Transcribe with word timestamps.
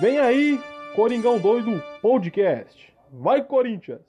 Vem 0.00 0.18
aí, 0.18 0.60
Coringão 0.94 1.38
Doido 1.38 1.82
Podcast. 2.02 2.92
Vai, 3.10 3.42
Corinthians! 3.42 4.02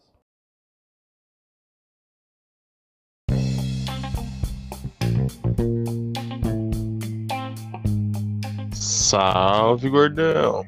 Salve, 8.74 9.90
gordão! 9.90 10.66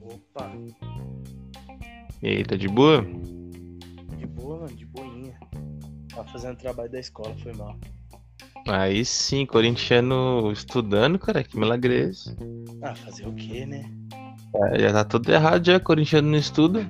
Opa, 0.00 0.50
E 2.22 2.28
aí, 2.28 2.44
tá 2.44 2.56
de 2.56 2.68
boa? 2.68 3.02
de 4.16 4.26
boa, 4.26 4.60
mano, 4.60 4.74
de 4.76 4.86
boinha. 4.86 5.38
Tava 6.08 6.28
fazendo 6.28 6.56
trabalho 6.56 6.90
da 6.90 7.00
escola, 7.00 7.34
foi 7.42 7.52
mal. 7.54 7.76
Aí 8.70 9.04
sim, 9.04 9.44
corintiano 9.44 10.52
estudando, 10.52 11.18
cara, 11.18 11.42
que 11.42 11.58
milagreza. 11.58 12.36
Ah, 12.82 12.94
fazer 12.94 13.26
o 13.26 13.34
quê, 13.34 13.66
né? 13.66 13.90
É, 14.54 14.78
já 14.78 14.92
tá 14.92 15.04
tudo 15.04 15.30
errado 15.30 15.64
já, 15.66 15.80
corintiano 15.80 16.30
não 16.30 16.38
estuda. 16.38 16.88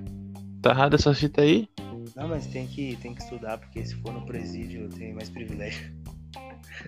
Tá 0.61 0.71
errado 0.71 0.95
essa 0.95 1.15
fita 1.15 1.41
aí? 1.41 1.69
Não, 2.15 2.29
mas 2.29 2.47
tem 2.47 2.67
que, 2.67 2.97
tem 2.97 3.15
que 3.15 3.23
estudar, 3.23 3.57
porque 3.57 3.83
se 3.85 3.95
for 3.97 4.13
no 4.13 4.27
presídio 4.27 4.91
tem 4.91 5.15
mais 5.15 5.31
privilégio. 5.31 5.91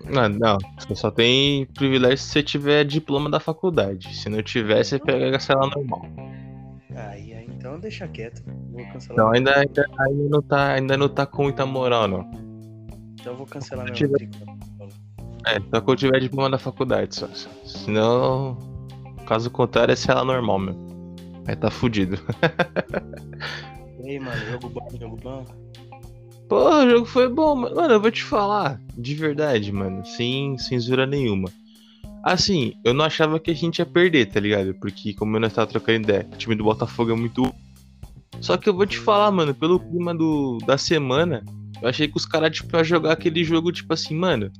Não, 0.05 0.28
não. 0.28 0.59
Você 0.78 0.95
só 0.95 1.10
tem 1.10 1.65
privilégio 1.66 2.18
se 2.18 2.29
você 2.29 2.43
tiver 2.43 2.84
diploma 2.84 3.30
da 3.30 3.40
faculdade. 3.40 4.15
Se 4.15 4.29
não 4.29 4.43
tiver, 4.43 4.84
você 4.84 4.98
pega 4.98 5.38
a 5.38 5.54
normal. 5.54 6.02
Aí, 6.95 7.32
aí, 7.32 7.46
então 7.48 7.80
deixa 7.80 8.06
quieto. 8.09 8.43
Vou 8.70 8.84
cancelar. 8.93 9.16
Não, 9.16 9.32
ainda, 9.32 9.59
ainda, 9.59 9.87
ainda 9.98 10.29
não 10.29 10.43
tá, 10.43 10.73
ainda 10.74 10.96
não 10.98 11.09
tá 11.09 11.24
com 11.24 11.45
muita 11.45 11.65
moral, 11.65 12.06
não. 12.06 12.30
Então 13.18 13.32
eu 13.32 13.37
vou 13.37 13.46
cancelar 13.46 13.87
meu 13.87 13.95
matrícula. 13.95 14.62
É, 15.46 15.60
só 15.60 15.80
que 15.80 15.91
eu 15.91 15.96
tiver 15.96 16.20
diploma 16.20 16.51
da 16.51 16.59
faculdade, 16.59 17.14
só. 17.14 17.28
Senão, 17.64 18.56
caso 19.27 19.51
contrário, 19.51 19.92
é 19.92 19.96
cela 19.96 20.24
normal 20.24 20.59
mesmo. 20.59 21.15
Aí 21.46 21.56
tá 21.56 21.70
fudido. 21.70 22.18
E 24.04 24.10
aí, 24.10 24.18
mano, 24.18 24.37
jogo 24.51 24.68
bom, 24.68 24.88
jogo 24.98 25.16
bom? 25.23 25.46
Pô, 26.48 26.68
o 26.68 26.90
jogo 26.90 27.07
foi 27.07 27.29
bom, 27.29 27.54
mano. 27.54 27.76
Mano, 27.76 27.95
eu 27.95 28.01
vou 28.01 28.10
te 28.10 28.24
falar, 28.24 28.80
de 28.98 29.15
verdade, 29.15 29.70
mano, 29.70 30.04
sem 30.04 30.59
censura 30.59 31.07
nenhuma. 31.07 31.48
Assim, 32.23 32.74
eu 32.85 32.93
não 32.93 33.04
achava 33.04 33.40
que 33.40 33.51
a 33.51 33.54
gente 33.54 33.79
ia 33.79 33.87
perder, 33.87 34.26
tá 34.26 34.38
ligado? 34.38 34.74
Porque, 34.74 35.15
como 35.15 35.38
nós 35.38 35.52
tava 35.52 35.66
trocando 35.66 36.01
ideia, 36.01 36.29
o 36.32 36.37
time 36.37 36.54
do 36.54 36.65
Botafogo 36.65 37.13
é 37.13 37.15
muito. 37.15 37.43
Só 38.40 38.57
que 38.57 38.68
eu 38.68 38.74
vou 38.74 38.87
te 38.87 38.98
falar, 38.98 39.30
mano, 39.30 39.54
pelo 39.54 39.79
clima 39.79 40.15
do, 40.15 40.59
da 40.66 40.76
semana, 40.76 41.45
eu 41.80 41.88
achei 41.88 42.07
que 42.07 42.16
os 42.16 42.26
caras, 42.26 42.57
tipo, 42.57 42.76
iam 42.76 42.85
jogar 42.85 43.13
aquele 43.13 43.43
jogo, 43.45 43.73
tipo 43.73 43.93
assim, 43.93 44.15
mano, 44.15 44.51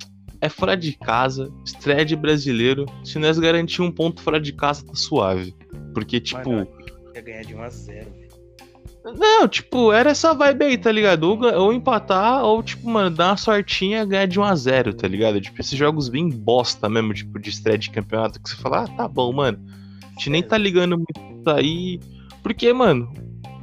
é 0.43 0.49
fora 0.49 0.77
de 0.77 0.93
casa, 0.99 1.51
estreia 1.65 2.05
de 2.05 2.17
brasileiro. 2.17 2.85
Se 3.05 3.17
nós 3.17 3.39
garantir 3.39 3.81
um 3.81 3.93
ponto 3.93 4.21
fora 4.21 4.41
de 4.41 4.53
casa, 4.53 4.85
tá 4.85 4.95
suave. 4.95 5.55
Porque, 5.95 6.21
tipo. 6.21 6.51
Mano, 6.51 6.69
ia 7.15 7.23
ganhar 7.23 7.45
de 7.45 7.55
1 7.55 7.63
a 7.63 7.69
0 7.69 8.11
velho. 8.11 9.19
Não, 9.19 9.49
tipo, 9.49 9.93
era 9.93 10.11
essa 10.11 10.35
vibe 10.35 10.65
aí, 10.65 10.79
tá 10.79 10.91
ligado? 10.91 11.25
Ou, 11.25 11.73
empatar, 11.73 12.45
ou, 12.45 12.63
tipo, 12.63 12.89
mano, 12.89 13.15
dar 13.15 13.31
uma 13.31 13.37
sortinha 13.37 14.03
e 14.03 14.07
ganhar 14.07 14.27
de 14.27 14.39
1x0, 14.39 14.95
tá 14.95 15.09
ligado? 15.09 15.41
Tipo, 15.41 15.61
esses 15.61 15.79
jogos 15.79 16.09
bem 16.09 16.29
bosta 16.29 16.89
mesmo, 16.89 17.15
tipo, 17.15 17.39
de 17.39 17.51
estreia 17.51 17.79
de 17.79 17.91
campeonato, 17.91 18.41
que 18.41 18.49
você 18.49 18.57
fala, 18.57 18.85
ah, 18.85 18.89
tá 18.89 19.09
bom, 19.09 19.33
mano. 19.33 19.59
A 20.05 20.09
gente 20.19 20.31
nem 20.31 20.43
tá 20.43 20.59
ligando 20.59 20.97
muito 20.97 21.41
isso 21.41 21.51
aí. 21.51 22.01
Porque, 22.43 22.73
mano, 22.73 23.13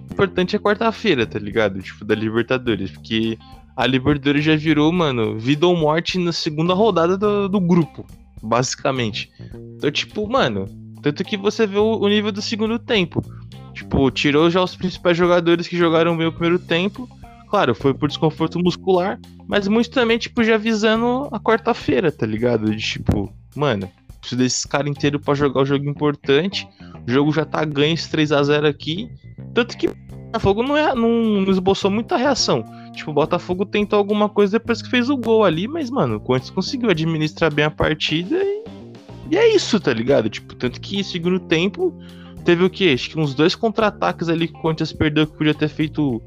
o 0.10 0.14
importante 0.14 0.56
é 0.56 0.60
quarta-feira, 0.60 1.26
tá 1.26 1.40
ligado? 1.40 1.82
Tipo, 1.82 2.04
da 2.04 2.16
Libertadores. 2.16 2.92
Porque 2.92 3.38
a 3.80 3.88
Libertadores 3.88 4.44
já 4.44 4.58
virou, 4.58 4.92
mano, 4.92 5.40
vida 5.40 5.66
ou 5.66 5.74
morte 5.74 6.20
na 6.20 6.34
segunda 6.34 6.74
rodada 6.74 7.18
do, 7.18 7.48
do 7.48 7.62
grupo, 7.62 8.06
basicamente. 8.44 9.32
Então, 9.78 9.90
tipo, 9.90 10.28
mano, 10.28 10.66
tanto 11.02 11.24
que 11.24 11.38
você 11.38 11.66
vê 11.66 11.78
o, 11.78 11.98
o 11.98 12.10
nível 12.10 12.30
do 12.30 12.42
segundo 12.42 12.78
tempo. 12.78 13.24
Tipo, 13.74 14.12
tirou 14.12 14.50
já 14.50 14.62
os 14.62 14.76
principais 14.76 15.16
jogadores 15.16 15.66
que 15.66 15.78
jogaram 15.78 16.18
bem 16.18 16.28
o 16.28 16.32
primeiro 16.34 16.60
tempo. 16.60 17.08
Claro, 17.50 17.74
foi 17.74 17.94
por 17.94 18.10
desconforto 18.10 18.60
muscular, 18.60 19.18
mas 19.48 19.66
muito 19.70 19.90
também, 19.92 20.18
tipo, 20.18 20.44
já 20.44 20.58
visando 20.58 21.30
a 21.32 21.40
quarta-feira, 21.40 22.12
tá 22.12 22.26
ligado? 22.26 22.76
De 22.76 22.82
tipo, 22.82 23.34
mano, 23.56 23.90
preciso 24.20 24.42
desses 24.42 24.66
caras 24.66 24.92
inteiros 24.92 25.22
pra 25.24 25.34
jogar 25.34 25.62
o 25.62 25.66
jogo 25.66 25.90
importante. 25.90 26.68
O 27.08 27.10
jogo 27.10 27.32
já 27.32 27.46
tá 27.46 27.64
ganho 27.64 27.94
esse 27.94 28.12
3x0 28.12 28.68
aqui. 28.68 29.10
Tanto 29.54 29.78
que 29.78 29.88
o 29.88 29.96
Botafogo 30.26 30.64
não, 30.64 30.76
é, 30.76 30.94
não, 30.94 31.10
não 31.42 31.50
esboçou 31.50 31.90
muita 31.90 32.18
reação. 32.18 32.66
Tipo, 32.94 33.12
o 33.12 33.14
Botafogo 33.14 33.66
tentou 33.66 33.98
alguma 33.98 34.28
coisa 34.28 34.60
depois 34.60 34.82
que 34.82 34.90
fez 34.90 35.10
o 35.10 35.18
gol 35.18 35.44
ali, 35.44 35.68
mas, 35.68 35.90
mano, 35.90 36.18
o 36.18 36.20
Corinthians 36.20 36.52
conseguiu 36.52 36.90
administrar 36.90 37.54
bem 37.54 37.66
a 37.66 37.72
partida 37.72 38.36
e, 38.36 38.64
e 39.32 39.38
é 39.38 39.56
isso, 39.56 39.80
tá 39.80 39.94
ligado? 39.94 40.30
Tipo, 40.30 40.56
tanto 40.56 40.80
que 40.82 41.04
segundo 41.04 41.40
tempo 41.40 41.94
teve 42.44 42.64
o 42.64 42.70
quê? 42.70 42.92
Acho 42.94 43.12
que 43.12 43.20
uns 43.20 43.34
dois 43.34 43.56
contra-ataques 43.56 44.30
ali 44.30 44.48
que 44.48 44.58
o 44.58 44.62
Corinthians 44.62 44.94
perdeu 44.94 45.28
que 45.28 45.38
podia 45.38 45.54
ter 45.54 45.70
feito 45.70 46.22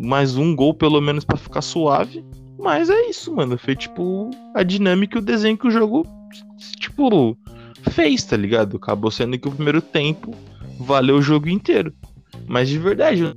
mais 0.00 0.36
um 0.36 0.54
gol 0.54 0.72
pelo 0.72 1.00
menos 1.00 1.24
pra 1.24 1.36
ficar 1.36 1.62
suave. 1.62 2.24
Mas 2.58 2.90
é 2.90 3.08
isso, 3.08 3.34
mano. 3.34 3.56
Foi 3.58 3.76
tipo 3.76 4.30
a 4.54 4.62
dinâmica 4.62 5.18
e 5.18 5.20
o 5.20 5.24
desenho 5.24 5.56
que 5.56 5.66
o 5.66 5.70
jogo, 5.70 6.06
tipo, 6.78 7.36
fez, 7.90 8.24
tá 8.24 8.36
ligado? 8.36 8.76
Acabou 8.76 9.10
sendo 9.10 9.38
que 9.38 9.48
o 9.48 9.52
primeiro 9.52 9.80
tempo 9.80 10.34
valeu 10.78 11.16
o 11.16 11.22
jogo 11.22 11.48
inteiro. 11.48 11.92
Mas 12.46 12.68
de 12.68 12.78
verdade, 12.78 13.32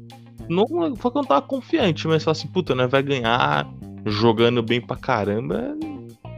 não 0.51 0.95
foi 0.95 1.12
que 1.12 1.17
eu 1.17 1.22
não 1.22 1.28
tava 1.28 1.41
confiante, 1.45 2.07
mas 2.07 2.23
falei 2.23 2.39
assim, 2.39 2.47
puta, 2.47 2.75
nós 2.75 2.91
vai 2.91 3.01
ganhar 3.01 3.67
jogando 4.06 4.62
bem 4.62 4.81
pra 4.81 4.97
caramba. 4.97 5.78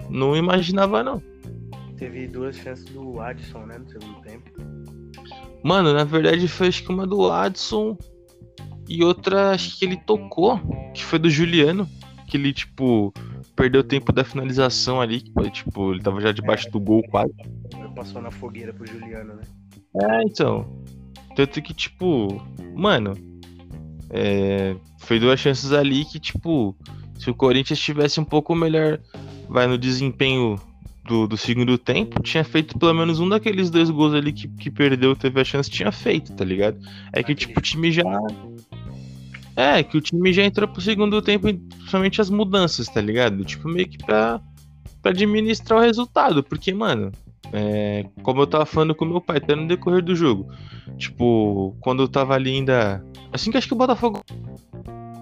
Não 0.10 0.36
imaginava, 0.36 1.04
não. 1.04 1.22
Teve 1.98 2.28
duas 2.28 2.56
chances 2.56 2.86
do 2.86 3.20
Adson, 3.20 3.66
né, 3.66 3.78
no 3.78 3.90
segundo 3.90 4.22
tempo. 4.22 4.52
Mano, 5.64 5.94
na 5.94 6.04
verdade 6.04 6.48
foi 6.48 6.68
acho 6.68 6.84
que 6.84 6.92
uma 6.92 7.08
do 7.08 7.32
Adson 7.32 7.98
e 8.88 9.04
outra 9.04 9.52
acho 9.52 9.80
que 9.80 9.86
ele 9.86 9.98
tocou, 9.98 10.60
que 10.94 11.04
foi 11.04 11.18
do 11.18 11.30
Juliano, 11.30 11.88
que 12.28 12.38
ele, 12.38 12.52
tipo, 12.54 13.14
perdeu 13.56 13.82
o 13.82 13.84
tempo 13.84 14.12
da 14.12 14.24
finalização 14.24 15.00
ali, 15.00 15.22
que 15.22 15.50
tipo, 15.52 15.92
ele 15.92 16.02
tava 16.02 16.22
já 16.22 16.32
debaixo 16.32 16.70
do 16.70 16.80
gol 16.80 17.02
quase. 17.10 17.34
Passou 17.96 18.22
na 18.22 18.32
fogueira 18.32 18.74
pro 18.74 18.86
Juliano, 18.86 19.36
né? 19.36 19.44
É, 20.02 20.24
então. 20.24 20.84
Tanto 21.36 21.62
que, 21.62 21.74
tipo, 21.74 22.42
mano, 22.76 23.14
é, 24.16 24.76
foi 25.00 25.20
duas 25.20 25.40
chances 25.40 25.74
ali 25.74 26.06
que, 26.06 26.20
tipo, 26.20 26.76
se 27.18 27.32
o 27.32 27.34
Corinthians 27.34 27.80
tivesse 27.80 28.20
um 28.20 28.24
pouco 28.24 28.54
melhor, 28.54 29.00
vai 29.50 29.66
no 29.66 29.76
desempenho 29.76 30.60
do, 31.04 31.28
do 31.28 31.36
segundo 31.36 31.78
tempo, 31.80 32.22
tinha 32.22 32.44
feito 32.44 32.78
pelo 32.78 32.94
menos 32.94 33.20
um 33.20 33.28
daqueles 33.28 33.72
dois 33.72 33.90
gols 33.90 34.14
ali 34.14 34.32
que, 34.32 34.48
que 34.48 34.70
perdeu, 34.70 35.16
teve 35.16 35.42
a 35.42 35.44
chance, 35.44 35.70
tinha 35.70 35.92
feito, 35.92 36.32
tá 36.34 36.46
ligado? 36.46 36.78
É 37.12 37.24
que, 37.24 37.34
tipo, 37.34 37.60
o 37.60 37.62
time 37.62 37.92
já. 37.92 38.04
É, 39.56 39.82
que 39.82 39.98
o 39.98 40.02
time 40.02 40.32
já 40.32 40.44
entrou 40.44 40.68
pro 40.68 40.82
segundo 40.82 41.22
tempo, 41.22 41.52
principalmente 41.52 42.22
as 42.22 42.30
mudanças, 42.30 42.88
tá 42.88 43.02
ligado? 43.02 43.44
Tipo, 43.44 43.68
meio 43.68 43.88
que 43.88 43.98
pra, 43.98 44.40
pra 45.02 45.12
administrar 45.12 45.80
o 45.80 45.82
resultado, 45.82 46.44
porque, 46.44 46.72
mano, 46.72 47.12
é, 47.54 48.06
como 48.24 48.42
eu 48.42 48.48
tava 48.48 48.66
falando 48.66 48.96
com 48.96 49.06
meu 49.06 49.22
pai, 49.22 49.38
até 49.38 49.56
no 49.56 49.68
decorrer 49.68 50.04
do 50.04 50.16
jogo. 50.16 50.48
Tipo, 50.98 51.76
quando 51.80 52.02
eu 52.02 52.08
tava 52.08 52.34
ali 52.34 52.52
ainda. 52.52 53.06
Assim 53.32 53.52
que 53.52 53.58
acho 53.58 53.68
que 53.68 53.74
o 53.74 53.78
Botafogo. 53.78 54.22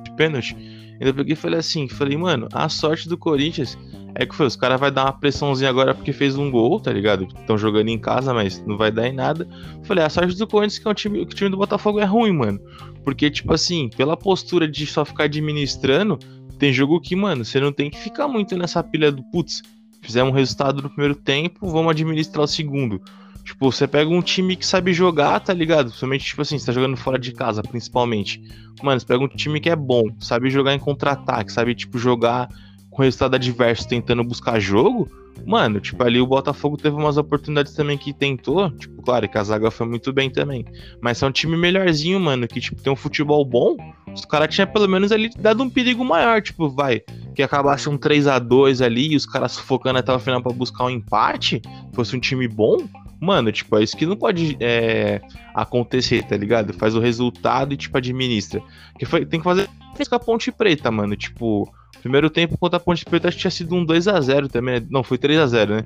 De 0.04 0.16
pênalti. 0.16 0.56
Ainda 0.94 1.14
peguei 1.14 1.34
e 1.34 1.36
falei 1.36 1.60
assim: 1.60 1.90
falei, 1.90 2.16
mano, 2.16 2.48
a 2.54 2.70
sorte 2.70 3.10
do 3.10 3.18
Corinthians 3.18 3.78
é 4.16 4.26
que 4.26 4.34
foi, 4.34 4.46
os 4.46 4.56
caras 4.56 4.80
vai 4.80 4.92
dar 4.92 5.06
uma 5.06 5.14
pressãozinha 5.14 5.70
agora 5.70 5.94
porque 5.94 6.14
fez 6.14 6.38
um 6.38 6.50
gol, 6.50 6.80
tá 6.80 6.92
ligado? 6.92 7.28
Estão 7.40 7.58
jogando 7.58 7.90
em 7.90 8.00
casa, 8.00 8.34
mas 8.34 8.64
não 8.66 8.78
vai 8.78 8.92
dar 8.92 9.08
em 9.08 9.14
nada. 9.14 9.48
Falei, 9.84 10.04
a 10.04 10.10
sorte 10.10 10.38
do 10.38 10.48
Corinthians 10.48 10.80
que 10.80 10.88
é 10.88 10.92
um 10.92 10.94
time, 10.94 11.26
que 11.26 11.34
o 11.34 11.36
time 11.36 11.50
do 11.50 11.58
Botafogo 11.58 12.00
é 12.00 12.06
ruim, 12.06 12.32
mano. 12.32 12.60
Porque, 13.04 13.30
tipo 13.30 13.54
assim, 13.54 13.90
pela 13.90 14.16
postura 14.16 14.68
de 14.68 14.86
só 14.86 15.04
ficar 15.04 15.26
administrando, 15.26 16.18
tem 16.58 16.72
jogo 16.72 17.02
que, 17.02 17.16
mano, 17.16 17.44
você 17.44 17.60
não 17.60 17.74
tem 17.74 17.90
que 17.90 17.98
ficar 17.98 18.28
muito 18.28 18.56
nessa 18.56 18.84
pilha 18.84 19.12
do 19.12 19.24
putz. 19.32 19.64
Fizemos 20.02 20.34
um 20.34 20.36
resultado 20.36 20.82
no 20.82 20.90
primeiro 20.90 21.16
tempo, 21.16 21.70
vamos 21.70 21.92
administrar 21.92 22.44
o 22.44 22.48
segundo. 22.48 23.02
Tipo, 23.44 23.72
você 23.72 23.88
pega 23.88 24.10
um 24.10 24.22
time 24.22 24.56
que 24.56 24.66
sabe 24.66 24.94
jogar, 24.94 25.40
tá 25.40 25.54
ligado? 25.54 25.88
Principalmente, 25.88 26.26
tipo 26.26 26.42
assim, 26.42 26.60
você 26.60 26.66
tá 26.66 26.72
jogando 26.72 26.98
fora 26.98 27.18
de 27.18 27.32
casa, 27.32 27.62
principalmente. 27.62 28.42
Mano, 28.84 29.00
você 29.00 29.06
pega 29.06 29.24
um 29.24 29.28
time 29.28 29.60
que 29.60 29.70
é 29.70 29.76
bom, 29.76 30.04
sabe 30.20 30.50
jogar 30.50 30.74
em 30.74 30.80
contra-ataque, 30.80 31.52
sabe, 31.52 31.74
tipo, 31.74 31.98
jogar 31.98 32.50
com 32.92 33.02
resultado 33.02 33.36
adverso 33.36 33.88
tentando 33.88 34.24
buscar 34.24 34.60
jogo. 34.60 35.10
Mano, 35.46 35.80
tipo, 35.80 36.04
ali 36.04 36.20
o 36.22 36.28
Botafogo 36.28 36.78
teve 36.78 36.96
umas 36.96 37.18
oportunidades 37.18 37.74
também 37.74 37.98
que 37.98 38.14
tentou. 38.14 38.70
Tipo, 38.72 39.02
claro 39.02 39.28
que 39.28 39.38
a 39.38 39.44
zaga 39.44 39.72
foi 39.72 39.88
muito 39.88 40.14
bem 40.14 40.30
também. 40.30 40.66
Mas 41.02 41.24
é 41.24 41.26
um 41.26 41.32
time 41.32 41.58
melhorzinho, 41.58 42.20
mano, 42.20 42.48
que, 42.48 42.60
tipo, 42.60 42.82
tem 42.82 42.94
um 42.94 42.96
futebol 42.96 43.44
bom. 43.44 43.76
Os 44.14 44.26
caras 44.26 44.54
tinham 44.54 44.68
pelo 44.68 44.88
menos 44.88 45.12
ali 45.12 45.30
dado 45.40 45.64
um 45.64 45.70
perigo 45.70 46.04
maior, 46.04 46.42
tipo, 46.42 46.70
vai. 46.70 47.02
Que 47.34 47.42
acabasse 47.42 47.90
um 47.90 47.98
3 47.98 48.28
a 48.28 48.38
2 48.38 48.82
ali 48.82 49.14
e 49.14 49.16
os 49.16 49.26
caras 49.26 49.54
sufocando 49.54 49.98
até 49.98 50.14
o 50.14 50.20
final 50.20 50.44
pra 50.44 50.52
buscar 50.52 50.86
um 50.86 50.90
empate. 50.90 51.62
Fosse 51.94 52.16
um 52.16 52.20
time 52.20 52.48
bom. 52.48 52.78
Mano, 53.20 53.52
tipo, 53.52 53.78
é 53.78 53.84
isso 53.84 53.98
que 53.98 54.06
não 54.06 54.18
pode 54.18 54.58
é, 54.60 55.22
acontecer, 55.56 56.24
tá 56.24 56.36
ligado? 56.36 56.74
Faz 56.74 56.94
o 56.94 57.00
resultado 57.00 57.74
e, 57.74 57.78
tipo, 57.78 57.98
administra. 57.98 58.62
Que 59.00 59.06
foi, 59.06 59.26
tem 59.26 59.40
que 59.40 59.44
fazer 59.44 59.68
com 60.10 60.16
a 60.16 60.20
Ponte 60.20 60.52
Preta, 60.52 60.90
mano. 60.92 61.16
Tipo, 61.16 61.72
Primeiro 62.02 62.30
tempo 62.30 62.58
contra 62.58 62.78
a 62.78 62.80
Ponte 62.80 63.06
Preta 63.06 63.28
acho 63.28 63.38
que 63.38 63.42
tinha 63.42 63.52
sido 63.52 63.76
um 63.76 63.86
2 63.86 64.08
a 64.08 64.20
0 64.20 64.50
também. 64.50 64.80
né? 64.80 64.88
Não, 64.90 65.04
foi 65.04 65.18
3 65.18 65.40
a 65.40 65.46
0 65.46 65.76
né? 65.76 65.84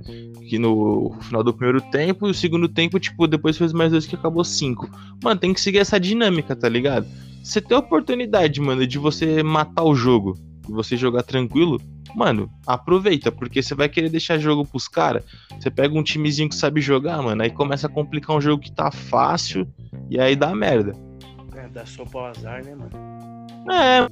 Que 0.50 0.58
no 0.58 1.14
final 1.22 1.44
do 1.44 1.54
primeiro 1.54 1.82
tempo 1.82 2.28
e 2.28 2.32
o 2.32 2.34
segundo 2.34 2.70
tempo, 2.70 3.00
tipo, 3.00 3.28
depois 3.28 3.58
fez 3.58 3.74
mais 3.74 3.92
dois 3.92 4.06
que 4.06 4.16
acabou 4.16 4.44
5. 4.44 4.90
Mano, 5.24 5.40
tem 5.40 5.54
que 5.54 5.60
seguir 5.60 5.80
essa 5.80 6.00
dinâmica, 6.00 6.56
tá 6.56 6.70
ligado? 6.70 7.06
Você 7.44 7.60
tem 7.60 7.76
a 7.76 7.80
oportunidade, 7.80 8.62
mano, 8.62 8.88
de 8.88 8.98
você 8.98 9.44
matar 9.44 9.84
o 9.84 9.94
jogo 9.94 10.38
e 10.68 10.72
você 10.72 10.96
jogar 10.98 11.22
tranquilo, 11.22 11.80
mano, 12.16 12.50
aproveita, 12.66 13.32
porque 13.32 13.62
você 13.62 13.76
vai 13.76 13.90
querer 13.90 14.10
deixar 14.10 14.40
jogo 14.40 14.66
pros 14.66 14.88
caras. 14.88 15.24
Você 15.60 15.70
pega 15.70 15.98
um 15.98 16.02
timezinho 16.02 16.50
que 16.50 16.56
sabe 16.56 16.80
jogar, 16.82 17.22
mano, 17.22 17.44
aí 17.44 17.50
começa 17.50 17.88
a 17.88 17.90
complicar 17.90 18.36
um 18.36 18.42
jogo 18.42 18.64
que 18.64 18.72
tá 18.72 18.90
fácil 18.90 19.68
e 20.10 20.20
aí 20.20 20.36
dá 20.36 20.56
merda. 20.56 20.94
É, 21.56 21.68
dá 21.68 21.86
sopa 21.86 22.20
ao 22.20 22.26
azar, 22.28 22.64
né, 22.64 22.74
mano? 22.74 22.92
É, 23.72 24.08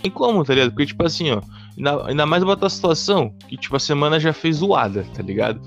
tem 0.00 0.10
como, 0.10 0.44
tá 0.44 0.54
ligado? 0.54 0.70
Porque, 0.70 0.86
tipo 0.86 1.04
assim, 1.04 1.30
ó, 1.30 1.40
ainda, 1.76 2.06
ainda 2.06 2.26
mais 2.26 2.42
bota 2.44 2.66
a 2.66 2.70
situação 2.70 3.34
que, 3.48 3.56
tipo, 3.56 3.76
a 3.76 3.80
semana 3.80 4.18
já 4.18 4.32
fez 4.32 4.56
zoada, 4.56 5.06
tá 5.14 5.22
ligado? 5.22 5.60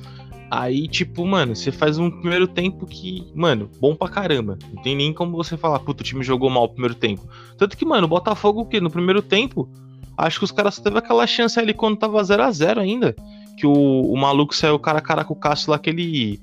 Aí, 0.55 0.87
tipo, 0.87 1.25
mano, 1.25 1.55
você 1.55 1.71
faz 1.71 1.97
um 1.97 2.11
primeiro 2.11 2.47
tempo 2.47 2.85
que, 2.85 3.31
mano, 3.33 3.71
bom 3.79 3.95
pra 3.95 4.07
caramba. 4.07 4.59
Não 4.71 4.83
tem 4.83 4.95
nem 4.95 5.11
como 5.11 5.35
você 5.35 5.57
falar, 5.57 5.79
puta, 5.79 6.03
o 6.03 6.05
time 6.05 6.23
jogou 6.23 6.47
mal 6.47 6.65
o 6.65 6.69
primeiro 6.69 6.93
tempo. 6.93 7.27
Tanto 7.57 7.75
que, 7.75 7.83
mano, 7.83 8.05
o 8.05 8.09
Botafogo, 8.09 8.61
o 8.61 8.65
quê? 8.65 8.79
No 8.79 8.91
primeiro 8.91 9.21
tempo, 9.21 9.67
acho 10.15 10.37
que 10.37 10.45
os 10.45 10.51
caras 10.51 10.75
só 10.75 10.83
teve 10.83 10.97
aquela 10.97 11.25
chance 11.25 11.59
ali 11.59 11.73
quando 11.73 11.97
tava 11.97 12.23
0 12.23 12.43
a 12.43 12.51
0 12.51 12.81
ainda. 12.81 13.15
Que 13.57 13.65
o, 13.65 13.73
o 13.73 14.15
maluco 14.15 14.55
saiu 14.55 14.77
cara 14.77 14.99
a 14.99 15.01
cara 15.01 15.23
com 15.23 15.33
o 15.33 15.39
Cássio 15.39 15.71
lá, 15.71 15.79
que 15.79 15.89
ele 15.89 16.39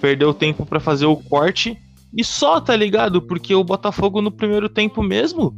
perdeu 0.00 0.32
tempo 0.32 0.64
pra 0.64 0.80
fazer 0.80 1.04
o 1.04 1.16
corte. 1.16 1.76
E 2.16 2.24
só, 2.24 2.60
tá 2.60 2.74
ligado? 2.74 3.20
Porque 3.20 3.54
o 3.54 3.62
Botafogo 3.62 4.22
no 4.22 4.30
primeiro 4.30 4.70
tempo 4.70 5.02
mesmo. 5.02 5.54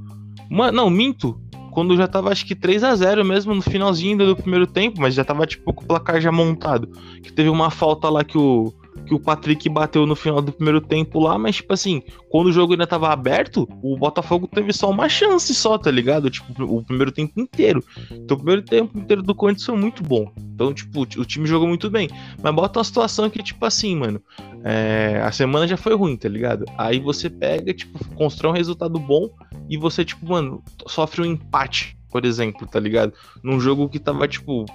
Mano, 0.51 0.77
não, 0.77 0.91
minto. 0.91 1.41
Quando 1.73 1.97
já 1.97 2.07
tava 2.07 2.31
acho 2.31 2.47
que 2.47 2.55
3 2.55 2.85
a 2.85 2.95
0 2.95 3.25
mesmo 3.25 3.55
no 3.55 3.63
finalzinho 3.63 4.19
do 4.19 4.37
primeiro 4.37 4.67
tempo, 4.67 5.01
mas 5.01 5.15
já 5.15 5.25
tava 5.25 5.47
tipo 5.47 5.73
com 5.73 5.83
o 5.83 5.87
placar 5.87 6.21
já 6.21 6.31
montado. 6.31 6.89
Que 7.23 7.33
teve 7.33 7.49
uma 7.49 7.71
falta 7.71 8.09
lá 8.09 8.23
que 8.23 8.37
o 8.37 8.73
que 9.07 9.15
o 9.15 9.21
Patrick 9.21 9.69
bateu 9.69 10.07
no 10.07 10.15
final 10.15 10.41
do 10.41 10.53
primeiro 10.53 10.81
tempo 10.81 11.19
lá, 11.19 11.39
mas 11.39 11.57
tipo 11.57 11.73
assim, 11.73 12.03
quando 12.29 12.47
o 12.47 12.53
jogo 12.53 12.73
ainda 12.73 12.87
tava 12.87 13.11
aberto, 13.11 13.69
o 13.83 13.97
Botafogo 13.97 14.47
teve 14.47 14.73
só 14.73 14.91
uma 14.91 15.09
chance 15.09 15.55
só, 15.55 15.77
tá 15.77 15.91
ligado? 15.91 16.31
Tipo, 16.31 16.65
o 16.65 16.85
primeiro 16.85 17.11
tempo 17.11 17.41
inteiro. 17.41 17.85
Então 18.11 18.37
o 18.37 18.41
primeiro 18.41 18.63
tempo 18.63 18.99
inteiro 18.99 19.23
do 19.23 19.35
Corinthians 19.35 19.67
foi 19.67 19.77
muito 19.77 20.03
bom. 20.03 20.31
Então, 20.55 20.73
tipo, 20.73 21.03
o 21.03 21.25
time 21.25 21.47
jogou 21.47 21.67
muito 21.67 21.91
bem. 21.91 22.09
Mas 22.43 22.55
bota 22.55 22.79
uma 22.79 22.85
situação 22.85 23.29
que, 23.29 23.43
tipo 23.43 23.65
assim, 23.65 23.97
mano, 23.97 24.21
é, 24.63 25.21
a 25.25 25.33
semana 25.33 25.67
já 25.67 25.77
foi 25.77 25.95
ruim, 25.95 26.17
tá 26.17 26.29
ligado? 26.29 26.65
Aí 26.79 27.01
você 27.01 27.29
pega, 27.29 27.75
tipo, 27.75 27.99
constrói 28.15 28.53
um 28.53 28.57
resultado 28.57 28.99
bom 28.99 29.29
e 29.73 29.79
você, 29.79 30.05
tipo, 30.05 30.29
mano, 30.29 30.63
sofre 30.87 31.23
um 31.23 31.25
empate, 31.25 31.97
por 32.11 32.27
exemplo, 32.27 32.67
tá 32.67 32.79
ligado? 32.79 33.15
Num 33.43 33.59
jogo 33.59 33.89
que 33.89 33.99
tava, 33.99 34.29
tipo, 34.29 34.67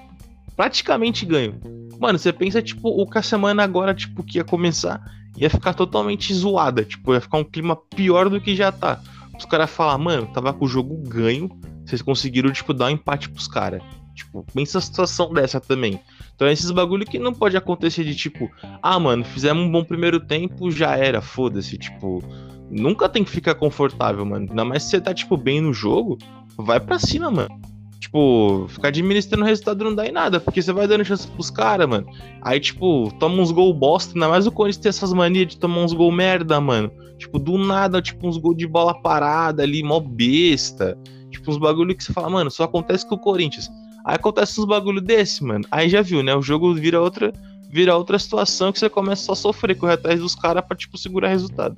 praticamente 0.55 1.23
ganho. 1.23 1.61
Mano, 1.99 2.17
você 2.17 2.33
pensa, 2.33 2.63
tipo, 2.63 2.89
o 2.89 3.07
que 3.07 3.19
a 3.19 3.21
semana 3.21 3.63
agora, 3.63 3.93
tipo, 3.93 4.23
que 4.23 4.39
ia 4.39 4.43
começar, 4.43 4.99
ia 5.37 5.51
ficar 5.51 5.75
totalmente 5.75 6.33
zoada. 6.33 6.83
Tipo, 6.83 7.13
ia 7.13 7.21
ficar 7.21 7.37
um 7.37 7.43
clima 7.43 7.75
pior 7.75 8.27
do 8.27 8.41
que 8.41 8.55
já 8.55 8.71
tá. 8.71 8.99
Os 9.37 9.45
caras 9.45 9.69
falar, 9.69 9.99
mano, 9.99 10.25
tava 10.33 10.51
com 10.51 10.65
o 10.65 10.67
jogo 10.67 10.97
ganho, 11.07 11.47
vocês 11.85 12.01
conseguiram, 12.01 12.51
tipo, 12.51 12.73
dar 12.73 12.87
um 12.87 12.89
empate 12.89 13.29
pros 13.29 13.47
caras. 13.47 13.83
Tipo, 14.15 14.43
pensa 14.51 14.79
a 14.79 14.81
situação 14.81 15.31
dessa 15.31 15.61
também. 15.61 15.99
Então, 16.35 16.47
é 16.47 16.51
esses 16.51 16.71
bagulho 16.71 17.05
que 17.05 17.19
não 17.19 17.35
pode 17.35 17.55
acontecer 17.55 18.03
de 18.03 18.15
tipo, 18.15 18.49
ah, 18.81 18.99
mano, 18.99 19.23
fizemos 19.23 19.63
um 19.63 19.71
bom 19.71 19.83
primeiro 19.83 20.19
tempo, 20.19 20.71
já 20.71 20.97
era, 20.97 21.21
foda-se. 21.21 21.77
Tipo, 21.77 22.23
nunca 22.69 23.09
tem 23.09 23.23
que 23.23 23.31
ficar 23.31 23.55
confortável, 23.55 24.25
mano. 24.25 24.47
Ainda 24.49 24.65
mais 24.65 24.83
se 24.83 24.91
você 24.91 25.01
tá, 25.01 25.13
tipo, 25.13 25.37
bem 25.37 25.61
no 25.61 25.73
jogo, 25.73 26.17
vai 26.57 26.79
pra 26.79 26.99
cima, 26.99 27.29
mano. 27.29 27.49
Tipo, 27.99 28.67
ficar 28.69 28.89
administrando 28.89 29.43
o 29.43 29.47
resultado 29.47 29.83
não 29.83 29.93
dá 29.93 30.07
em 30.07 30.11
nada, 30.11 30.39
porque 30.39 30.61
você 30.61 30.71
vai 30.71 30.87
dando 30.87 31.03
chance 31.03 31.27
pros 31.27 31.49
caras, 31.49 31.89
mano. 31.89 32.07
Aí, 32.41 32.59
tipo, 32.59 33.11
toma 33.19 33.41
uns 33.41 33.51
gol 33.51 33.73
bosta, 33.73 34.13
ainda 34.13 34.29
mais 34.29 34.45
o 34.45 34.51
Corinthians 34.51 34.81
tem 34.81 34.89
essas 34.89 35.11
manias 35.13 35.47
de 35.47 35.57
tomar 35.57 35.81
uns 35.81 35.93
gol 35.93 36.11
merda, 36.11 36.61
mano. 36.61 36.91
Tipo, 37.17 37.39
do 37.39 37.57
nada, 37.57 38.01
tipo, 38.01 38.27
uns 38.27 38.37
gol 38.37 38.53
de 38.53 38.67
bola 38.67 38.93
parada 39.01 39.63
ali, 39.63 39.81
mó 39.81 39.99
besta. 39.99 40.97
Tipo, 41.31 41.51
uns 41.51 41.57
bagulho 41.57 41.95
que 41.95 42.03
você 42.03 42.13
fala, 42.13 42.29
mano, 42.29 42.51
só 42.51 42.63
acontece 42.63 43.07
com 43.07 43.15
o 43.15 43.19
Corinthians. 43.19 43.69
Aí 44.05 44.15
acontece 44.15 44.59
uns 44.59 44.65
bagulho 44.65 45.01
desse, 45.01 45.43
mano. 45.43 45.65
Aí 45.71 45.89
já 45.89 46.01
viu, 46.01 46.21
né? 46.21 46.35
O 46.35 46.41
jogo 46.41 46.73
vira 46.75 47.01
outra, 47.01 47.33
vira 47.69 47.97
outra 47.97 48.17
situação 48.19 48.71
que 48.71 48.79
você 48.79 48.89
começa 48.89 49.23
só 49.23 49.33
a 49.33 49.35
sofrer, 49.35 49.75
correr 49.75 49.93
atrás 49.93 50.19
dos 50.19 50.35
caras 50.35 50.63
pra, 50.65 50.77
tipo, 50.77 50.97
segurar 50.97 51.29
resultado. 51.29 51.75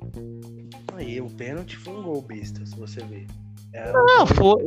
Aí, 1.00 1.18
o 1.18 1.30
pênalti 1.30 1.78
foi 1.78 1.94
um 1.94 2.02
gol 2.02 2.20
besta, 2.20 2.64
se 2.66 2.76
você 2.76 3.00
ver. 3.04 3.26
É, 3.72 3.90
Não, 3.90 4.26
foi. 4.26 4.62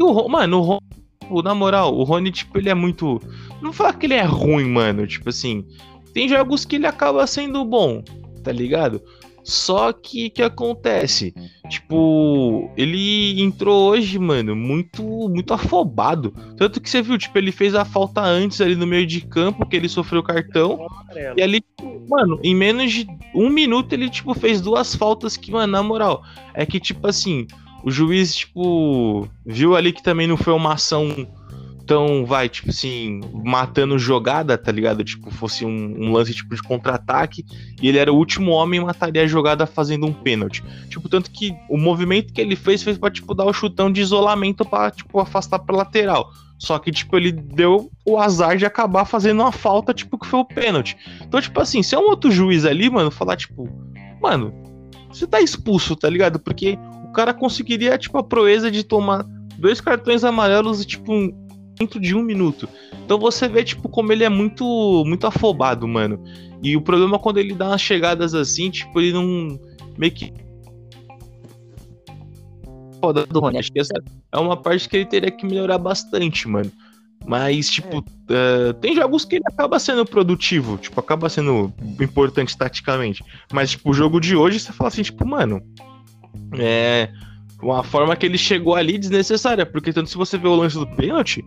O, 0.00 0.28
mano, 0.28 0.58
o 0.58 0.62
Rony, 0.62 0.80
tipo, 1.20 1.42
na 1.42 1.54
moral, 1.54 1.96
o 1.96 2.02
Rony, 2.02 2.32
tipo, 2.32 2.58
ele 2.58 2.68
é 2.68 2.74
muito. 2.74 3.22
Não 3.62 3.72
falar 3.72 3.92
que 3.92 4.06
ele 4.06 4.14
é 4.14 4.24
ruim, 4.24 4.68
mano. 4.68 5.06
Tipo 5.06 5.28
assim, 5.28 5.64
tem 6.12 6.28
jogos 6.28 6.64
que 6.64 6.74
ele 6.74 6.86
acaba 6.86 7.24
sendo 7.28 7.64
bom, 7.64 8.02
tá 8.42 8.50
ligado? 8.50 9.00
Só 9.48 9.94
que 9.94 10.28
que 10.28 10.42
acontece? 10.42 11.34
Tipo, 11.70 12.70
ele 12.76 13.40
entrou 13.40 13.88
hoje, 13.90 14.18
mano, 14.18 14.54
muito 14.54 15.02
muito 15.02 15.54
afobado. 15.54 16.34
Tanto 16.54 16.78
que 16.82 16.90
você 16.90 17.00
viu, 17.00 17.16
tipo, 17.16 17.38
ele 17.38 17.50
fez 17.50 17.74
a 17.74 17.82
falta 17.82 18.20
antes 18.20 18.60
ali 18.60 18.76
no 18.76 18.86
meio 18.86 19.06
de 19.06 19.22
campo, 19.22 19.64
que 19.64 19.74
ele 19.74 19.88
sofreu 19.88 20.22
cartão. 20.22 20.86
E 21.34 21.40
ali, 21.40 21.64
mano, 22.06 22.38
em 22.44 22.54
menos 22.54 22.92
de 22.92 23.06
um 23.34 23.48
minuto 23.48 23.94
ele, 23.94 24.10
tipo, 24.10 24.34
fez 24.34 24.60
duas 24.60 24.94
faltas 24.94 25.34
que, 25.38 25.50
mano, 25.50 25.72
na 25.72 25.82
moral, 25.82 26.22
é 26.52 26.66
que, 26.66 26.78
tipo 26.78 27.06
assim, 27.06 27.46
o 27.82 27.90
juiz, 27.90 28.36
tipo, 28.36 29.26
viu 29.46 29.74
ali 29.74 29.94
que 29.94 30.02
também 30.02 30.26
não 30.26 30.36
foi 30.36 30.52
uma 30.52 30.74
ação 30.74 31.26
tão, 31.88 32.26
vai, 32.26 32.50
tipo 32.50 32.68
assim, 32.68 33.20
matando 33.42 33.98
jogada, 33.98 34.58
tá 34.58 34.70
ligado? 34.70 35.02
Tipo, 35.02 35.30
fosse 35.30 35.64
um, 35.64 35.94
um 35.98 36.12
lance, 36.12 36.34
tipo, 36.34 36.54
de 36.54 36.62
contra-ataque, 36.62 37.42
e 37.80 37.88
ele 37.88 37.96
era 37.96 38.12
o 38.12 38.16
último 38.16 38.50
homem 38.50 38.78
e 38.78 38.84
mataria 38.84 39.22
a 39.22 39.26
jogada 39.26 39.66
fazendo 39.66 40.06
um 40.06 40.12
pênalti. 40.12 40.62
Tipo, 40.90 41.08
tanto 41.08 41.30
que 41.30 41.56
o 41.68 41.78
movimento 41.78 42.30
que 42.30 42.42
ele 42.42 42.54
fez 42.54 42.82
fez 42.82 42.98
pra, 42.98 43.10
tipo, 43.10 43.34
dar 43.34 43.46
o 43.46 43.54
chutão 43.54 43.90
de 43.90 44.02
isolamento 44.02 44.66
pra, 44.66 44.90
tipo, 44.90 45.18
afastar 45.18 45.60
pra 45.60 45.78
lateral. 45.78 46.30
Só 46.58 46.78
que, 46.78 46.92
tipo, 46.92 47.16
ele 47.16 47.32
deu 47.32 47.90
o 48.04 48.18
azar 48.18 48.58
de 48.58 48.66
acabar 48.66 49.06
fazendo 49.06 49.40
uma 49.40 49.52
falta, 49.52 49.94
tipo, 49.94 50.18
que 50.18 50.26
foi 50.26 50.40
o 50.40 50.44
pênalti. 50.44 50.94
Então, 51.22 51.40
tipo 51.40 51.58
assim, 51.58 51.82
se 51.82 51.94
é 51.94 51.98
um 51.98 52.10
outro 52.10 52.30
juiz 52.30 52.66
ali, 52.66 52.90
mano, 52.90 53.10
falar, 53.10 53.36
tipo, 53.36 53.66
mano, 54.20 54.52
você 55.10 55.26
tá 55.26 55.40
expulso, 55.40 55.96
tá 55.96 56.10
ligado? 56.10 56.38
Porque 56.38 56.78
o 57.04 57.12
cara 57.12 57.32
conseguiria, 57.32 57.96
tipo, 57.96 58.18
a 58.18 58.22
proeza 58.22 58.70
de 58.70 58.84
tomar 58.84 59.24
dois 59.56 59.80
cartões 59.80 60.22
amarelos, 60.22 60.84
tipo, 60.84 61.32
dentro 61.78 62.00
de 62.00 62.14
um 62.14 62.22
minuto. 62.22 62.68
Então 63.04 63.18
você 63.18 63.48
vê, 63.48 63.64
tipo, 63.64 63.88
como 63.88 64.12
ele 64.12 64.24
é 64.24 64.28
muito, 64.28 65.04
muito 65.06 65.26
afobado, 65.26 65.86
mano. 65.86 66.22
E 66.62 66.76
o 66.76 66.80
problema 66.80 67.16
é 67.16 67.18
quando 67.18 67.38
ele 67.38 67.54
dá 67.54 67.68
umas 67.68 67.80
chegadas 67.80 68.34
assim, 68.34 68.70
tipo, 68.70 69.00
ele 69.00 69.12
não. 69.12 69.58
meio 69.96 70.12
que. 70.12 70.32
Foda 73.00 73.24
do 73.26 73.40
Rony. 73.40 73.58
Acho 73.58 73.72
que 73.72 73.78
essa 73.78 73.94
é 74.32 74.38
uma 74.38 74.56
parte 74.56 74.88
que 74.88 74.96
ele 74.96 75.06
teria 75.06 75.30
que 75.30 75.46
melhorar 75.46 75.78
bastante, 75.78 76.48
mano. 76.48 76.70
Mas, 77.26 77.68
tipo, 77.68 78.04
eh, 78.30 78.72
tem 78.80 78.94
jogos 78.94 79.24
que 79.24 79.36
ele 79.36 79.44
acaba 79.46 79.78
sendo 79.78 80.04
produtivo, 80.04 80.78
tipo, 80.78 80.98
acaba 80.98 81.28
sendo 81.28 81.72
importante 82.00 82.56
taticamente. 82.56 83.22
Mas, 83.52 83.70
tipo, 83.70 83.90
o 83.90 83.94
jogo 83.94 84.20
de 84.20 84.34
hoje, 84.34 84.58
você 84.58 84.72
fala 84.72 84.88
assim, 84.88 85.02
tipo, 85.02 85.26
mano. 85.26 85.62
É. 86.58 87.10
Uma 87.60 87.82
forma 87.82 88.14
que 88.14 88.24
ele 88.24 88.38
chegou 88.38 88.74
ali 88.74 88.98
desnecessária, 88.98 89.66
porque 89.66 89.92
tanto 89.92 90.08
se 90.08 90.16
você 90.16 90.38
vê 90.38 90.46
o 90.46 90.54
lance 90.54 90.78
do 90.78 90.86
pênalti, 90.86 91.44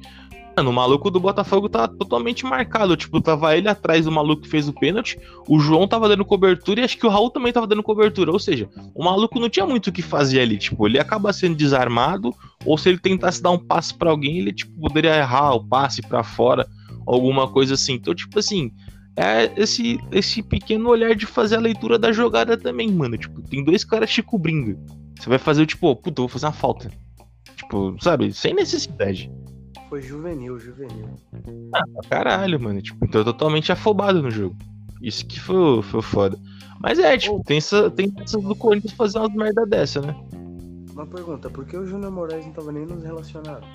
mano, 0.58 0.70
o 0.70 0.74
maluco 0.74 1.10
do 1.10 1.20
Botafogo 1.20 1.70
tá 1.70 1.88
totalmente 1.88 2.46
marcado. 2.46 2.98
Tipo, 2.98 3.22
tava 3.22 3.56
ele 3.56 3.70
atrás 3.70 4.06
do 4.06 4.12
maluco 4.12 4.42
que 4.42 4.50
fez 4.50 4.68
o 4.68 4.74
pênalti, 4.74 5.18
o 5.48 5.60
João 5.60 5.88
tava 5.88 6.10
dando 6.10 6.26
cobertura 6.26 6.82
e 6.82 6.84
acho 6.84 6.98
que 6.98 7.06
o 7.06 7.10
Raul 7.10 7.30
também 7.30 7.54
tava 7.54 7.68
dando 7.68 7.84
cobertura. 7.84 8.32
Ou 8.32 8.40
seja, 8.40 8.70
o 8.94 9.04
maluco 9.04 9.40
não 9.40 9.50
tinha 9.50 9.66
muito 9.66 9.88
o 9.88 9.92
que 9.92 10.02
fazer 10.02 10.42
ali. 10.42 10.58
Tipo, 10.58 10.88
ele 10.88 11.00
acaba 11.00 11.32
sendo 11.32 11.56
desarmado, 11.56 12.34
ou 12.66 12.78
se 12.78 12.90
ele 12.90 13.00
tentasse 13.00 13.42
dar 13.42 13.52
um 13.52 13.58
passe 13.58 13.94
pra 13.94 14.12
alguém, 14.12 14.40
ele 14.40 14.54
tipo, 14.54 14.80
poderia 14.80 15.18
errar 15.18 15.54
o 15.54 15.64
passe 15.66 16.02
pra 16.02 16.24
fora, 16.24 16.68
alguma 17.08 17.48
coisa 17.48 17.76
assim. 17.76 17.94
Então, 17.94 18.14
tipo 18.14 18.38
assim. 18.38 18.72
É 19.14 19.52
esse, 19.58 20.00
esse 20.10 20.42
pequeno 20.42 20.90
olhar 20.90 21.14
de 21.14 21.26
fazer 21.26 21.58
a 21.58 21.60
leitura 21.60 22.00
da 22.00 22.14
jogada 22.14 22.58
também, 22.58 22.90
mano. 22.90 23.18
Tipo, 23.18 23.42
tem 23.42 23.62
dois 23.62 23.84
caras 23.84 24.10
te 24.10 24.24
cobrindo. 24.24 24.80
Você 25.22 25.30
vai 25.30 25.38
fazer 25.38 25.62
o 25.62 25.66
tipo, 25.68 25.88
oh, 25.88 25.96
puta, 25.96 26.20
vou 26.24 26.28
fazer 26.28 26.48
uma 26.48 26.52
falta. 26.52 26.90
Tipo, 27.56 27.96
sabe? 28.02 28.34
Sem 28.34 28.56
necessidade. 28.56 29.32
Foi 29.88 30.02
juvenil, 30.02 30.58
juvenil. 30.58 31.10
Pra 31.70 31.84
caralho, 32.10 32.60
mano. 32.60 32.82
Tipo, 32.82 33.08
tô 33.08 33.24
totalmente 33.24 33.72
afobado 33.72 34.20
no 34.24 34.32
jogo. 34.32 34.56
Isso 35.00 35.24
que 35.28 35.40
foi, 35.40 35.84
foi 35.84 36.02
foda. 36.02 36.40
Mas 36.80 36.98
é, 36.98 37.16
tipo, 37.20 37.40
tem 37.44 37.58
essa, 37.58 37.92
tem 37.92 38.12
essa 38.20 38.40
do 38.40 38.56
Corinthians 38.56 38.94
fazer 38.94 39.20
umas 39.20 39.32
merda 39.36 39.64
dessa, 39.64 40.02
né? 40.02 40.16
Uma 40.92 41.06
pergunta, 41.06 41.52
por 41.52 41.66
que 41.66 41.78
o 41.78 41.86
Júnior 41.86 42.12
Moraes 42.12 42.44
não 42.44 42.54
tava 42.54 42.72
nem 42.72 42.88
nos 42.88 43.04
relacionados? 43.04 43.70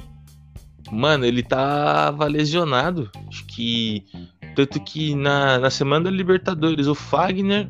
Mano, 0.90 1.24
ele 1.24 1.44
tava 1.44 2.26
lesionado. 2.26 3.08
Acho 3.28 3.46
que. 3.46 4.04
Tanto 4.56 4.80
que 4.80 5.14
na, 5.14 5.60
na 5.60 5.70
semana 5.70 6.06
da 6.06 6.10
Libertadores, 6.10 6.88
o 6.88 6.94
Fagner 6.94 7.68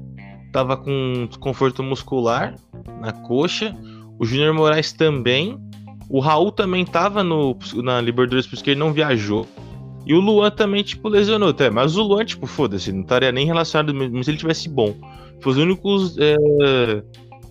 tava 0.57 0.75
com 0.75 1.27
desconforto 1.29 1.83
muscular 1.83 2.55
na 2.99 3.13
coxa. 3.13 3.77
O 4.19 4.25
Júnior 4.25 4.55
Moraes 4.55 4.91
também. 4.91 5.59
O 6.09 6.19
Raul 6.19 6.51
também 6.51 6.83
tava 6.83 7.23
no, 7.23 7.55
na 7.83 8.01
Libertadores, 8.01 8.47
por 8.47 8.55
isso 8.55 8.65
que 8.65 8.71
ele 8.71 8.81
não 8.81 8.91
viajou. 8.91 9.47
E 10.07 10.15
o 10.15 10.21
Luan 10.21 10.51
também, 10.51 10.83
tipo, 10.83 11.11
lesionou 11.11 11.51
até. 11.51 11.69
Mas 11.69 11.99
o 11.99 12.03
Luan, 12.03 12.25
tipo, 12.25 12.47
foda-se, 12.47 12.91
não 12.91 13.03
estaria 13.03 13.31
nem 13.31 13.45
relacionado, 13.45 13.93
mesmo 13.93 14.25
se 14.25 14.31
ele 14.31 14.39
tivesse 14.39 14.67
bom. 14.67 14.95
Foi 15.43 15.53
os 15.53 15.59
únicos. 15.59 16.17
É, 16.19 16.37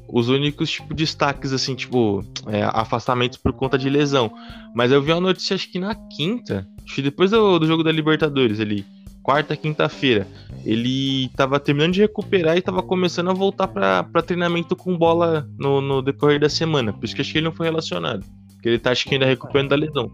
os 0.08 0.30
únicos, 0.30 0.72
tipo, 0.72 0.92
destaques, 0.94 1.54
assim, 1.54 1.76
tipo, 1.76 2.24
é, 2.48 2.64
afastamentos 2.64 3.38
por 3.38 3.54
conta 3.54 3.78
de 3.78 3.88
lesão. 3.88 4.32
Mas 4.74 4.92
eu 4.92 5.00
vi 5.00 5.12
uma 5.12 5.22
notícia, 5.22 5.54
acho 5.54 5.72
que 5.72 5.78
na 5.78 5.94
quinta, 5.94 6.68
acho 6.84 6.96
que 6.96 7.02
depois 7.04 7.30
do, 7.30 7.60
do 7.60 7.68
jogo 7.68 7.84
da 7.84 7.92
Libertadores 7.92 8.60
ali, 8.60 8.84
quarta, 9.26 9.58
quinta-feira, 9.58 10.28
ele 10.64 11.30
tava 11.30 11.60
terminando 11.60 11.94
de 11.94 12.02
recuperar 12.02 12.56
e 12.56 12.62
tava 12.62 12.84
começando 12.84 13.32
a 13.32 13.34
voltar 13.34 13.68
para 13.68 14.22
treinamento 14.22 14.76
com 14.76 14.96
bola 14.96 15.50
no, 15.58 15.82
no, 15.82 16.02
decorrer 16.04 16.40
da 16.40 16.48
semana. 16.48 16.94
Por 16.94 17.06
isso 17.06 17.16
que 17.16 17.22
acho 17.22 17.32
que 17.32 17.40
ele 17.40 17.46
não 17.46 17.52
foi 17.52 17.66
relacionado. 17.66 18.24
Porque 18.54 18.70
ele 18.70 18.80
tá, 18.80 18.92
acho 18.92 19.06
que 19.06 19.16
ainda 19.16 19.26
recuperando 19.26 19.70
da 19.70 19.76
lesão. 19.76 20.12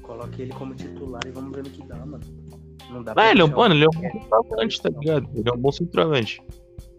Coloque 0.00 0.40
ele 0.40 0.52
como 0.54 0.74
titular 0.74 1.20
e 1.26 1.30
vamos 1.30 1.54
ver 1.54 1.64
no 1.64 1.70
que 1.70 1.86
dá, 1.86 1.96
mano. 1.96 2.24
Não 2.90 3.02
dá 3.04 3.12
ah, 3.12 3.14
pra 3.14 3.30
ele 3.30 3.42
é, 3.42 3.44
um, 3.44 3.48
mano, 3.48 3.74
ele 3.74 3.84
é 3.84 3.88
um 3.88 4.00
bom 4.00 4.10
centroavante, 4.10 4.82
tá 4.82 4.88
ligado? 4.88 5.28
Ele 5.34 5.48
é 5.48 5.52
um 5.52 5.58
bom 5.58 5.72
centroavante. 5.72 6.42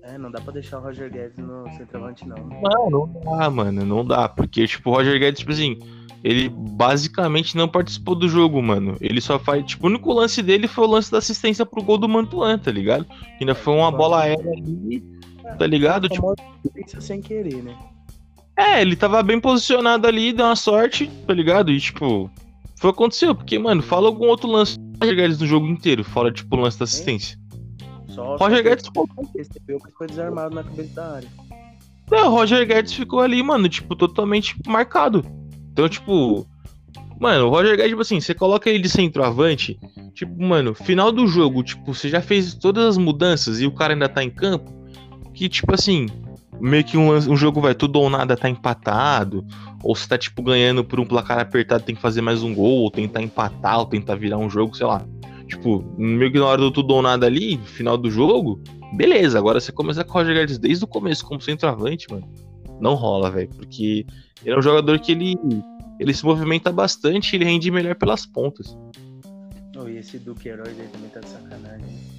É, 0.04 0.18
não 0.18 0.32
dá 0.32 0.42
pra 0.42 0.54
deixar 0.54 0.78
o 0.78 0.82
Roger 0.82 1.12
Guedes 1.12 1.38
no 1.38 1.70
centroavante, 1.72 2.28
não. 2.28 2.38
Não, 2.38 2.90
não 2.90 3.22
dá, 3.24 3.50
mano, 3.50 3.84
não 3.84 4.06
dá. 4.06 4.30
Porque, 4.30 4.68
tipo, 4.68 4.92
o 4.92 4.94
Roger 4.94 5.20
Guedes, 5.20 5.40
tipo 5.40 5.52
assim, 5.52 5.80
ele 6.24 6.50
basicamente 6.50 7.58
não 7.58 7.68
participou 7.68 8.16
do 8.16 8.30
jogo, 8.30 8.62
mano. 8.62 8.96
Ele 9.02 9.20
só 9.20 9.40
faz. 9.40 9.66
Tipo, 9.66 9.88
o 9.88 9.90
único 9.90 10.14
lance 10.14 10.42
dele 10.42 10.68
foi 10.68 10.86
o 10.86 10.90
lance 10.90 11.12
da 11.12 11.18
assistência 11.18 11.66
pro 11.66 11.82
gol 11.82 11.98
do 11.98 12.08
Mantuan, 12.08 12.58
tá 12.58 12.72
ligado? 12.72 13.06
Que 13.06 13.38
ainda 13.42 13.56
foi 13.56 13.74
uma 13.74 13.92
bola 13.92 14.22
aérea 14.22 14.52
ali, 14.52 15.04
tá 15.58 15.66
ligado? 15.66 16.08
Tipo, 16.08 16.36
sem 17.00 17.22
querer, 17.22 17.64
né? 17.64 17.76
é, 18.62 18.82
ele 18.82 18.96
tava 18.96 19.24
bem 19.24 19.40
posicionado 19.40 20.08
ali, 20.08 20.32
deu 20.32 20.46
uma 20.46 20.56
sorte, 20.56 21.10
tá 21.26 21.34
ligado? 21.34 21.72
E, 21.72 21.80
tipo, 21.80 22.30
foi 22.76 22.90
o 22.90 22.94
que 22.94 23.00
aconteceu. 23.00 23.34
Porque, 23.34 23.58
mano, 23.58 23.82
fala 23.82 24.08
algum 24.08 24.28
outro 24.28 24.50
lance 24.50 24.78
do 24.78 25.00
Roger 25.00 25.16
Guedes 25.16 25.40
no 25.40 25.48
jogo 25.48 25.68
inteiro, 25.68 26.04
fora, 26.04 26.32
tipo, 26.32 26.56
o 26.56 26.60
lance 26.60 26.78
da 26.78 26.84
assistência. 26.84 27.40
Só, 28.08 28.36
Roger 28.36 28.64
Guedes 28.64 28.86
ficou 28.86 29.08
recebeu, 29.36 29.80
mas 29.84 29.94
foi 29.94 30.08
desarmado 30.08 30.54
na 30.54 30.64
cabeça 30.64 30.94
da 30.94 31.16
área. 31.16 31.30
Não, 32.12 32.28
o 32.28 32.30
Roger 32.30 32.68
Guedes 32.68 32.94
ficou 32.94 33.22
ali, 33.22 33.42
mano, 33.42 33.68
tipo, 33.68 33.96
totalmente 33.96 34.56
marcado. 34.68 35.26
Então, 35.72 35.88
tipo. 35.88 36.48
Mano, 37.20 37.46
o 37.46 37.50
Roger 37.50 37.76
Guedes, 37.76 37.90
tipo 37.92 38.02
assim, 38.02 38.20
você 38.20 38.34
coloca 38.34 38.68
ele 38.68 38.80
de 38.80 38.90
centroavante, 38.90 39.80
tipo, 40.12 40.42
mano, 40.42 40.74
final 40.74 41.12
do 41.12 41.28
jogo, 41.28 41.62
tipo, 41.62 41.94
você 41.94 42.10
já 42.10 42.20
fez 42.20 42.56
todas 42.56 42.84
as 42.84 42.98
mudanças 42.98 43.62
e 43.62 43.68
o 43.68 43.72
cara 43.72 43.94
ainda 43.94 44.10
tá 44.10 44.24
em 44.24 44.30
campo, 44.32 44.74
que, 45.32 45.48
tipo 45.48 45.72
assim, 45.72 46.08
meio 46.60 46.84
que 46.84 46.98
um, 46.98 47.12
um 47.12 47.38
jogo 47.38 47.62
vai 47.62 47.76
tudo 47.76 48.00
ou 48.00 48.10
nada 48.10 48.36
tá 48.36 48.50
empatado, 48.50 49.46
ou 49.84 49.96
você 49.96 50.08
tá, 50.08 50.18
tipo, 50.18 50.42
ganhando 50.42 50.84
por 50.84 51.00
um 51.00 51.06
placar 51.06 51.38
apertado, 51.38 51.84
tem 51.84 51.94
que 51.94 52.02
fazer 52.02 52.22
mais 52.22 52.42
um 52.42 52.56
gol, 52.56 52.80
ou 52.80 52.90
tentar 52.90 53.22
empatar, 53.22 53.78
ou 53.78 53.86
tentar 53.86 54.16
virar 54.16 54.40
um 54.40 54.50
jogo, 54.50 54.76
sei 54.76 54.88
lá. 54.88 55.06
Tipo, 55.48 55.84
meio 55.98 56.32
que 56.32 56.40
na 56.40 56.46
hora 56.46 56.62
do 56.62 56.72
tudo 56.72 56.96
ou 56.96 57.02
nada 57.02 57.28
ali, 57.28 57.58
final 57.66 57.98
do 57.98 58.10
jogo, 58.10 58.62
beleza, 58.94 59.38
agora 59.38 59.60
você 59.60 59.72
começa 59.72 60.04
com 60.04 60.12
o 60.12 60.14
Roger 60.14 60.36
Guedes 60.36 60.58
desde 60.58 60.84
o 60.84 60.88
começo 60.88 61.26
como 61.26 61.42
centroavante, 61.42 62.08
mano. 62.10 62.28
Não 62.82 62.96
rola, 62.96 63.30
velho, 63.30 63.50
porque 63.50 64.06
ele 64.44 64.56
é 64.56 64.58
um 64.58 64.62
jogador 64.62 65.00
que 65.00 65.12
ele, 65.12 65.36
ele 66.00 66.14
se 66.14 66.26
movimenta 66.26 66.72
bastante 66.72 67.34
e 67.34 67.38
ele 67.38 67.46
rende 67.46 67.70
melhor 67.72 67.96
pelas 67.96 68.26
pontas. 68.26 68.76
Oh, 69.78 69.88
e 69.88 69.98
esse 69.98 70.18
Duqueiroz 70.20 70.68
aí 70.68 70.88
também 70.88 71.10
tá 71.10 71.20
de 71.20 71.30
sacanagem. 71.30 71.86
né? 71.86 72.12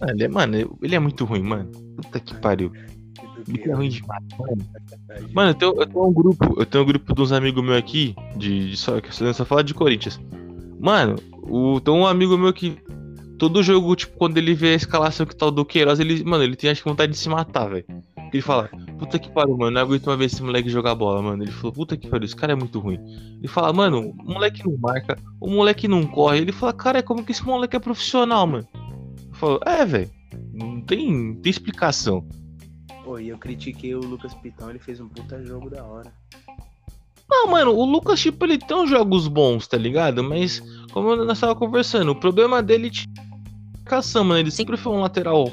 Mano, 0.00 0.12
ele 0.12 0.24
é, 0.24 0.28
mano, 0.28 0.78
ele 0.82 0.94
é 0.94 0.98
muito 0.98 1.24
ruim, 1.24 1.42
mano. 1.42 1.70
Puta 1.96 2.20
que 2.20 2.34
pariu. 2.36 2.72
Ele 3.48 3.70
é 3.70 3.74
ruim 3.74 3.88
demais, 3.88 4.24
mano. 4.38 4.58
Mano, 5.32 5.50
eu 5.50 5.54
tenho, 5.54 5.80
eu 5.80 5.86
tenho 5.86 6.06
um 6.06 6.12
grupo, 6.12 6.60
eu 6.60 6.66
tenho 6.66 6.84
um 6.84 6.86
grupo 6.86 7.14
de 7.14 7.22
uns 7.22 7.32
amigos 7.32 7.64
meus 7.64 7.76
aqui, 7.76 8.14
de, 8.36 8.70
de 8.70 8.76
só, 8.76 9.00
que 9.00 9.12
só 9.14 9.44
fala 9.44 9.64
de 9.64 9.74
Corinthians. 9.74 10.20
Mano, 10.78 11.16
o, 11.32 11.80
tem 11.80 11.94
um 11.94 12.06
amigo 12.06 12.36
meu 12.36 12.52
que 12.52 12.76
todo 13.38 13.62
jogo, 13.62 13.94
tipo, 13.94 14.16
quando 14.18 14.36
ele 14.36 14.52
vê 14.52 14.72
a 14.72 14.76
escalação 14.76 15.24
que 15.24 15.34
tá 15.34 15.46
o 15.46 15.50
Duqueiroz, 15.50 16.00
ele, 16.00 16.24
mano, 16.24 16.42
ele 16.42 16.56
tem 16.56 16.70
acho 16.70 16.82
que 16.82 16.88
vontade 16.88 17.12
de 17.12 17.18
se 17.18 17.28
matar, 17.28 17.68
velho. 17.68 17.86
Ele 18.32 18.42
fala, 18.42 18.68
puta 18.98 19.18
que 19.18 19.30
pariu, 19.30 19.56
mano, 19.56 19.70
não 19.70 19.80
aguento 19.80 20.08
uma 20.08 20.16
vez 20.16 20.32
esse 20.32 20.42
moleque 20.42 20.68
jogar 20.68 20.94
bola, 20.94 21.22
mano. 21.22 21.42
Ele 21.42 21.52
falou, 21.52 21.72
puta 21.72 21.96
que 21.96 22.08
pariu, 22.08 22.26
esse 22.26 22.36
cara 22.36 22.52
é 22.52 22.56
muito 22.56 22.78
ruim. 22.78 22.98
Ele 23.38 23.48
fala, 23.48 23.72
mano, 23.72 24.10
o 24.10 24.32
moleque 24.32 24.62
não 24.66 24.76
marca, 24.76 25.16
o 25.40 25.48
moleque 25.48 25.88
não 25.88 26.04
corre. 26.06 26.40
Ele 26.40 26.52
fala, 26.52 26.72
cara, 26.72 27.02
como 27.02 27.24
que 27.24 27.32
esse 27.32 27.44
moleque 27.44 27.76
é 27.76 27.80
profissional, 27.80 28.46
mano? 28.46 28.68
Eu 29.28 29.34
falo, 29.34 29.60
é, 29.64 29.84
velho, 29.86 30.10
não 30.52 30.80
tem, 30.82 31.10
não 31.10 31.34
tem 31.36 31.50
explicação. 31.50 32.26
Pô, 33.04 33.18
e 33.18 33.28
eu 33.28 33.38
critiquei 33.38 33.94
o 33.94 34.00
Lucas 34.00 34.34
Pitão, 34.34 34.68
ele 34.68 34.78
fez 34.78 35.00
um 35.00 35.08
puta 35.08 35.42
jogo 35.42 35.70
da 35.70 35.82
hora. 35.84 36.12
Não, 37.30 37.46
mano, 37.46 37.72
o 37.72 37.84
Lucas, 37.84 38.20
tipo, 38.20 38.44
ele 38.44 38.58
tem 38.58 38.76
uns 38.76 38.88
jogos 38.88 39.28
bons, 39.28 39.66
tá 39.66 39.76
ligado? 39.76 40.24
Mas, 40.24 40.62
como 40.92 41.14
nós 41.14 41.38
tava 41.38 41.54
conversando, 41.54 42.10
o 42.10 42.16
problema 42.18 42.62
dele 42.62 42.90
marcação, 43.88 44.22
mano. 44.24 44.40
Ele 44.40 44.50
sempre 44.50 44.76
foi 44.76 44.92
um 44.92 45.00
lateral. 45.00 45.50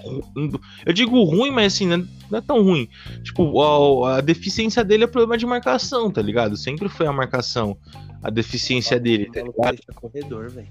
Eu 0.85 0.93
digo 0.93 1.23
ruim, 1.23 1.51
mas 1.51 1.73
assim, 1.73 1.87
não 1.87 1.95
é- 1.95 2.05
não 2.29 2.37
é 2.39 2.41
tão 2.41 2.61
ruim. 2.61 2.87
Tipo, 3.23 3.61
a, 4.03 4.17
a 4.17 4.21
deficiência 4.21 4.83
dele 4.83 5.05
é 5.05 5.07
problema 5.07 5.37
de 5.37 5.45
marcação, 5.45 6.11
tá 6.11 6.21
ligado? 6.21 6.57
Sempre 6.57 6.89
foi 6.89 7.07
a 7.07 7.13
marcação. 7.13 7.77
A 8.21 8.29
deficiência 8.29 8.99
dele, 8.99 9.29
tá 9.31 9.41
ligado? 9.41 9.75
deixa 9.75 9.93
corredor, 9.93 10.49
velho. 10.49 10.67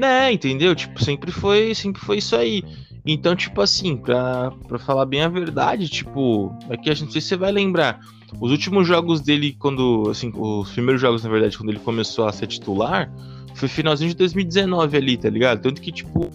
É, 0.00 0.30
entendeu? 0.32 0.74
Tipo, 0.74 1.02
sempre 1.02 1.30
foi, 1.30 1.74
sempre 1.74 2.02
foi 2.02 2.18
isso 2.18 2.36
aí. 2.36 2.62
Então, 3.06 3.34
tipo 3.36 3.62
assim, 3.62 3.96
pra, 3.96 4.50
pra 4.66 4.78
falar 4.78 5.06
bem 5.06 5.22
a 5.22 5.28
verdade, 5.28 5.88
tipo, 5.88 6.52
aqui 6.68 6.90
a 6.90 6.94
gente 6.94 7.04
não 7.06 7.12
sei 7.12 7.20
se 7.20 7.28
você 7.28 7.36
vai 7.36 7.52
lembrar. 7.52 8.00
Os 8.40 8.50
últimos 8.50 8.86
jogos 8.86 9.20
dele, 9.20 9.56
quando. 9.58 10.10
Assim, 10.10 10.32
os 10.34 10.70
primeiros 10.72 11.00
jogos, 11.00 11.22
na 11.22 11.30
verdade, 11.30 11.56
quando 11.56 11.70
ele 11.70 11.78
começou 11.78 12.26
a 12.26 12.32
ser 12.32 12.48
titular, 12.48 13.10
foi 13.54 13.68
finalzinho 13.68 14.10
de 14.10 14.16
2019 14.16 14.96
ali, 14.96 15.16
tá 15.16 15.30
ligado? 15.30 15.62
Tanto 15.62 15.80
que, 15.80 15.92
tipo, 15.92 16.28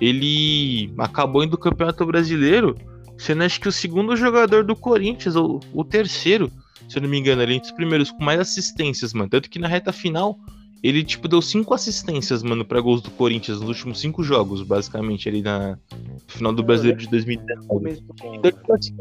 ele 0.00 0.92
acabou 0.98 1.42
indo 1.42 1.52
do 1.52 1.58
Campeonato 1.58 2.04
Brasileiro, 2.04 2.76
sendo 3.18 3.44
acho 3.44 3.60
que 3.60 3.68
o 3.68 3.72
segundo 3.72 4.16
jogador 4.16 4.64
do 4.64 4.76
Corinthians, 4.76 5.36
ou 5.36 5.60
o 5.72 5.84
terceiro, 5.84 6.50
se 6.88 6.98
eu 6.98 7.02
não 7.02 7.08
me 7.08 7.18
engano, 7.18 7.42
ali, 7.42 7.54
entre 7.54 7.70
os 7.70 7.76
primeiros 7.76 8.10
com 8.10 8.22
mais 8.22 8.40
assistências, 8.40 9.12
mano. 9.12 9.30
Tanto 9.30 9.48
que 9.48 9.58
na 9.58 9.68
reta 9.68 9.92
final 9.92 10.38
ele, 10.82 11.02
tipo, 11.02 11.26
deu 11.26 11.40
cinco 11.40 11.74
assistências, 11.74 12.42
mano, 12.42 12.64
pra 12.64 12.80
gols 12.80 13.00
do 13.00 13.10
Corinthians 13.10 13.58
nos 13.58 13.68
últimos 13.68 13.98
cinco 13.98 14.22
jogos, 14.22 14.62
basicamente, 14.62 15.28
ali 15.28 15.42
na 15.42 15.78
final 16.28 16.52
do 16.52 16.62
Brasileiro 16.62 16.98
de 16.98 17.08
2019. 17.08 17.66
Começo 17.66 18.02
bom, 18.02 18.34
Então, 18.34 18.50
tipo 18.52 18.72
assim, 18.72 18.94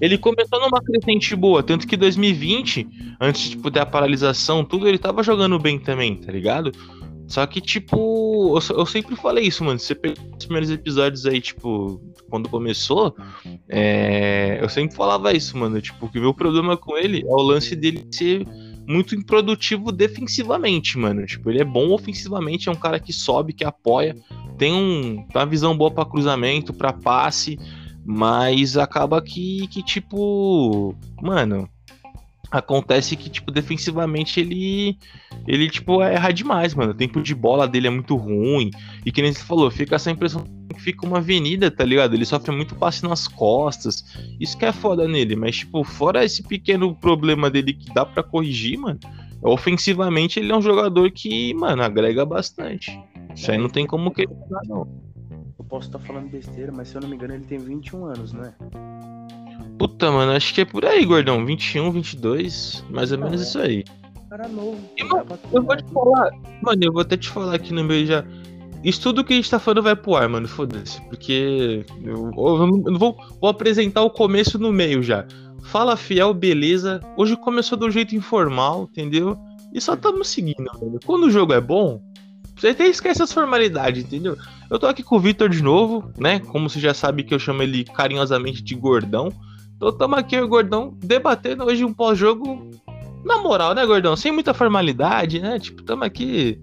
Ele 0.00 0.18
começou 0.18 0.60
numa 0.60 0.82
crescente 0.82 1.34
boa, 1.36 1.62
tanto 1.62 1.86
que 1.86 1.96
2020, 1.96 2.86
antes 3.20 3.42
de 3.42 3.50
tipo, 3.50 3.70
ter 3.70 3.80
a 3.80 3.86
paralisação, 3.86 4.64
tudo, 4.64 4.88
ele 4.88 4.98
tava 4.98 5.22
jogando 5.22 5.58
bem 5.58 5.78
também, 5.78 6.16
tá 6.16 6.32
ligado? 6.32 6.72
Só 7.30 7.46
que, 7.46 7.60
tipo, 7.60 8.58
eu, 8.58 8.76
eu 8.78 8.84
sempre 8.84 9.14
falei 9.14 9.46
isso, 9.46 9.62
mano. 9.62 9.78
Você 9.78 9.94
pegar 9.94 10.20
os 10.36 10.44
primeiros 10.44 10.68
episódios 10.68 11.24
aí, 11.26 11.40
tipo, 11.40 12.02
quando 12.28 12.48
começou, 12.48 13.14
é, 13.68 14.58
eu 14.60 14.68
sempre 14.68 14.96
falava 14.96 15.32
isso, 15.32 15.56
mano. 15.56 15.80
Tipo, 15.80 16.08
que 16.08 16.18
o 16.18 16.22
meu 16.22 16.34
problema 16.34 16.76
com 16.76 16.98
ele 16.98 17.22
é 17.22 17.32
o 17.32 17.40
lance 17.40 17.76
dele 17.76 18.04
ser 18.10 18.44
muito 18.84 19.14
improdutivo 19.14 19.92
defensivamente, 19.92 20.98
mano. 20.98 21.24
Tipo, 21.24 21.50
ele 21.50 21.60
é 21.60 21.64
bom 21.64 21.92
ofensivamente, 21.92 22.68
é 22.68 22.72
um 22.72 22.74
cara 22.74 22.98
que 22.98 23.12
sobe, 23.12 23.52
que 23.52 23.64
apoia, 23.64 24.16
tem, 24.58 24.72
um, 24.72 25.24
tem 25.28 25.40
uma 25.40 25.46
visão 25.46 25.76
boa 25.76 25.92
pra 25.92 26.04
cruzamento, 26.04 26.72
pra 26.74 26.92
passe, 26.92 27.56
mas 28.04 28.76
acaba 28.76 29.22
que, 29.22 29.68
que 29.68 29.84
tipo, 29.84 30.96
mano, 31.22 31.68
acontece 32.50 33.16
que, 33.16 33.30
tipo, 33.30 33.50
defensivamente 33.50 34.40
ele, 34.40 34.98
ele, 35.46 35.70
tipo, 35.70 36.02
erra 36.02 36.32
demais, 36.32 36.74
mano. 36.74 36.90
O 36.90 36.94
tempo 36.94 37.22
de 37.22 37.34
bola 37.34 37.68
dele 37.68 37.86
é 37.86 37.90
muito 37.90 38.16
ruim. 38.16 38.70
E 39.04 39.12
que 39.12 39.22
nem 39.22 39.32
você 39.32 39.42
falou, 39.42 39.70
fica 39.70 39.94
essa 39.94 40.10
impressão 40.10 40.44
que 40.74 40.80
fica 40.80 41.06
uma 41.06 41.18
avenida, 41.18 41.70
tá 41.70 41.84
ligado? 41.84 42.14
Ele 42.14 42.24
sofre 42.24 42.54
muito 42.54 42.74
passe 42.74 43.04
nas 43.04 43.28
costas. 43.28 44.04
Isso 44.40 44.58
que 44.58 44.64
é 44.64 44.72
foda 44.72 45.06
nele, 45.06 45.36
mas, 45.36 45.58
tipo, 45.58 45.84
fora 45.84 46.24
esse 46.24 46.42
pequeno 46.42 46.94
problema 46.94 47.50
dele 47.50 47.72
que 47.72 47.92
dá 47.94 48.04
pra 48.04 48.22
corrigir, 48.22 48.78
mano, 48.78 48.98
ofensivamente 49.42 50.40
ele 50.40 50.50
é 50.50 50.56
um 50.56 50.62
jogador 50.62 51.10
que, 51.10 51.54
mano, 51.54 51.82
agrega 51.82 52.24
bastante. 52.24 52.98
Isso 53.34 53.50
aí 53.50 53.58
não 53.58 53.68
tem 53.68 53.86
como 53.86 54.10
questionar, 54.10 54.62
não. 54.66 54.88
Eu 55.58 55.64
posso 55.64 55.86
estar 55.86 55.98
falando 56.00 56.28
besteira, 56.30 56.72
mas 56.72 56.88
se 56.88 56.96
eu 56.96 57.00
não 57.00 57.08
me 57.08 57.14
engano, 57.14 57.34
ele 57.34 57.44
tem 57.44 57.58
21 57.58 58.06
anos, 58.06 58.32
né? 58.32 58.52
Puta, 59.80 60.10
mano, 60.12 60.32
acho 60.32 60.52
que 60.52 60.60
é 60.60 60.64
por 60.66 60.84
aí, 60.84 61.02
gordão. 61.06 61.42
21, 61.46 61.90
22, 61.90 62.84
mais 62.90 63.10
ou 63.12 63.16
Não, 63.16 63.24
menos 63.28 63.40
é. 63.40 63.44
isso 63.44 63.58
aí. 63.58 63.82
Cara 64.28 64.46
novo. 64.46 64.76
E, 64.94 65.02
mano, 65.04 65.24
Eu 65.50 65.62
vou 65.62 65.74
te 65.74 65.84
falar, 65.90 66.30
mano, 66.62 66.84
eu 66.84 66.92
vou 66.92 67.00
até 67.00 67.16
te 67.16 67.30
falar 67.30 67.54
aqui 67.54 67.72
no 67.72 67.82
meio 67.82 68.06
já. 68.06 68.22
Isso 68.84 69.00
tudo 69.00 69.24
que 69.24 69.32
a 69.32 69.36
gente 69.36 69.50
tá 69.50 69.58
falando 69.58 69.82
vai 69.82 69.96
pro 69.96 70.14
ar, 70.16 70.28
mano, 70.28 70.46
foda-se. 70.46 71.00
Porque 71.08 71.86
eu, 72.04 72.30
eu 72.36 72.66
não- 72.66 72.82
eu 72.92 72.98
vou, 72.98 73.16
vou 73.40 73.48
apresentar 73.48 74.02
o 74.02 74.10
começo 74.10 74.58
no 74.58 74.70
meio 74.70 75.02
já. 75.02 75.24
Fala 75.62 75.96
fiel, 75.96 76.34
beleza. 76.34 77.00
Hoje 77.16 77.34
começou 77.36 77.78
do 77.78 77.90
jeito 77.90 78.14
informal, 78.14 78.86
entendeu? 78.92 79.34
E 79.72 79.80
só 79.80 79.96
tamo 79.96 80.22
seguindo, 80.26 80.64
mano. 80.78 80.98
Quando 81.06 81.24
o 81.24 81.30
jogo 81.30 81.54
é 81.54 81.60
bom, 81.60 82.02
você 82.54 82.68
até 82.68 82.86
esquece 82.86 83.22
as 83.22 83.32
formalidades, 83.32 84.04
entendeu? 84.04 84.36
Eu 84.70 84.78
tô 84.78 84.86
aqui 84.86 85.02
com 85.02 85.16
o 85.16 85.20
Vitor 85.20 85.48
de 85.48 85.62
novo, 85.62 86.10
né? 86.18 86.38
Como 86.38 86.68
você 86.68 86.78
já 86.78 86.92
sabe 86.92 87.22
que 87.24 87.32
eu 87.32 87.38
chamo 87.38 87.62
ele 87.62 87.84
carinhosamente 87.84 88.62
de 88.62 88.74
gordão. 88.74 89.30
Então 89.80 89.90
tamo 89.96 90.14
aqui, 90.14 90.36
eu 90.36 90.42
e 90.42 90.44
o 90.44 90.48
gordão, 90.48 90.94
debatendo 90.98 91.64
hoje 91.64 91.82
um 91.82 91.94
pós-jogo 91.94 92.68
na 93.24 93.38
moral, 93.38 93.74
né, 93.74 93.86
gordão? 93.86 94.14
Sem 94.14 94.30
muita 94.30 94.52
formalidade, 94.52 95.40
né? 95.40 95.58
Tipo, 95.58 95.82
tamo 95.82 96.04
aqui. 96.04 96.60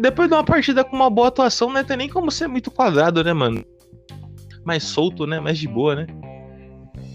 Depois 0.00 0.28
de 0.28 0.34
uma 0.36 0.44
partida 0.44 0.84
com 0.84 0.94
uma 0.94 1.10
boa 1.10 1.26
atuação, 1.26 1.66
não 1.66 1.74
né? 1.74 1.82
tem 1.82 1.96
nem 1.96 2.08
como 2.08 2.30
ser 2.30 2.46
muito 2.46 2.70
quadrado, 2.70 3.24
né, 3.24 3.32
mano? 3.32 3.64
Mais 4.64 4.84
solto, 4.84 5.26
né? 5.26 5.40
Mais 5.40 5.58
de 5.58 5.66
boa, 5.66 5.96
né? 5.96 6.06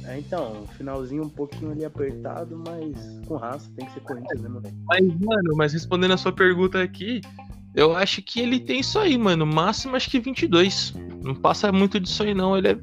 É, 0.04 0.20
então, 0.20 0.66
finalzinho 0.78 1.24
um 1.24 1.30
pouquinho 1.30 1.72
ali 1.72 1.86
apertado, 1.86 2.62
mas 2.68 3.22
com 3.26 3.38
raça, 3.38 3.72
tem 3.78 3.86
que 3.86 3.94
ser 3.94 4.02
Corinthians, 4.02 4.42
né, 4.42 4.50
mano? 4.50 4.70
Mas, 4.86 5.02
mano, 5.02 5.56
mas 5.56 5.72
respondendo 5.72 6.12
a 6.12 6.18
sua 6.18 6.34
pergunta 6.34 6.84
aqui, 6.84 7.22
eu 7.74 7.96
acho 7.96 8.22
que 8.22 8.42
ele 8.42 8.60
tem 8.60 8.82
isso 8.82 9.00
aí, 9.00 9.18
mano. 9.18 9.46
Máximo 9.46 9.96
acho 9.96 10.12
que 10.12 10.20
22. 10.20 10.94
Não 11.24 11.34
passa 11.34 11.72
muito 11.72 12.02
disso 12.02 12.22
aí, 12.22 12.34
não. 12.34 12.58
Ele 12.58 12.68
é. 12.68 12.78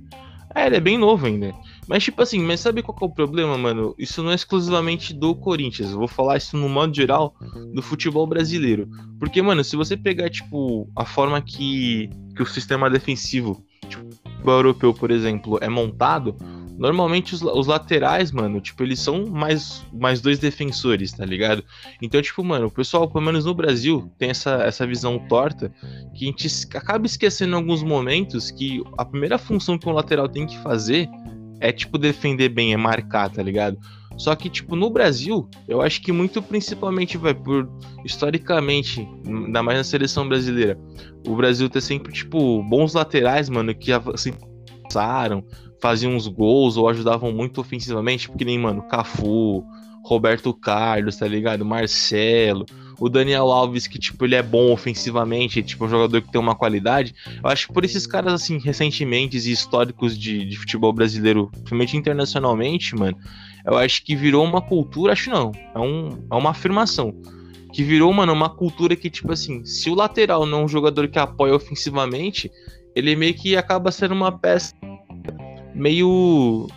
É, 0.55 0.67
ele 0.67 0.77
é 0.77 0.81
bem 0.81 0.97
novo 0.97 1.27
ainda. 1.27 1.55
Mas, 1.93 2.05
tipo 2.05 2.23
assim, 2.23 2.41
mas 2.41 2.61
sabe 2.61 2.83
qual 2.83 2.97
é 3.03 3.05
o 3.05 3.11
problema, 3.11 3.59
mano? 3.59 3.95
Isso 3.99 4.23
não 4.23 4.31
é 4.31 4.35
exclusivamente 4.35 5.13
do 5.13 5.35
Corinthians. 5.35 5.91
Eu 5.91 5.99
vou 5.99 6.09
falar 6.09 6.39
isso 6.39 6.57
no 6.57 6.67
modo 6.67 6.97
geral 6.97 7.37
do 7.75 7.83
futebol 7.83 8.27
brasileiro. 8.27 8.89
Porque, 9.19 9.43
mano, 9.43 9.63
se 9.63 9.77
você 9.77 9.95
pegar, 9.95 10.31
tipo, 10.31 10.91
a 10.97 11.05
forma 11.05 11.39
que, 11.43 12.09
que 12.35 12.43
o 12.43 12.47
sistema 12.47 12.89
defensivo, 12.89 13.63
tipo, 13.87 14.09
o 14.43 14.51
europeu, 14.51 14.95
por 14.95 15.11
exemplo, 15.11 15.59
é 15.61 15.69
montado, 15.69 16.35
Normalmente 16.79 17.35
os, 17.35 17.43
os, 17.43 17.67
laterais, 17.67 18.33
mano, 18.33 18.59
tipo, 18.59 18.83
eles 18.83 18.99
são 18.99 19.27
mais, 19.27 19.85
mais 19.93 20.23
dois 20.23 20.39
defensores, 20.39 21.13
tá 21.13 21.25
ligado? 21.25 21.63
Então, 22.01 22.21
tipo, 22.21 22.43
mano, 22.43 22.67
o 22.67 22.71
pessoal, 22.71 23.07
pelo 23.07 23.23
menos 23.23 23.45
no 23.45 23.55
Brasil, 23.55 24.11
tem 24.19 24.31
essa, 24.31 24.55
essa 24.65 24.87
visão 24.87 25.19
torta 25.29 25.71
que 26.15 26.25
a 26.25 26.29
gente 26.29 26.49
acaba 26.75 27.05
esquecendo 27.05 27.53
em 27.53 27.57
alguns 27.57 27.83
momentos 27.83 28.51
que 28.51 28.83
a 28.97 29.05
primeira 29.05 29.37
função 29.37 29.79
que 29.79 29.87
um 29.87 29.93
lateral 29.93 30.29
tem 30.29 30.47
que 30.47 30.59
fazer 30.59 31.09
é, 31.63 31.71
tipo, 31.71 31.97
defender 31.97 32.49
bem, 32.49 32.73
é 32.73 32.77
marcar, 32.77 33.31
tá 33.31 33.41
ligado? 33.43 33.79
Só 34.19 34.35
que, 34.35 34.51
tipo, 34.51 34.77
no 34.77 34.91
Brasil, 34.91 35.49
eu 35.67 35.81
acho 35.81 36.03
que 36.03 36.13
muito 36.13 36.43
principalmente, 36.43 37.17
vai, 37.17 37.33
por 37.33 37.71
historicamente, 38.05 39.09
ainda 39.25 39.63
mais 39.63 39.79
na 39.79 39.85
seleção 39.85 40.29
brasileira, 40.29 40.79
o 41.27 41.35
Brasil 41.37 41.71
tem 41.71 41.81
sempre, 41.81 42.13
tipo, 42.13 42.63
bons 42.65 42.95
laterais, 42.95 43.49
mano, 43.49 43.73
que 43.75 43.93
assim, 43.93 44.33
passaram, 44.83 45.45
faziam 45.81 46.15
uns 46.15 46.27
gols 46.27 46.77
ou 46.77 46.89
ajudavam 46.89 47.33
muito 47.33 47.61
ofensivamente, 47.61 48.29
porque 48.29 48.45
nem, 48.45 48.59
mano, 48.59 48.87
Cafu, 48.89 49.65
Roberto 50.05 50.53
Carlos, 50.53 51.17
tá 51.17 51.29
ligado? 51.29 51.65
Marcelo, 51.65 52.67
o 53.03 53.09
Daniel 53.09 53.51
Alves, 53.51 53.89
que, 53.89 53.99
tipo, 53.99 54.25
ele 54.25 54.37
é 54.37 54.43
bom 54.45 54.71
ofensivamente, 54.71 55.61
tipo, 55.61 55.85
um 55.85 55.89
jogador 55.89 56.23
que 56.23 56.31
tem 56.31 56.41
uma 56.41 56.55
qualidade. 56.55 57.13
Eu 57.43 57.51
acho 57.51 57.67
que 57.67 57.73
por 57.73 57.85
esses 57.85 58.07
caras, 58.07 58.33
assim, 58.33 58.59
recentemente 58.59 59.37
e 59.37 59.51
históricos 59.51 60.17
de, 60.17 60.45
de 60.45 60.57
futebol 60.57 60.93
brasileiro, 60.93 61.49
principalmente 61.51 61.97
internacionalmente, 61.97 62.95
mano, 62.95 63.19
eu 63.67 63.77
acho 63.77 64.05
que 64.05 64.15
virou 64.15 64.45
uma 64.45 64.63
cultura, 64.63 65.15
acho 65.15 65.31
não, 65.31 65.51
é, 65.75 65.81
um, 65.81 66.11
é 66.31 66.35
uma 66.37 66.51
afirmação. 66.51 67.13
Que 67.73 67.83
virou, 67.83 68.13
mano, 68.13 68.33
uma 68.33 68.49
cultura 68.49 68.95
que, 68.95 69.11
tipo 69.11 69.33
assim, 69.33 69.65
se 69.65 69.91
o 69.91 69.97
lateral 69.97 70.47
não 70.47 70.61
é 70.61 70.65
um 70.67 70.69
jogador 70.69 71.09
que 71.09 71.19
apoia 71.19 71.57
ofensivamente, 71.57 72.53
ele 72.95 73.17
meio 73.17 73.35
que 73.35 73.57
acaba 73.57 73.91
sendo 73.91 74.15
uma 74.15 74.31
peça 74.31 74.77
meio 75.75 76.69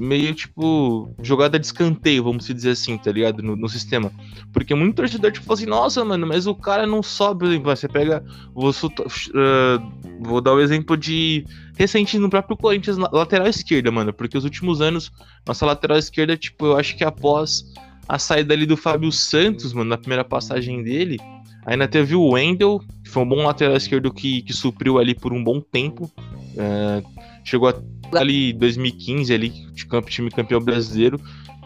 meio 0.00 0.34
tipo 0.34 1.14
jogada 1.22 1.58
de 1.58 1.66
escanteio, 1.66 2.24
vamos 2.24 2.46
dizer 2.46 2.70
assim, 2.70 2.96
tá 2.96 3.12
ligado? 3.12 3.42
No, 3.42 3.54
no 3.54 3.68
sistema. 3.68 4.10
Porque 4.50 4.74
muito 4.74 4.96
torcedor 4.96 5.30
tipo 5.30 5.44
fala 5.44 5.58
assim, 5.58 5.66
nossa, 5.66 6.02
mano, 6.02 6.26
mas 6.26 6.46
o 6.46 6.54
cara 6.54 6.86
não 6.86 7.02
sobe, 7.02 7.58
você 7.58 7.86
pega. 7.86 8.24
Vou, 8.54 8.70
uh, 8.70 10.22
vou 10.22 10.40
dar 10.40 10.52
o 10.52 10.56
um 10.56 10.60
exemplo 10.60 10.96
de 10.96 11.44
recente 11.76 12.18
no 12.18 12.30
próprio 12.30 12.56
Corinthians, 12.56 12.96
lateral 12.96 13.46
esquerda, 13.46 13.90
mano. 13.90 14.10
Porque 14.10 14.38
os 14.38 14.44
últimos 14.44 14.80
anos, 14.80 15.12
nossa 15.46 15.66
lateral 15.66 15.98
esquerda, 15.98 16.34
tipo, 16.34 16.64
eu 16.64 16.78
acho 16.78 16.96
que 16.96 17.04
após 17.04 17.62
a 18.08 18.18
saída 18.18 18.54
ali 18.54 18.64
do 18.64 18.78
Fábio 18.78 19.12
Santos, 19.12 19.74
mano, 19.74 19.90
na 19.90 19.98
primeira 19.98 20.24
passagem 20.24 20.82
dele. 20.82 21.18
Ainda 21.66 21.86
teve 21.86 22.14
o 22.14 22.30
Wendel, 22.30 22.80
que 23.04 23.10
foi 23.10 23.22
um 23.22 23.28
bom 23.28 23.42
lateral 23.44 23.76
esquerdo 23.76 24.10
que, 24.10 24.40
que 24.40 24.52
supriu 24.54 24.98
ali 24.98 25.14
por 25.14 25.34
um 25.34 25.44
bom 25.44 25.60
tempo. 25.60 26.10
Uh, 26.54 27.06
chegou 27.44 27.72
ali 28.12 28.52
2015 28.52 29.32
ali, 29.32 29.52
time 30.06 30.30
campeão 30.30 30.60
brasileiro. 30.60 31.20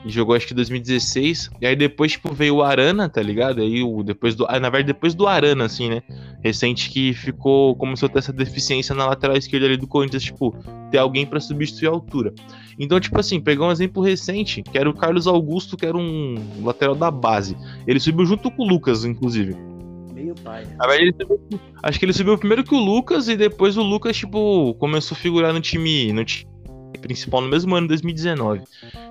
E 0.04 0.10
jogou 0.10 0.36
acho 0.36 0.46
que 0.46 0.54
2016. 0.54 1.50
E 1.62 1.66
aí 1.66 1.74
depois, 1.74 2.12
tipo, 2.12 2.32
veio 2.34 2.56
o 2.56 2.62
Arana, 2.62 3.08
tá 3.08 3.22
ligado? 3.22 3.62
Aí 3.62 3.82
o 3.82 4.02
depois 4.02 4.34
do. 4.34 4.44
Ah, 4.46 4.60
na 4.60 4.68
verdade, 4.68 4.92
depois 4.92 5.14
do 5.14 5.26
Arana, 5.26 5.64
assim, 5.64 5.88
né? 5.88 6.02
Recente 6.42 6.90
que 6.90 7.14
ficou. 7.14 7.74
Começou 7.74 8.08
a 8.08 8.12
ter 8.12 8.18
essa 8.18 8.32
deficiência 8.32 8.94
na 8.94 9.06
lateral 9.06 9.34
esquerda 9.34 9.64
ali 9.64 9.78
do 9.78 9.86
Corinthians, 9.86 10.24
tipo, 10.24 10.54
ter 10.90 10.98
alguém 10.98 11.24
para 11.24 11.40
substituir 11.40 11.88
a 11.88 11.92
altura. 11.92 12.34
Então, 12.78 13.00
tipo 13.00 13.18
assim, 13.18 13.40
pegar 13.40 13.64
um 13.64 13.72
exemplo 13.72 14.02
recente, 14.02 14.62
que 14.62 14.76
era 14.76 14.90
o 14.90 14.94
Carlos 14.94 15.26
Augusto, 15.26 15.74
que 15.74 15.86
era 15.86 15.96
um 15.96 16.34
lateral 16.62 16.94
da 16.94 17.10
base. 17.10 17.56
Ele 17.86 17.98
subiu 17.98 18.26
junto 18.26 18.50
com 18.50 18.62
o 18.62 18.68
Lucas, 18.68 19.06
inclusive 19.06 19.56
pai. 20.42 20.66
Subiu, 21.20 21.60
acho 21.82 21.98
que 21.98 22.04
ele 22.04 22.12
subiu 22.12 22.38
primeiro 22.38 22.64
que 22.64 22.74
o 22.74 22.78
Lucas 22.78 23.28
e 23.28 23.36
depois 23.36 23.76
o 23.76 23.82
Lucas, 23.82 24.16
tipo, 24.16 24.74
começou 24.74 25.16
a 25.16 25.18
figurar 25.18 25.52
no 25.52 25.60
time, 25.60 26.12
no 26.12 26.24
time 26.24 26.50
principal 27.00 27.40
no 27.40 27.48
mesmo 27.48 27.74
ano, 27.74 27.88
2019. 27.88 28.62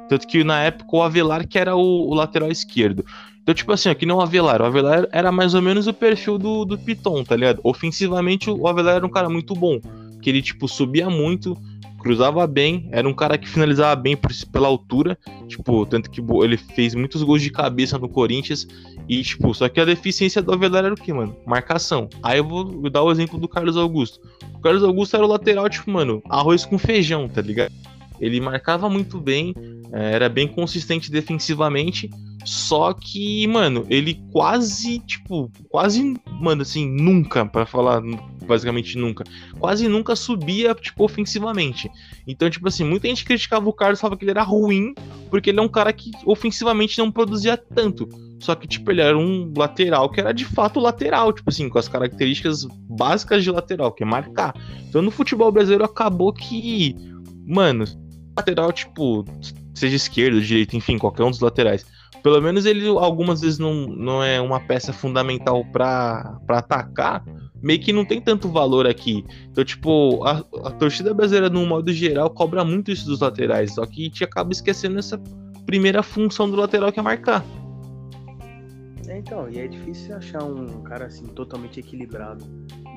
Tanto 0.09 0.27
que 0.27 0.43
na 0.43 0.61
época 0.61 0.95
o 0.95 1.01
Avelar 1.01 1.47
que 1.47 1.59
era 1.59 1.75
o, 1.75 2.09
o 2.09 2.13
lateral 2.13 2.51
esquerdo. 2.51 3.05
Então, 3.41 3.53
tipo 3.53 3.71
assim, 3.71 3.89
aqui 3.89 4.05
não 4.05 4.17
o 4.17 4.21
Avelar. 4.21 4.61
O 4.61 4.65
Avelar 4.65 5.07
era 5.11 5.31
mais 5.31 5.53
ou 5.53 5.61
menos 5.61 5.85
o 5.85 5.93
perfil 5.93 6.37
do, 6.37 6.63
do 6.65 6.77
Piton, 6.77 7.23
tá 7.23 7.35
ligado? 7.35 7.59
Ofensivamente, 7.63 8.49
o 8.49 8.67
Avelar 8.67 8.95
era 8.95 9.05
um 9.05 9.09
cara 9.09 9.29
muito 9.29 9.53
bom. 9.53 9.79
Que 10.21 10.29
ele, 10.29 10.41
tipo, 10.41 10.67
subia 10.67 11.09
muito, 11.09 11.57
cruzava 12.03 12.45
bem, 12.45 12.89
era 12.91 13.07
um 13.07 13.13
cara 13.13 13.37
que 13.37 13.47
finalizava 13.47 13.95
bem 13.95 14.15
por, 14.15 14.29
pela 14.51 14.67
altura, 14.67 15.17
tipo, 15.47 15.85
tanto 15.85 16.11
que 16.11 16.21
ele 16.43 16.57
fez 16.57 16.93
muitos 16.93 17.23
gols 17.23 17.41
de 17.41 17.49
cabeça 17.49 17.97
no 17.97 18.09
Corinthians, 18.09 18.67
e, 19.07 19.23
tipo, 19.23 19.53
só 19.53 19.69
que 19.69 19.79
a 19.79 19.85
deficiência 19.85 20.41
do 20.41 20.53
Avelar 20.53 20.83
era 20.83 20.93
o 20.93 20.97
que, 20.97 21.13
mano? 21.13 21.35
Marcação. 21.45 22.09
Aí 22.21 22.39
eu 22.39 22.47
vou 22.47 22.89
dar 22.89 23.03
o 23.03 23.11
exemplo 23.11 23.39
do 23.39 23.47
Carlos 23.47 23.77
Augusto. 23.77 24.19
O 24.53 24.59
Carlos 24.59 24.83
Augusto 24.83 25.15
era 25.15 25.25
o 25.25 25.29
lateral, 25.29 25.69
tipo, 25.69 25.89
mano, 25.89 26.21
arroz 26.29 26.65
com 26.65 26.77
feijão, 26.77 27.29
tá 27.29 27.41
ligado? 27.41 27.71
Ele 28.19 28.39
marcava 28.39 28.89
muito 28.89 29.19
bem, 29.19 29.53
é, 29.93 30.13
era 30.13 30.27
bem 30.27 30.47
consistente 30.47 31.09
defensivamente, 31.09 32.09
só 32.45 32.93
que, 32.93 33.47
mano, 33.47 33.85
ele 33.89 34.21
quase, 34.31 34.99
tipo, 34.99 35.49
quase, 35.69 36.15
mano, 36.41 36.61
assim, 36.61 36.85
nunca, 36.85 37.45
para 37.45 37.65
falar 37.65 38.01
basicamente 38.45 38.97
nunca, 38.97 39.23
quase 39.59 39.87
nunca 39.87 40.15
subia, 40.15 40.73
tipo, 40.75 41.03
ofensivamente. 41.03 41.89
Então, 42.27 42.49
tipo 42.49 42.67
assim, 42.67 42.83
muita 42.83 43.07
gente 43.07 43.25
criticava 43.25 43.67
o 43.67 43.73
Carlos, 43.73 43.99
falava 43.99 44.17
que 44.17 44.23
ele 44.23 44.31
era 44.31 44.43
ruim, 44.43 44.93
porque 45.29 45.49
ele 45.49 45.59
é 45.59 45.61
um 45.61 45.67
cara 45.67 45.91
que 45.91 46.11
ofensivamente 46.25 46.97
não 46.97 47.11
produzia 47.11 47.57
tanto. 47.57 48.07
Só 48.39 48.55
que, 48.55 48.67
tipo, 48.67 48.91
ele 48.91 49.01
era 49.01 49.17
um 49.17 49.53
lateral 49.55 50.09
que 50.09 50.19
era 50.19 50.33
de 50.33 50.45
fato 50.45 50.79
lateral, 50.79 51.31
tipo 51.31 51.49
assim, 51.49 51.69
com 51.69 51.79
as 51.79 51.87
características 51.87 52.65
básicas 52.89 53.43
de 53.43 53.51
lateral, 53.51 53.91
que 53.91 54.03
é 54.03 54.05
marcar. 54.05 54.53
Então, 54.87 55.01
no 55.01 55.11
futebol 55.11 55.51
brasileiro 55.51 55.85
acabou 55.85 56.33
que, 56.33 56.95
mano, 57.45 57.85
lateral, 58.37 58.71
tipo, 58.71 59.25
seja 59.73 59.95
esquerdo, 59.95 60.41
direito, 60.41 60.75
enfim, 60.75 60.97
qualquer 60.97 61.23
um 61.23 61.31
dos 61.31 61.39
laterais 61.39 61.85
pelo 62.23 62.41
menos 62.41 62.65
ele 62.65 62.87
algumas 62.87 63.41
vezes 63.41 63.59
não, 63.59 63.85
não 63.85 64.23
é 64.23 64.39
uma 64.39 64.61
peça 64.61 64.93
fundamental 64.93 65.63
para 65.65 66.39
atacar, 66.47 67.21
meio 67.63 67.79
que 67.79 67.93
não 67.93 68.03
tem 68.03 68.19
tanto 68.19 68.49
valor 68.49 68.85
aqui. 68.85 69.25
Então, 69.49 69.63
tipo, 69.63 70.23
a, 70.25 70.39
a, 70.65 70.71
torcida 70.71 71.13
brasileira, 71.13 71.49
no 71.49 71.65
modo 71.65 71.93
geral, 71.93 72.29
cobra 72.29 72.65
muito 72.65 72.91
isso 72.91 73.05
dos 73.07 73.21
laterais, 73.21 73.73
só 73.73 73.85
que 73.85 74.01
a 74.01 74.03
gente 74.03 74.23
acaba 74.23 74.51
esquecendo 74.51 74.99
essa 74.99 75.17
primeira 75.65 76.03
função 76.03 76.49
do 76.49 76.57
lateral 76.57 76.91
que 76.91 76.99
é 76.99 77.03
marcar. 77.03 77.43
É, 79.07 79.17
então, 79.17 79.49
e 79.49 79.59
é 79.59 79.67
difícil 79.67 80.15
achar 80.15 80.43
um 80.43 80.83
cara 80.83 81.05
assim 81.05 81.25
totalmente 81.27 81.79
equilibrado 81.79 82.43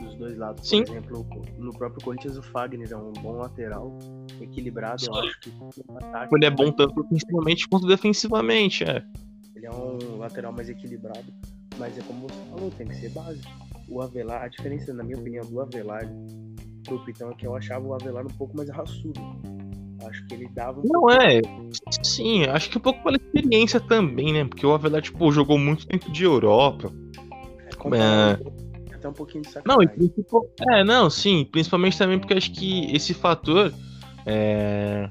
dos 0.01 0.15
dois 0.17 0.37
lados. 0.37 0.63
Por 0.63 0.67
Sim. 0.69 0.83
exemplo, 0.83 1.27
no 1.59 1.73
próprio 1.73 2.05
Corinthians, 2.05 2.37
o 2.37 2.43
Fagner 2.43 2.89
é 2.91 2.97
um 2.97 3.13
bom 3.13 3.37
lateral, 3.37 3.97
equilibrado. 4.41 5.05
Eu 5.07 5.15
acho 5.15 5.41
que 5.41 5.53
ataque, 5.97 6.35
ele 6.35 6.47
é 6.47 6.51
bom 6.51 6.73
tanto 6.73 7.01
ofensivamente 7.01 7.69
quanto 7.69 7.87
defensivamente, 7.87 8.83
é. 8.83 9.05
Ele 9.55 9.67
é 9.67 9.71
um 9.71 10.19
lateral 10.19 10.53
mais 10.53 10.69
equilibrado, 10.69 11.33
mas 11.79 11.97
é 11.97 12.03
como 12.03 12.29
você 12.29 12.51
falou, 12.51 12.71
tem 12.71 12.87
que 12.89 12.97
ser 12.97 13.11
básico. 13.11 13.66
O 13.89 14.03
Avelar, 14.03 14.43
a 14.43 14.49
diferença, 14.49 14.93
na 14.93 15.05
minha 15.05 15.19
opinião, 15.19 15.45
do 15.45 15.61
Avelar 15.61 16.03
pro 16.85 17.05
Pitão 17.05 17.31
é 17.31 17.35
que 17.35 17.47
eu 17.47 17.55
achava 17.55 17.87
o 17.87 17.95
Avelar 17.95 18.25
um 18.25 18.37
pouco 18.37 18.57
mais 18.57 18.69
raçudo. 18.71 19.21
Acho 20.09 20.27
que 20.27 20.35
ele 20.35 20.49
dava. 20.49 20.81
Um 20.81 20.85
não 20.85 21.11
é. 21.11 21.41
Sim, 22.03 22.45
acho 22.45 22.71
que 22.71 22.79
um 22.79 22.81
pouco 22.81 23.03
pela 23.03 23.17
experiência 23.17 23.81
também, 23.81 24.33
né? 24.33 24.45
Porque 24.45 24.65
o 24.65 24.73
Avelar, 24.73 25.03
tipo, 25.03 25.31
jogou 25.33 25.59
muito 25.59 25.87
tempo 25.87 26.11
de 26.11 26.25
Europa. 26.25 26.93
É, 27.93 28.33
é... 28.93 28.95
Até 28.95 29.09
um 29.09 29.13
pouquinho 29.13 29.43
de 29.43 29.51
sacanagem. 29.51 29.91
Não, 29.99 30.09
tipo, 30.09 30.51
é, 30.69 30.85
não, 30.85 31.11
sim. 31.11 31.47
Principalmente 31.51 31.99
também 31.99 32.19
porque 32.19 32.35
acho 32.35 32.53
que 32.53 32.95
esse 32.95 33.15
fator 33.15 33.73
é... 34.25 35.09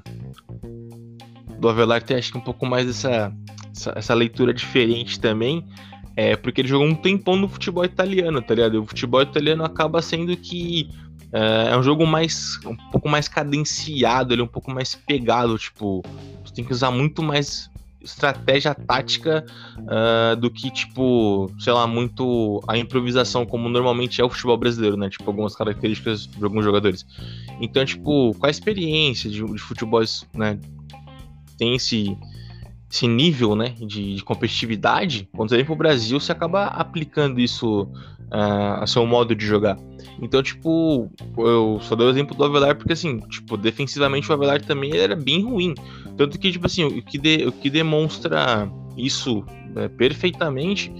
do 1.58 1.68
Avelar 1.68 2.02
tem 2.02 2.16
acho 2.16 2.32
que 2.32 2.38
um 2.38 2.42
pouco 2.42 2.66
mais 2.66 2.88
essa, 2.88 3.32
essa, 3.74 3.92
essa, 3.96 4.14
leitura 4.14 4.54
diferente 4.54 5.20
também. 5.20 5.66
É 6.16 6.34
porque 6.34 6.62
ele 6.62 6.68
jogou 6.68 6.86
um 6.86 6.94
tempão 6.94 7.36
no 7.36 7.46
futebol 7.46 7.84
italiano, 7.84 8.40
tá 8.40 8.54
ligado? 8.54 8.82
O 8.82 8.86
futebol 8.86 9.20
italiano 9.20 9.62
acaba 9.64 10.00
sendo 10.00 10.34
que 10.36 10.88
é, 11.32 11.72
é 11.72 11.76
um 11.76 11.82
jogo 11.82 12.06
mais 12.06 12.58
um 12.64 12.74
pouco 12.90 13.08
mais 13.08 13.28
cadenciado, 13.28 14.32
ele 14.32 14.40
é 14.40 14.44
um 14.44 14.48
pouco 14.48 14.70
mais 14.70 14.94
pegado, 14.94 15.58
tipo, 15.58 16.02
você 16.44 16.54
tem 16.54 16.64
que 16.64 16.72
usar 16.72 16.90
muito 16.90 17.22
mais 17.22 17.70
estratégia 18.06 18.74
tática 18.74 19.44
uh, 19.78 20.36
do 20.36 20.48
que, 20.48 20.70
tipo, 20.70 21.50
sei 21.58 21.72
lá, 21.72 21.86
muito 21.86 22.62
a 22.66 22.78
improvisação, 22.78 23.44
como 23.44 23.68
normalmente 23.68 24.20
é 24.20 24.24
o 24.24 24.30
futebol 24.30 24.56
brasileiro, 24.56 24.96
né? 24.96 25.10
Tipo, 25.10 25.28
algumas 25.28 25.56
características 25.56 26.26
de 26.26 26.44
alguns 26.44 26.64
jogadores. 26.64 27.04
Então, 27.60 27.84
tipo, 27.84 28.32
com 28.38 28.46
a 28.46 28.50
experiência 28.50 29.28
de, 29.28 29.44
de 29.44 29.58
futebol, 29.58 30.02
né? 30.32 30.58
Tem 31.58 31.74
esse, 31.74 32.16
esse 32.90 33.06
nível, 33.08 33.56
né, 33.56 33.74
de, 33.78 34.16
de 34.16 34.24
competitividade, 34.24 35.28
quando 35.34 35.48
você 35.48 35.56
vem 35.56 35.64
pro 35.64 35.74
Brasil, 35.74 36.20
você 36.20 36.32
acaba 36.32 36.66
aplicando 36.66 37.40
isso 37.40 37.82
uh, 37.82 38.80
a 38.80 38.86
seu 38.86 39.04
modo 39.06 39.34
de 39.34 39.44
jogar. 39.44 39.76
Então, 40.22 40.42
tipo, 40.42 41.10
eu 41.36 41.78
só 41.82 41.94
dou 41.94 42.06
o 42.06 42.10
exemplo 42.10 42.34
do 42.36 42.44
Avelar 42.44 42.76
porque, 42.76 42.92
assim, 42.92 43.18
tipo, 43.28 43.56
defensivamente 43.56 44.30
o 44.30 44.32
Avelar 44.32 44.62
também 44.62 44.96
era 44.96 45.14
bem 45.14 45.42
ruim. 45.42 45.74
Tanto 46.16 46.38
que, 46.38 46.50
tipo 46.50 46.66
assim, 46.66 46.84
o 46.84 47.02
que, 47.02 47.18
de, 47.18 47.46
o 47.46 47.52
que 47.52 47.68
demonstra 47.68 48.70
isso 48.96 49.44
né, 49.74 49.88
perfeitamente 49.88 50.92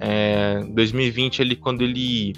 é 0.00 0.60
2020 0.70 1.42
ali, 1.42 1.56
quando 1.56 1.82
ele 1.82 2.32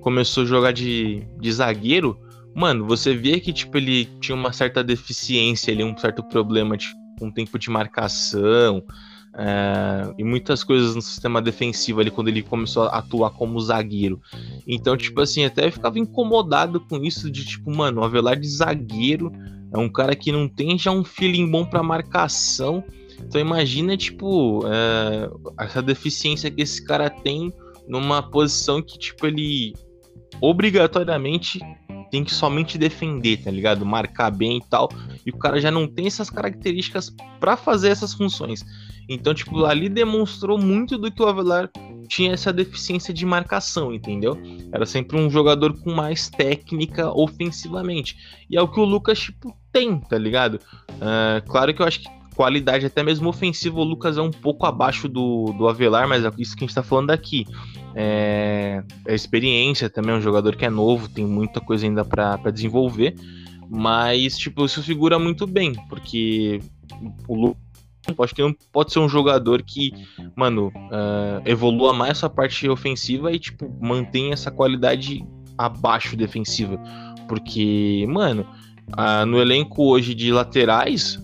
começou 0.00 0.42
a 0.42 0.46
jogar 0.46 0.72
de, 0.72 1.22
de 1.40 1.52
zagueiro, 1.52 2.18
mano, 2.54 2.84
você 2.86 3.14
vê 3.14 3.38
que, 3.38 3.52
tipo, 3.52 3.76
ele 3.76 4.06
tinha 4.20 4.34
uma 4.34 4.52
certa 4.52 4.82
deficiência 4.82 5.72
ali, 5.72 5.84
um 5.84 5.96
certo 5.96 6.22
problema, 6.24 6.76
tipo, 6.76 7.05
um 7.24 7.30
tempo 7.30 7.58
de 7.58 7.70
marcação, 7.70 8.82
é, 9.38 10.14
e 10.16 10.24
muitas 10.24 10.64
coisas 10.64 10.94
no 10.94 11.02
sistema 11.02 11.42
defensivo 11.42 12.00
ali 12.00 12.10
quando 12.10 12.28
ele 12.28 12.42
começou 12.42 12.84
a 12.84 12.98
atuar 12.98 13.30
como 13.30 13.60
zagueiro. 13.60 14.20
Então, 14.66 14.96
tipo 14.96 15.20
assim, 15.20 15.44
até 15.44 15.70
ficava 15.70 15.98
incomodado 15.98 16.80
com 16.80 17.04
isso 17.04 17.30
de 17.30 17.44
tipo, 17.44 17.70
mano, 17.74 18.00
o 18.00 18.04
Avelar 18.04 18.40
de 18.40 18.48
zagueiro 18.48 19.30
é 19.72 19.78
um 19.78 19.90
cara 19.90 20.16
que 20.16 20.32
não 20.32 20.48
tem 20.48 20.78
já 20.78 20.90
um 20.90 21.04
feeling 21.04 21.50
bom 21.50 21.66
para 21.66 21.82
marcação. 21.82 22.82
Então 23.20 23.38
imagina, 23.38 23.94
tipo, 23.96 24.62
é, 24.66 25.30
essa 25.64 25.82
deficiência 25.82 26.50
que 26.50 26.62
esse 26.62 26.82
cara 26.82 27.10
tem 27.10 27.52
numa 27.86 28.22
posição 28.22 28.80
que, 28.80 28.98
tipo, 28.98 29.26
ele 29.26 29.74
obrigatoriamente 30.40 31.60
tem 32.10 32.24
que 32.24 32.34
somente 32.34 32.78
defender, 32.78 33.38
tá 33.38 33.50
ligado? 33.50 33.84
Marcar 33.84 34.30
bem 34.30 34.58
e 34.58 34.64
tal. 34.68 34.88
E 35.24 35.30
o 35.30 35.36
cara 35.36 35.60
já 35.60 35.70
não 35.70 35.86
tem 35.86 36.06
essas 36.06 36.30
características 36.30 37.14
para 37.40 37.56
fazer 37.56 37.88
essas 37.88 38.14
funções. 38.14 38.64
Então, 39.08 39.32
tipo, 39.32 39.64
ali 39.64 39.88
demonstrou 39.88 40.58
muito 40.58 40.98
do 40.98 41.10
que 41.10 41.22
o 41.22 41.26
Avelar 41.26 41.70
tinha 42.08 42.32
essa 42.32 42.52
deficiência 42.52 43.12
de 43.12 43.24
marcação, 43.24 43.92
entendeu? 43.92 44.38
Era 44.72 44.86
sempre 44.86 45.18
um 45.18 45.30
jogador 45.30 45.78
com 45.80 45.92
mais 45.92 46.28
técnica 46.28 47.10
ofensivamente. 47.12 48.16
E 48.50 48.56
é 48.56 48.62
o 48.62 48.68
que 48.68 48.80
o 48.80 48.84
Lucas, 48.84 49.20
tipo, 49.20 49.56
tem, 49.72 49.98
tá 49.98 50.18
ligado? 50.18 50.54
Uh, 50.90 51.46
claro 51.48 51.72
que 51.74 51.82
eu 51.82 51.86
acho 51.86 52.00
que 52.00 52.08
qualidade, 52.36 52.84
até 52.84 53.02
mesmo 53.02 53.30
ofensiva, 53.30 53.80
o 53.80 53.84
Lucas 53.84 54.18
é 54.18 54.22
um 54.22 54.30
pouco 54.30 54.66
abaixo 54.66 55.08
do, 55.08 55.54
do 55.54 55.66
Avelar, 55.66 56.06
mas 56.06 56.22
é 56.24 56.30
isso 56.38 56.54
que 56.54 56.64
a 56.64 56.66
gente 56.66 56.74
tá 56.74 56.82
falando 56.82 57.10
aqui. 57.10 57.46
É, 57.94 58.84
a 59.08 59.12
experiência 59.12 59.88
também, 59.88 60.14
é 60.14 60.18
um 60.18 60.20
jogador 60.20 60.54
que 60.54 60.66
é 60.66 60.70
novo, 60.70 61.08
tem 61.08 61.24
muita 61.24 61.60
coisa 61.60 61.86
ainda 61.86 62.04
para 62.04 62.36
desenvolver. 62.52 63.14
Mas, 63.68 64.36
tipo, 64.36 64.66
isso 64.66 64.82
figura 64.82 65.18
muito 65.18 65.46
bem, 65.46 65.72
porque 65.88 66.60
o 67.26 67.34
Lucas 67.34 67.66
Acho 68.20 68.34
que 68.36 68.56
pode 68.72 68.92
ser 68.92 69.00
um 69.00 69.08
jogador 69.08 69.64
que, 69.64 69.92
mano, 70.36 70.68
uh, 70.68 71.42
evolua 71.44 71.92
mais 71.92 72.12
essa 72.12 72.30
parte 72.30 72.68
ofensiva 72.68 73.32
e, 73.32 73.38
tipo, 73.38 73.68
mantém 73.80 74.32
essa 74.32 74.48
qualidade 74.48 75.26
abaixo 75.58 76.16
defensiva. 76.16 76.78
Porque, 77.26 78.06
mano, 78.08 78.46
no 79.26 79.40
elenco 79.40 79.82
hoje 79.88 80.14
de 80.14 80.30
laterais, 80.30 81.18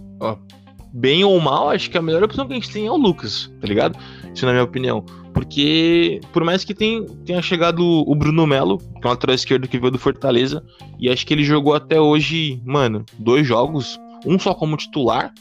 bem 0.93 1.25
ou 1.25 1.41
mal, 1.41 1.71
acho 1.71 1.91
que 1.91 1.97
a 1.97 2.03
melhor 2.03 2.23
opção 2.23 2.47
que 2.47 2.53
a 2.53 2.57
gente 2.57 2.71
tem 2.71 2.87
é 2.87 2.91
o 2.91 2.97
Lucas, 2.97 3.51
tá 3.61 3.67
ligado? 3.67 3.99
Isso 4.35 4.45
na 4.45 4.53
minha 4.53 4.65
opinião. 4.65 5.05
Porque, 5.33 6.21
por 6.33 6.45
mais 6.45 6.63
que 6.63 6.75
tenha, 6.75 7.41
chegado 7.41 7.83
o 7.83 8.15
Bruno 8.15 8.47
Melo, 8.47 8.79
que 8.79 9.07
é 9.07 9.07
um 9.07 9.11
lateral 9.11 9.35
esquerdo 9.35 9.67
que 9.67 9.79
veio 9.79 9.91
do 9.91 9.99
Fortaleza, 9.99 10.63
e 10.99 11.09
acho 11.09 11.27
que 11.27 11.33
ele 11.33 11.45
jogou 11.45 11.75
até 11.75 11.99
hoje, 11.99 12.61
mano, 12.65 13.05
dois 13.19 13.47
jogos, 13.47 13.99
um 14.27 14.39
só 14.39 14.55
como 14.55 14.77
titular, 14.77 15.33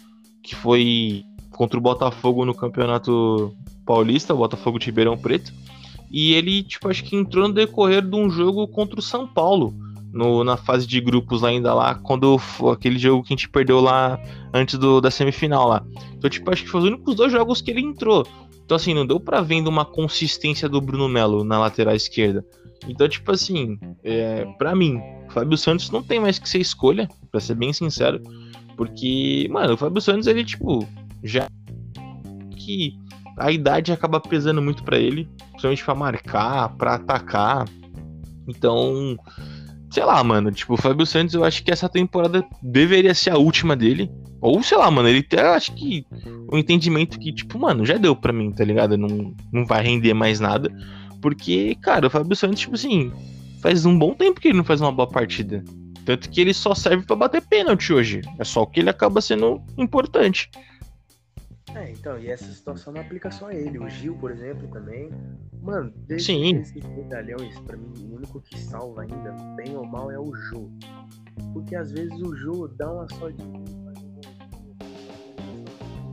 que 0.42 0.56
foi 0.56 1.24
contra 1.52 1.78
o 1.78 1.82
Botafogo 1.82 2.46
no 2.46 2.56
Campeonato 2.56 3.54
Paulista, 3.86 4.34
o 4.34 4.38
Botafogo 4.38 4.80
de 4.80 4.86
Ribeirão 4.86 5.18
Preto. 5.18 5.54
E 6.10 6.34
ele, 6.34 6.64
tipo, 6.64 6.90
acho 6.90 7.04
que 7.04 7.16
entrou 7.16 7.48
no 7.48 7.54
decorrer 7.54 8.02
de 8.02 8.16
um 8.16 8.30
jogo 8.30 8.68
contra 8.68 9.00
o 9.00 9.04
São 9.04 9.28
Paulo, 9.28 9.74
no, 10.14 10.44
na 10.44 10.58
fase 10.58 10.86
de 10.86 11.00
grupos 11.00 11.44
ainda 11.44 11.74
lá, 11.74 11.96
quando 11.96 12.40
aquele 12.72 13.00
jogo 13.00 13.24
que 13.24 13.34
a 13.34 13.36
gente 13.36 13.50
perdeu 13.50 13.80
lá 13.80 14.20
antes 14.54 14.78
do, 14.78 15.00
da 15.00 15.10
semifinal 15.10 15.68
lá. 15.68 15.86
Então, 16.14 16.30
tipo, 16.30 16.52
acho 16.52 16.64
que 16.64 16.70
foi 16.70 16.82
os 16.82 16.88
únicos 16.88 17.16
dois 17.16 17.32
jogos 17.32 17.62
que 17.62 17.72
ele 17.72 17.82
entrou. 17.82 18.26
Então, 18.64 18.76
assim, 18.76 18.94
não 18.94 19.06
deu 19.06 19.20
pra 19.20 19.42
vendo 19.42 19.68
uma 19.68 19.86
consistência 19.86 20.70
do 20.70 20.80
Bruno 20.80 21.08
Melo 21.10 21.44
na 21.44 21.60
lateral 21.60 21.96
esquerda. 21.96 22.46
Então, 22.88 23.08
tipo 23.08 23.32
assim, 23.32 23.78
é, 24.04 24.46
para 24.58 24.76
mim, 24.76 25.00
Fábio 25.30 25.58
Santos 25.58 25.90
não 25.92 26.02
tem 26.02 26.20
mais 26.20 26.40
que 26.40 26.50
ser 26.50 26.60
escolha, 26.60 27.08
para 27.30 27.40
ser 27.40 27.56
bem 27.56 27.72
sincero. 27.74 28.22
Porque, 28.76 29.48
mano, 29.52 29.74
o 29.74 29.78
Fábio 29.78 30.02
Santos, 30.02 30.28
ele, 30.28 30.44
tipo, 30.44 30.88
já 31.24 31.48
que 32.58 32.98
a 33.38 33.52
idade 33.52 33.92
acaba 33.92 34.20
pesando 34.20 34.62
muito 34.62 34.84
para 34.84 34.98
ele, 34.98 35.28
principalmente 35.52 35.84
para 35.84 35.96
marcar, 35.96 36.70
para 36.78 36.96
atacar. 36.96 37.68
Então, 38.48 39.18
sei 39.92 40.06
lá, 40.06 40.24
mano, 40.24 40.52
tipo, 40.52 40.74
o 40.74 40.78
Fábio 40.78 41.06
Santos, 41.06 41.36
eu 41.36 41.44
acho 41.44 41.64
que 41.64 41.72
essa 41.72 41.90
temporada 41.90 42.44
deveria 42.62 43.14
ser 43.14 43.32
a 43.32 43.38
última 43.38 43.76
dele. 43.76 44.10
Ou, 44.40 44.64
sei 44.64 44.78
lá, 44.78 44.90
mano, 44.90 45.08
ele 45.08 45.22
tem, 45.22 45.40
acho 45.40 45.74
que 45.74 46.06
o 46.50 46.58
entendimento 46.58 47.20
que, 47.20 47.32
tipo, 47.34 47.60
mano, 47.60 47.86
já 47.86 47.98
deu 47.98 48.16
pra 48.16 48.34
mim, 48.34 48.52
tá 48.52 48.64
ligado? 48.64 48.98
Não, 48.98 49.36
não 49.52 49.66
vai 49.66 49.84
render 49.84 50.14
mais 50.14 50.40
nada. 50.40 50.72
Porque, 51.22 51.76
cara, 51.82 52.08
o 52.08 52.10
Fábio 52.10 52.36
Santos, 52.36 52.62
tipo 52.62 52.74
assim, 52.74 53.12
faz 53.62 53.86
um 53.86 53.98
bom 53.98 54.14
tempo 54.14 54.40
que 54.40 54.48
ele 54.48 54.58
não 54.58 54.64
faz 54.64 54.82
uma 54.82 54.92
boa 54.92 55.08
partida. 55.08 55.64
Tanto 56.06 56.30
que 56.30 56.42
ele 56.42 56.54
só 56.54 56.74
serve 56.74 57.06
para 57.06 57.16
bater 57.16 57.42
pênalti 57.42 57.94
hoje. 57.94 58.22
É 58.40 58.44
só 58.44 58.66
que 58.66 58.80
ele 58.80 58.90
acaba 58.90 59.22
sendo 59.22 59.62
importante. 59.78 60.50
É, 61.76 61.92
então, 61.92 62.20
e 62.20 62.30
essa 62.30 62.46
situação 62.46 62.94
não 62.94 63.02
aplica 63.02 63.32
só 63.32 63.48
a 63.48 63.54
ele. 63.54 63.80
O 63.80 63.90
Gil, 63.90 64.16
por 64.16 64.32
exemplo, 64.32 64.68
também. 64.70 65.10
Mano, 65.62 65.94
desde 66.08 66.34
Sim. 66.34 66.58
esses 66.58 66.84
medalhões, 66.90 67.58
pra 67.60 67.78
mim, 67.78 67.94
o 68.10 68.16
único 68.16 68.42
que 68.42 68.58
salva 68.60 69.04
ainda, 69.04 69.32
bem 69.56 69.76
ou 69.76 69.86
mal, 69.86 70.12
é 70.12 70.20
o 70.20 70.34
Jô. 70.34 70.70
Porque 71.54 71.76
às 71.76 71.92
vezes 71.92 72.20
o 72.22 72.36
Jô 72.36 72.68
dá 72.68 72.92
uma 72.92 73.08
só 73.10 73.30
de 73.30 73.44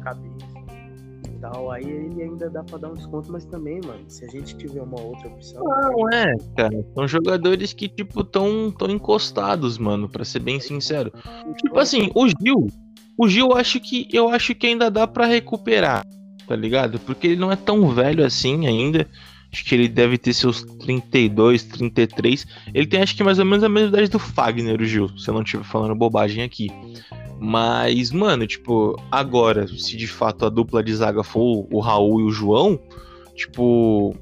cabeça 0.02 0.46
e 1.28 1.38
tal. 1.40 1.70
Aí 1.70 1.84
ele 1.84 2.22
ainda 2.22 2.50
dá 2.50 2.62
pra 2.62 2.78
dar 2.78 2.90
um 2.90 2.94
desconto, 2.94 3.32
mas 3.32 3.44
também, 3.46 3.80
mano, 3.84 4.04
se 4.08 4.24
a 4.24 4.28
gente 4.28 4.56
tiver 4.56 4.82
uma 4.82 5.00
outra 5.00 5.28
opção. 5.28 5.64
Não, 5.64 6.10
é, 6.10 6.34
cara. 6.56 6.84
São 6.94 7.08
jogadores 7.08 7.72
que, 7.72 7.88
tipo, 7.88 8.22
tão, 8.22 8.70
tão 8.70 8.90
encostados, 8.90 9.78
mano, 9.78 10.08
pra 10.08 10.24
ser 10.24 10.40
bem 10.40 10.60
sincero. 10.60 11.12
Tipo 11.56 11.78
assim, 11.78 12.10
o 12.14 12.28
Gil, 12.28 12.68
o 13.18 13.28
Gil, 13.28 13.52
acho 13.52 13.80
que 13.80 14.08
eu 14.12 14.28
acho 14.28 14.54
que 14.54 14.68
ainda 14.68 14.88
dá 14.88 15.04
para 15.06 15.26
recuperar, 15.26 16.06
tá 16.46 16.54
ligado? 16.54 17.00
Porque 17.00 17.26
ele 17.26 17.36
não 17.36 17.50
é 17.50 17.56
tão 17.56 17.88
velho 17.90 18.24
assim 18.24 18.66
ainda. 18.66 19.06
Acho 19.52 19.64
que 19.64 19.74
ele 19.74 19.88
deve 19.88 20.18
ter 20.18 20.34
seus 20.34 20.62
32, 20.62 21.64
33. 21.64 22.46
Ele 22.72 22.86
tem 22.86 23.02
acho 23.02 23.16
que 23.16 23.24
mais 23.24 23.38
ou 23.38 23.44
menos 23.46 23.64
a 23.64 23.68
mesma 23.68 23.88
idade 23.88 24.10
do 24.10 24.18
Fagner, 24.18 24.80
o 24.80 24.84
Gil, 24.84 25.08
se 25.18 25.28
eu 25.28 25.34
não 25.34 25.42
estiver 25.42 25.64
falando 25.64 25.94
bobagem 25.94 26.44
aqui. 26.44 26.70
Mas, 27.40 28.12
mano, 28.12 28.46
tipo, 28.46 29.00
agora, 29.10 29.66
se 29.66 29.96
de 29.96 30.06
fato 30.06 30.44
a 30.44 30.48
dupla 30.48 30.82
de 30.82 30.94
zaga 30.94 31.24
for 31.24 31.66
o 31.72 31.80
Raul 31.80 32.20
e 32.20 32.24
o 32.24 32.30
João, 32.30 32.78
tipo, 33.34 34.14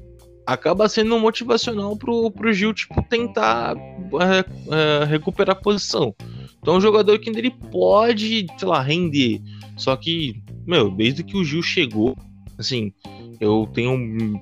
acaba 0.45 0.87
sendo 0.87 1.19
motivacional 1.19 1.95
pro, 1.97 2.31
pro 2.31 2.53
Gil, 2.53 2.73
tipo, 2.73 3.03
tentar 3.03 3.75
é, 3.75 5.01
é, 5.01 5.05
recuperar 5.05 5.57
a 5.57 5.59
posição. 5.59 6.15
Então 6.59 6.75
é 6.75 6.77
um 6.77 6.81
jogador 6.81 7.19
que 7.19 7.29
ele 7.29 7.51
pode, 7.51 8.47
sei 8.57 8.67
lá, 8.67 8.81
render. 8.81 9.41
Só 9.77 9.95
que, 9.95 10.41
meu, 10.65 10.89
desde 10.89 11.23
que 11.23 11.37
o 11.37 11.43
Gil 11.43 11.61
chegou, 11.61 12.15
assim, 12.57 12.91
eu 13.39 13.69
tenho, 13.73 14.41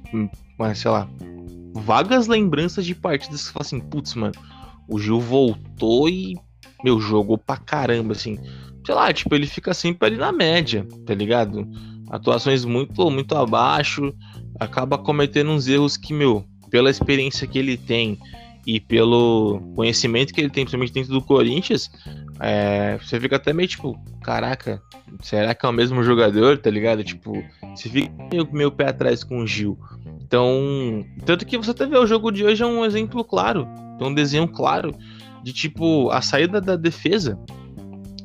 mas 0.57 0.79
sei 0.79 0.91
lá, 0.91 1.07
vagas 1.73 2.27
lembranças 2.27 2.85
de 2.85 2.95
partidas 2.95 3.47
que 3.47 3.53
falam 3.53 3.65
assim, 3.65 3.79
putz, 3.79 4.15
mano, 4.15 4.33
o 4.87 4.97
Gil 4.99 5.19
voltou 5.19 6.07
e, 6.07 6.35
meu, 6.83 6.99
jogou 6.99 7.37
pra 7.37 7.57
caramba, 7.57 8.13
assim. 8.13 8.37
Sei 8.85 8.95
lá, 8.95 9.11
tipo, 9.11 9.33
ele 9.35 9.47
fica 9.47 9.73
sempre 9.73 10.07
ali 10.07 10.17
na 10.17 10.31
média, 10.31 10.87
tá 11.05 11.13
ligado? 11.13 11.67
Atuações 12.09 12.63
muito, 12.63 13.09
muito 13.09 13.35
abaixo, 13.35 14.13
acaba 14.59 14.97
cometendo 14.97 15.49
uns 15.49 15.67
erros 15.67 15.97
que, 15.97 16.13
meu, 16.13 16.45
pela 16.69 16.89
experiência 16.89 17.47
que 17.47 17.57
ele 17.57 17.77
tem, 17.77 18.17
e 18.65 18.79
pelo 18.79 19.61
conhecimento 19.75 20.33
que 20.33 20.41
ele 20.41 20.49
tem, 20.49 20.63
principalmente 20.63 20.93
dentro 20.93 21.13
do 21.13 21.21
Corinthians, 21.21 21.89
é, 22.39 22.97
você 22.97 23.19
fica 23.19 23.35
até 23.35 23.53
meio 23.53 23.67
tipo, 23.67 23.95
caraca, 24.23 24.81
será 25.21 25.53
que 25.53 25.65
é 25.65 25.69
o 25.69 25.73
mesmo 25.73 26.03
jogador, 26.03 26.57
tá 26.57 26.69
ligado? 26.69 27.03
Tipo, 27.03 27.43
você 27.75 27.89
fica 27.89 28.11
meio, 28.31 28.47
meio 28.51 28.71
pé 28.71 28.89
atrás 28.89 29.23
com 29.23 29.39
o 29.39 29.47
Gil. 29.47 29.77
Então, 30.21 31.05
tanto 31.25 31.45
que 31.45 31.57
você 31.57 31.71
até 31.71 31.85
vê 31.85 31.97
o 31.97 32.07
jogo 32.07 32.31
de 32.31 32.43
hoje 32.43 32.63
é 32.63 32.65
um 32.65 32.83
exemplo 32.83 33.23
claro, 33.23 33.67
é 33.99 34.03
um 34.03 34.13
desenho 34.13 34.47
claro 34.47 34.95
de 35.43 35.53
tipo 35.53 36.09
a 36.09 36.21
saída 36.21 36.59
da 36.59 36.75
defesa 36.75 37.37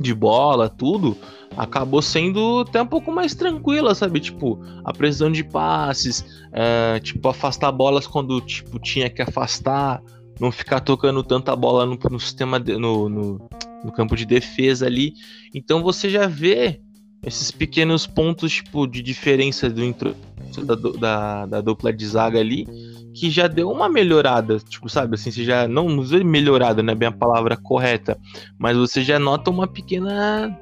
de 0.00 0.14
bola, 0.14 0.70
tudo, 0.70 1.14
acabou 1.54 2.00
sendo 2.00 2.60
até 2.60 2.80
um 2.80 2.86
pouco 2.86 3.12
mais 3.12 3.34
tranquila, 3.34 3.94
sabe? 3.94 4.20
Tipo, 4.20 4.58
a 4.82 4.92
precisão 4.94 5.30
de 5.30 5.44
passes, 5.44 6.24
é, 6.52 6.98
tipo, 7.00 7.28
afastar 7.28 7.70
bolas 7.70 8.06
quando 8.06 8.40
tipo, 8.40 8.78
tinha 8.78 9.10
que 9.10 9.20
afastar, 9.20 10.02
não 10.40 10.50
ficar 10.50 10.80
tocando 10.80 11.22
tanta 11.22 11.54
bola 11.54 11.84
no, 11.84 11.98
no 12.10 12.18
sistema, 12.18 12.58
de, 12.58 12.76
no, 12.76 13.08
no, 13.08 13.48
no, 13.84 13.92
campo 13.92 14.16
de 14.16 14.24
defesa 14.24 14.86
ali. 14.86 15.14
Então 15.54 15.82
você 15.82 16.08
já 16.08 16.26
vê 16.26 16.80
esses 17.24 17.50
pequenos 17.50 18.06
pontos 18.06 18.52
tipo, 18.52 18.86
de 18.86 19.02
diferença 19.02 19.68
do 19.68 19.84
intro, 19.84 20.16
da, 20.64 20.74
da, 20.74 21.46
da 21.46 21.60
dupla 21.60 21.92
de 21.92 22.06
zaga 22.06 22.40
ali 22.40 22.66
que 23.12 23.30
já 23.30 23.46
deu 23.46 23.70
uma 23.70 23.88
melhorada, 23.88 24.58
tipo, 24.58 24.88
sabe, 24.88 25.14
assim, 25.14 25.30
você 25.30 25.44
já 25.44 25.66
não, 25.66 25.88
não 25.88 26.24
melhorada, 26.24 26.82
não 26.82 26.92
é 26.92 26.96
bem 26.96 27.08
a 27.08 27.12
palavra 27.12 27.56
correta, 27.56 28.18
mas 28.58 28.76
você 28.76 29.02
já 29.02 29.18
nota 29.18 29.50
uma 29.50 29.66
pequena, 29.66 30.58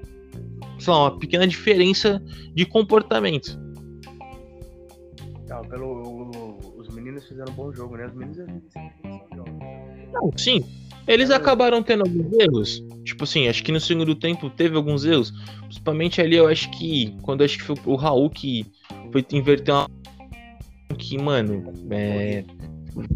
sei 0.79 0.93
lá, 0.93 1.03
uma 1.03 1.19
pequena 1.19 1.47
diferença 1.47 2.23
de 2.55 2.64
comportamento. 2.64 3.59
Não, 5.47 5.62
pelo, 5.62 6.59
os 6.77 6.88
meninos 6.88 7.25
fizeram 7.27 7.53
um 7.53 7.55
bom 7.55 7.73
jogo, 7.73 7.97
né? 7.97 8.07
Os 8.07 8.14
meninos 8.14 8.38
não, 10.12 10.31
sim. 10.37 10.64
Eles 11.07 11.31
acabaram 11.31 11.83
tendo 11.83 12.03
alguns 12.03 12.33
erros. 12.38 12.85
Tipo 13.05 13.25
assim, 13.25 13.49
acho 13.49 13.62
que 13.64 13.73
no 13.73 13.81
segundo 13.81 14.14
tempo 14.14 14.51
teve 14.51 14.77
alguns 14.77 15.05
erros. 15.05 15.33
Principalmente 15.62 16.21
ali, 16.21 16.37
eu 16.37 16.47
acho 16.47 16.71
que. 16.71 17.14
Quando 17.23 17.42
acho 17.42 17.59
que 17.59 17.64
foi 17.64 17.77
o 17.87 17.97
Raul 17.97 18.29
que 18.29 18.66
foi 19.11 19.25
inverter 19.33 19.75
uma 19.75 19.88
que, 20.99 21.16
mano, 21.16 21.73
é, 21.90 22.44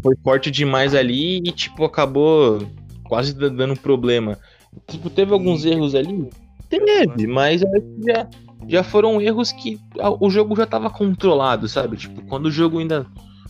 foi 0.01 0.15
forte 0.23 0.49
demais 0.49 0.95
ali 0.95 1.37
e, 1.37 1.51
tipo, 1.51 1.83
acabou 1.83 2.65
quase 3.03 3.33
dando 3.33 3.75
problema. 3.75 4.37
Tipo, 4.87 5.09
teve 5.09 5.33
alguns 5.33 5.65
erros 5.65 5.93
ali? 5.93 6.29
Teve, 6.69 7.27
mas 7.27 7.61
já, 7.61 8.29
já 8.67 8.83
foram 8.83 9.21
erros 9.21 9.51
que 9.51 9.79
o 10.19 10.29
jogo 10.29 10.55
já 10.55 10.65
tava 10.65 10.89
controlado, 10.89 11.67
sabe? 11.67 11.97
Tipo, 11.97 12.23
quando 12.23 12.47
o 12.47 12.51
jogo 12.51 12.79
ainda. 12.79 13.05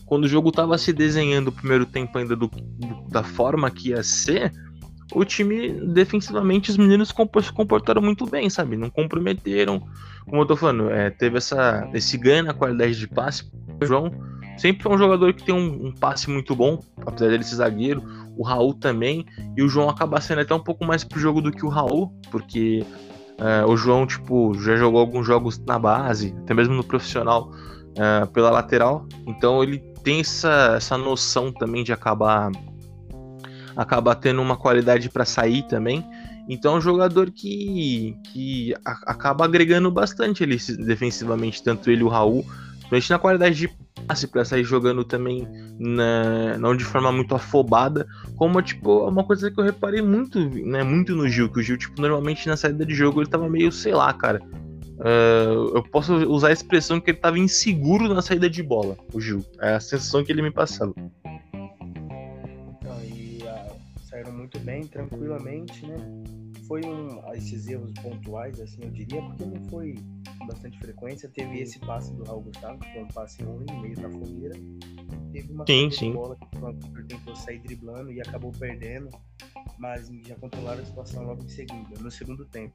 Quando 0.06 0.26
o 0.26 0.28
jogo 0.28 0.52
tava 0.52 0.78
se 0.78 0.92
desenhando 0.92 1.48
o 1.48 1.52
primeiro 1.52 1.86
tempo 1.86 2.18
ainda 2.18 2.36
do, 2.36 2.48
do 2.48 3.10
da 3.10 3.24
forma 3.24 3.70
que 3.72 3.90
ia 3.90 4.04
ser, 4.04 4.52
o 5.14 5.24
time, 5.24 5.72
defensivamente, 5.94 6.72
os 6.72 6.78
meninos 6.78 7.10
se 7.10 7.54
comportaram 7.54 8.02
muito 8.02 8.26
bem, 8.26 8.50
sabe? 8.50 8.76
Não 8.76 8.90
comprometeram. 8.90 9.82
Como 10.26 10.42
eu 10.42 10.46
tô 10.46 10.56
falando, 10.56 10.90
é, 10.90 11.10
teve 11.10 11.38
essa, 11.38 11.88
esse 11.94 12.18
ganho 12.18 12.44
na 12.44 12.54
qualidade 12.54 12.98
de 12.98 13.08
passe. 13.08 13.50
O 13.82 13.86
João 13.86 14.12
sempre 14.58 14.88
é 14.88 14.92
um 14.92 14.98
jogador 14.98 15.34
que 15.34 15.44
tem 15.44 15.54
um, 15.54 15.88
um, 15.88 15.94
passe 15.94 16.30
muito 16.30 16.56
bom, 16.56 16.80
apesar 17.06 17.30
dele 17.30 17.44
ser 17.44 17.56
zagueiro. 17.56 18.04
O 18.38 18.44
Raul 18.44 18.74
também. 18.74 19.26
E 19.56 19.62
o 19.62 19.68
João 19.68 19.90
acaba 19.90 20.20
sendo 20.22 20.42
até 20.42 20.54
um 20.54 20.64
pouco 20.64 20.86
mais 20.86 21.04
pro 21.04 21.20
jogo 21.20 21.42
do 21.42 21.52
que 21.52 21.66
o 21.66 21.70
Raul, 21.70 22.12
porque 22.32 22.84
é, 23.38 23.66
o 23.66 23.76
João, 23.76 24.08
tipo, 24.08 24.54
já 24.56 24.76
jogou 24.76 25.00
alguns 25.00 25.28
jogos 25.28 25.60
na 25.60 25.78
base, 25.78 26.34
até 26.40 26.54
mesmo 26.54 26.74
no 26.74 26.84
profissional, 26.84 27.52
é, 27.98 28.26
pela 28.28 28.50
lateral. 28.50 29.06
Então 29.28 29.62
ele 29.62 29.93
tem 30.04 30.20
essa, 30.20 30.76
essa 30.78 30.98
noção 30.98 31.52
também 31.52 31.84
de 31.84 31.94
acabar 31.94 32.52
acaba 33.76 34.16
tendo 34.16 34.42
uma 34.42 34.56
qualidade 34.56 35.10
para 35.10 35.26
sair 35.26 35.64
também. 35.64 36.06
Então 36.48 36.76
é 36.76 36.78
um 36.78 36.82
jogador 36.82 37.32
que, 37.32 38.16
que 38.32 38.76
acaba 38.84 39.46
agregando 39.46 39.90
bastante 39.90 40.44
ele 40.44 40.58
defensivamente, 40.86 41.64
tanto 41.64 41.90
ele 41.90 42.02
e 42.02 42.04
o 42.04 42.10
Raul, 42.10 42.46
principalmente 42.90 43.10
na 43.10 43.20
qualidade 43.20 43.56
de 43.56 43.70
passe 44.06 44.28
para 44.28 44.44
sair 44.44 44.64
jogando 44.64 45.06
também 45.06 45.48
na, 45.80 46.58
não 46.58 46.76
de 46.76 46.84
forma 46.84 47.12
muito 47.12 47.34
afobada, 47.34 48.06
como 48.36 48.62
tipo, 48.62 49.06
é 49.06 49.10
uma 49.10 49.24
coisa 49.24 49.50
que 49.50 49.60
eu 49.60 49.64
reparei 49.64 50.02
muito, 50.02 50.38
né, 50.50 50.84
muito 50.84 51.16
no 51.16 51.30
Gil, 51.30 51.50
que 51.50 51.60
o 51.60 51.64
Gil 51.64 51.78
tipo 51.78 52.02
normalmente 52.02 52.48
na 52.48 52.58
saída 52.58 52.86
de 52.86 52.94
jogo 52.94 53.22
ele 53.22 53.30
tava 53.30 53.50
meio, 53.50 53.72
sei 53.72 53.94
lá, 53.94 54.12
cara. 54.12 54.42
Uh, 55.04 55.76
eu 55.76 55.84
posso 55.84 56.14
usar 56.30 56.48
a 56.48 56.54
expressão 56.54 57.00
que 57.00 57.12
ele 57.12 57.18
tava 57.18 57.38
inseguro 57.38 58.14
na 58.14 58.22
saída 58.22 58.50
de 58.50 58.64
bola, 58.64 58.98
o 59.14 59.20
Gil. 59.20 59.46
É 59.60 59.74
a 59.74 59.80
sensação 59.80 60.24
que 60.24 60.32
ele 60.32 60.42
me 60.42 60.52
passava. 60.52 60.94
muito 64.54 64.60
bem, 64.60 64.86
tranquilamente, 64.86 65.86
né? 65.86 65.96
Foi 66.68 66.82
um, 66.86 67.22
esses 67.34 67.68
erros 67.68 67.92
pontuais, 67.94 68.60
assim, 68.60 68.82
eu 68.84 68.90
diria, 68.92 69.22
porque 69.22 69.46
não 69.46 69.64
foi 69.70 69.96
com 70.38 70.48
bastante 70.48 70.78
frequência. 70.80 71.30
Teve 71.30 71.62
esse 71.62 71.80
passe 71.80 72.14
do 72.14 72.24
Raul 72.24 72.42
Gustavo, 72.42 72.80
que 72.80 72.94
foi 72.94 73.04
um 73.04 73.08
passe 73.08 73.44
ruim, 73.44 73.66
meio 73.82 73.96
da 73.96 74.10
fogueira. 74.10 74.56
Teve 75.32 75.52
uma 75.52 75.66
sim, 75.66 75.90
sim. 75.90 76.14
bola 76.14 76.36
que 76.36 76.58
o 76.58 77.08
tentou 77.08 77.36
sair 77.36 77.60
driblando 77.60 78.12
e 78.12 78.22
acabou 78.22 78.52
perdendo, 78.52 79.10
mas 79.78 80.10
já 80.26 80.36
controlaram 80.36 80.82
a 80.82 80.86
situação 80.86 81.24
logo 81.24 81.44
em 81.44 81.50
seguida, 81.50 82.00
no 82.00 82.12
segundo 82.12 82.46
tempo. 82.46 82.74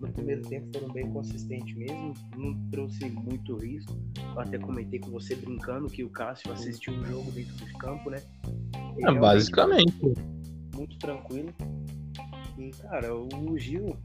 No 0.00 0.12
primeiro 0.12 0.42
tempo 0.42 0.68
foram 0.78 0.92
bem 0.92 1.10
consistentes 1.10 1.74
mesmo, 1.76 2.14
não 2.36 2.70
trouxe 2.70 3.08
muito 3.08 3.56
risco. 3.56 3.92
Eu 4.16 4.40
até 4.40 4.58
comentei 4.58 4.98
com 4.98 5.10
você 5.10 5.34
brincando 5.34 5.86
que 5.88 6.04
o 6.04 6.10
Cássio 6.10 6.52
assistiu 6.52 6.94
o 6.94 7.04
jogo 7.04 7.30
dentro 7.32 7.54
do 7.54 7.72
campo, 7.78 8.10
né? 8.10 8.22
É, 9.06 9.12
basicamente 9.12 10.14
muito 10.80 10.98
tranquilo. 10.98 11.52
E, 12.58 12.70
cara, 12.70 13.14
o 13.14 13.58
Gil 13.58 13.96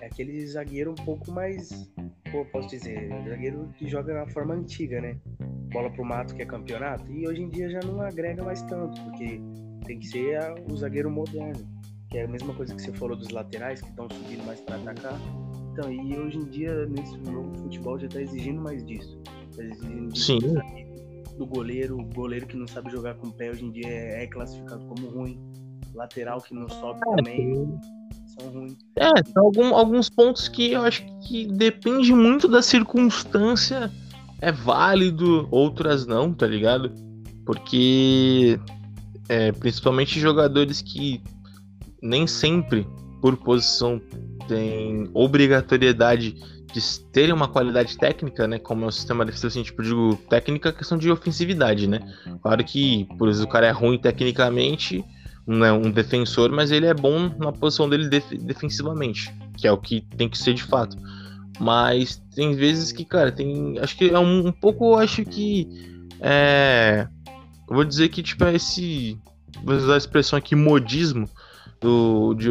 é 0.00 0.06
aquele 0.06 0.44
zagueiro 0.46 0.90
um 0.90 1.04
pouco 1.04 1.30
mais. 1.30 1.90
Pô, 2.30 2.44
posso 2.46 2.68
dizer, 2.68 3.08
zagueiro 3.28 3.68
que 3.78 3.88
joga 3.88 4.12
na 4.14 4.26
forma 4.26 4.54
antiga, 4.54 5.00
né? 5.00 5.16
Bola 5.72 5.90
pro 5.90 6.04
mato 6.04 6.34
que 6.34 6.42
é 6.42 6.46
campeonato. 6.46 7.10
E 7.10 7.26
hoje 7.26 7.42
em 7.42 7.48
dia 7.48 7.70
já 7.70 7.80
não 7.80 8.00
agrega 8.00 8.42
mais 8.42 8.62
tanto, 8.62 9.00
porque 9.04 9.40
tem 9.86 9.98
que 9.98 10.06
ser 10.08 10.38
o 10.70 10.76
zagueiro 10.76 11.10
moderno. 11.10 11.77
Que 12.10 12.18
é 12.18 12.24
a 12.24 12.28
mesma 12.28 12.54
coisa 12.54 12.74
que 12.74 12.82
você 12.82 12.92
falou 12.92 13.16
dos 13.16 13.28
laterais 13.28 13.80
que 13.80 13.88
estão 13.88 14.08
subindo 14.10 14.44
mais 14.46 14.60
para 14.60 14.76
atacar. 14.76 15.18
Então, 15.72 15.92
e 15.92 16.18
hoje 16.18 16.38
em 16.38 16.44
dia, 16.44 16.86
nesse 16.86 17.16
novo 17.18 17.54
futebol, 17.58 17.98
já 17.98 18.08
tá 18.08 18.20
exigindo 18.20 18.60
mais 18.60 18.84
disso. 18.84 19.18
Tá 19.54 19.62
exigindo 19.62 20.16
Sim. 20.16 20.38
Do 21.36 21.46
goleiro, 21.46 21.98
o 21.98 22.04
goleiro 22.04 22.46
que 22.46 22.56
não 22.56 22.66
sabe 22.66 22.90
jogar 22.90 23.14
com 23.14 23.28
o 23.28 23.32
pé 23.32 23.50
hoje 23.50 23.64
em 23.64 23.70
dia 23.70 23.86
é 23.86 24.26
classificado 24.26 24.84
como 24.86 25.08
ruim 25.08 25.38
lateral 25.94 26.40
que 26.40 26.54
não 26.54 26.68
sobe 26.68 27.00
é, 27.00 27.16
também. 27.16 27.78
São 28.26 28.50
ruins. 28.50 28.76
É, 28.96 29.24
são 29.32 29.44
algum, 29.44 29.74
alguns 29.74 30.08
pontos 30.08 30.48
que 30.48 30.72
eu 30.72 30.82
acho 30.82 31.04
que 31.20 31.46
depende 31.46 32.12
muito 32.12 32.48
da 32.48 32.62
circunstância. 32.62 33.90
É 34.40 34.52
válido, 34.52 35.48
outras 35.50 36.06
não, 36.06 36.32
tá 36.32 36.46
ligado? 36.46 36.92
Porque 37.44 38.58
é, 39.28 39.52
principalmente 39.52 40.20
jogadores 40.20 40.80
que 40.80 41.20
nem 42.02 42.26
sempre, 42.26 42.86
por 43.20 43.36
posição, 43.36 44.00
tem 44.46 45.08
obrigatoriedade 45.12 46.36
de 46.72 47.00
terem 47.12 47.32
uma 47.32 47.48
qualidade 47.48 47.96
técnica, 47.96 48.46
né? 48.46 48.58
Como 48.58 48.84
é 48.84 48.88
o 48.88 48.92
sistema 48.92 49.24
defensivo, 49.24 49.48
assim, 49.48 49.62
tipo, 49.62 49.82
digo, 49.82 50.16
técnica 50.28 50.72
questão 50.72 50.98
de 50.98 51.10
ofensividade, 51.10 51.86
né? 51.86 52.00
Claro 52.42 52.62
que, 52.64 53.06
por 53.18 53.28
exemplo, 53.28 53.48
o 53.48 53.52
cara 53.52 53.66
é 53.66 53.70
ruim 53.70 53.98
tecnicamente, 53.98 55.04
não 55.46 55.64
é 55.64 55.72
um 55.72 55.90
defensor, 55.90 56.50
mas 56.52 56.70
ele 56.70 56.86
é 56.86 56.94
bom 56.94 57.30
na 57.38 57.52
posição 57.52 57.88
dele 57.88 58.08
def 58.08 58.30
defensivamente, 58.32 59.34
que 59.56 59.66
é 59.66 59.72
o 59.72 59.78
que 59.78 60.02
tem 60.16 60.28
que 60.28 60.36
ser 60.36 60.52
de 60.52 60.62
fato. 60.62 60.96
Mas 61.58 62.22
tem 62.34 62.54
vezes 62.54 62.92
que, 62.92 63.04
cara, 63.04 63.32
tem. 63.32 63.78
Acho 63.78 63.96
que 63.96 64.10
é 64.10 64.18
um, 64.18 64.48
um 64.48 64.52
pouco, 64.52 64.94
acho 64.96 65.24
que. 65.24 65.66
É. 66.20 67.08
Eu 67.68 67.74
vou 67.74 67.84
dizer 67.84 68.08
que, 68.10 68.22
tipo, 68.22 68.44
é 68.44 68.54
esse. 68.54 69.18
Vou 69.64 69.74
usar 69.74 69.94
a 69.94 69.98
expressão 69.98 70.38
aqui, 70.38 70.54
modismo 70.54 71.28
do, 71.80 72.34
de 72.34 72.50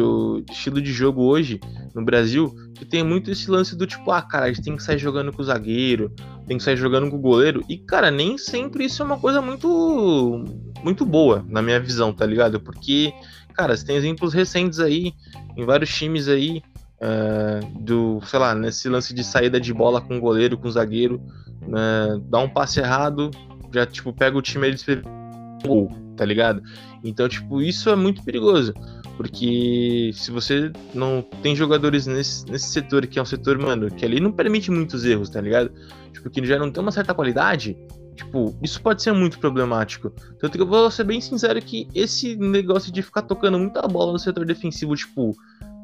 estilo 0.50 0.80
de 0.80 0.92
jogo 0.92 1.22
hoje 1.22 1.60
no 1.94 2.04
Brasil, 2.04 2.54
que 2.74 2.84
tem 2.84 3.02
muito 3.02 3.30
esse 3.30 3.50
lance 3.50 3.76
do 3.76 3.86
tipo, 3.86 4.10
ah, 4.10 4.22
cara, 4.22 4.46
a 4.46 4.48
gente 4.48 4.62
tem 4.62 4.76
que 4.76 4.82
sair 4.82 4.98
jogando 4.98 5.32
com 5.32 5.42
o 5.42 5.44
zagueiro, 5.44 6.12
tem 6.46 6.56
que 6.56 6.62
sair 6.62 6.76
jogando 6.76 7.10
com 7.10 7.16
o 7.16 7.20
goleiro. 7.20 7.62
E, 7.68 7.76
cara, 7.76 8.10
nem 8.10 8.38
sempre 8.38 8.84
isso 8.84 9.02
é 9.02 9.04
uma 9.04 9.18
coisa 9.18 9.42
muito 9.42 10.44
muito 10.82 11.04
boa, 11.04 11.44
na 11.48 11.60
minha 11.60 11.80
visão, 11.80 12.12
tá 12.12 12.24
ligado? 12.24 12.60
Porque, 12.60 13.12
cara, 13.54 13.76
você 13.76 13.84
tem 13.84 13.96
exemplos 13.96 14.32
recentes 14.32 14.78
aí, 14.78 15.12
em 15.56 15.64
vários 15.64 15.92
times 15.92 16.28
aí, 16.28 16.62
uh, 17.00 17.80
do, 17.80 18.20
sei 18.24 18.38
lá, 18.38 18.54
nesse 18.54 18.88
lance 18.88 19.12
de 19.12 19.24
saída 19.24 19.60
de 19.60 19.74
bola 19.74 20.00
com 20.00 20.16
o 20.16 20.20
goleiro, 20.20 20.56
com 20.56 20.68
o 20.68 20.70
zagueiro, 20.70 21.20
uh, 21.64 22.18
dá 22.20 22.38
um 22.38 22.48
passe 22.48 22.80
errado, 22.80 23.30
já, 23.74 23.84
tipo, 23.84 24.12
pega 24.12 24.38
o 24.38 24.42
time 24.42 24.68
e 24.68 25.66
gol, 25.66 25.90
tá 26.16 26.24
ligado? 26.24 26.62
Então, 27.02 27.28
tipo, 27.28 27.60
isso 27.60 27.90
é 27.90 27.96
muito 27.96 28.22
perigoso. 28.22 28.72
Porque 29.18 30.12
se 30.14 30.30
você 30.30 30.70
não 30.94 31.22
tem 31.42 31.56
jogadores 31.56 32.06
nesse, 32.06 32.46
nesse 32.46 32.68
setor, 32.68 33.04
que 33.04 33.18
é 33.18 33.22
um 33.22 33.24
setor, 33.24 33.58
mano, 33.58 33.90
que 33.90 34.04
ali 34.04 34.20
não 34.20 34.30
permite 34.30 34.70
muitos 34.70 35.04
erros, 35.04 35.28
tá 35.28 35.40
ligado? 35.40 35.72
Tipo, 36.12 36.30
que 36.30 36.46
já 36.46 36.56
não 36.56 36.70
tem 36.70 36.80
uma 36.80 36.92
certa 36.92 37.12
qualidade, 37.12 37.76
tipo, 38.14 38.56
isso 38.62 38.80
pode 38.80 39.02
ser 39.02 39.12
muito 39.12 39.40
problemático. 39.40 40.12
Tanto 40.38 40.56
que 40.56 40.62
eu 40.62 40.66
vou 40.68 40.88
ser 40.88 41.02
bem 41.02 41.20
sincero 41.20 41.60
que 41.60 41.88
esse 41.92 42.36
negócio 42.36 42.92
de 42.92 43.02
ficar 43.02 43.22
tocando 43.22 43.58
muita 43.58 43.82
bola 43.88 44.12
no 44.12 44.20
setor 44.20 44.46
defensivo, 44.46 44.94
tipo, 44.94 45.34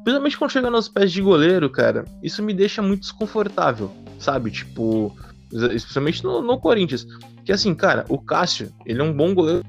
principalmente 0.05 0.37
quando 0.37 0.51
chega 0.51 0.69
nos 0.69 0.87
pés 0.87 1.11
de 1.11 1.21
goleiro, 1.21 1.69
cara, 1.69 2.05
isso 2.23 2.41
me 2.41 2.53
deixa 2.53 2.81
muito 2.81 3.01
desconfortável, 3.01 3.91
sabe? 4.17 4.49
Tipo, 4.49 5.13
especialmente 5.51 6.23
no, 6.23 6.41
no 6.41 6.57
Corinthians. 6.57 7.05
Que 7.43 7.51
assim, 7.51 7.75
cara, 7.75 8.05
o 8.07 8.17
Cássio, 8.17 8.71
ele 8.85 9.01
é 9.01 9.03
um 9.03 9.11
bom 9.11 9.35
goleiro 9.35 9.61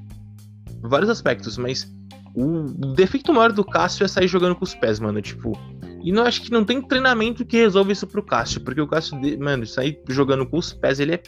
em 0.81 0.87
vários 0.87 1.09
aspectos, 1.09 1.57
mas 1.57 1.96
o 2.39 2.93
defeito 2.93 3.33
maior 3.33 3.51
do 3.51 3.65
Cássio 3.65 4.03
é 4.03 4.07
sair 4.07 4.27
jogando 4.27 4.55
com 4.55 4.63
os 4.63 4.75
pés, 4.75 4.99
mano. 4.99 5.19
Tipo, 5.21 5.57
E 6.03 6.11
não 6.11 6.23
acho 6.23 6.41
que 6.43 6.51
não 6.51 6.63
tem 6.63 6.79
treinamento 6.79 7.43
que 7.43 7.57
resolva 7.57 7.91
isso 7.91 8.05
pro 8.05 8.21
Cássio, 8.21 8.61
porque 8.61 8.79
o 8.79 8.87
Cássio, 8.87 9.19
mano, 9.39 9.65
sair 9.65 9.99
jogando 10.07 10.45
com 10.45 10.57
os 10.57 10.71
pés, 10.71 10.99
ele 10.99 11.15
é 11.15 11.23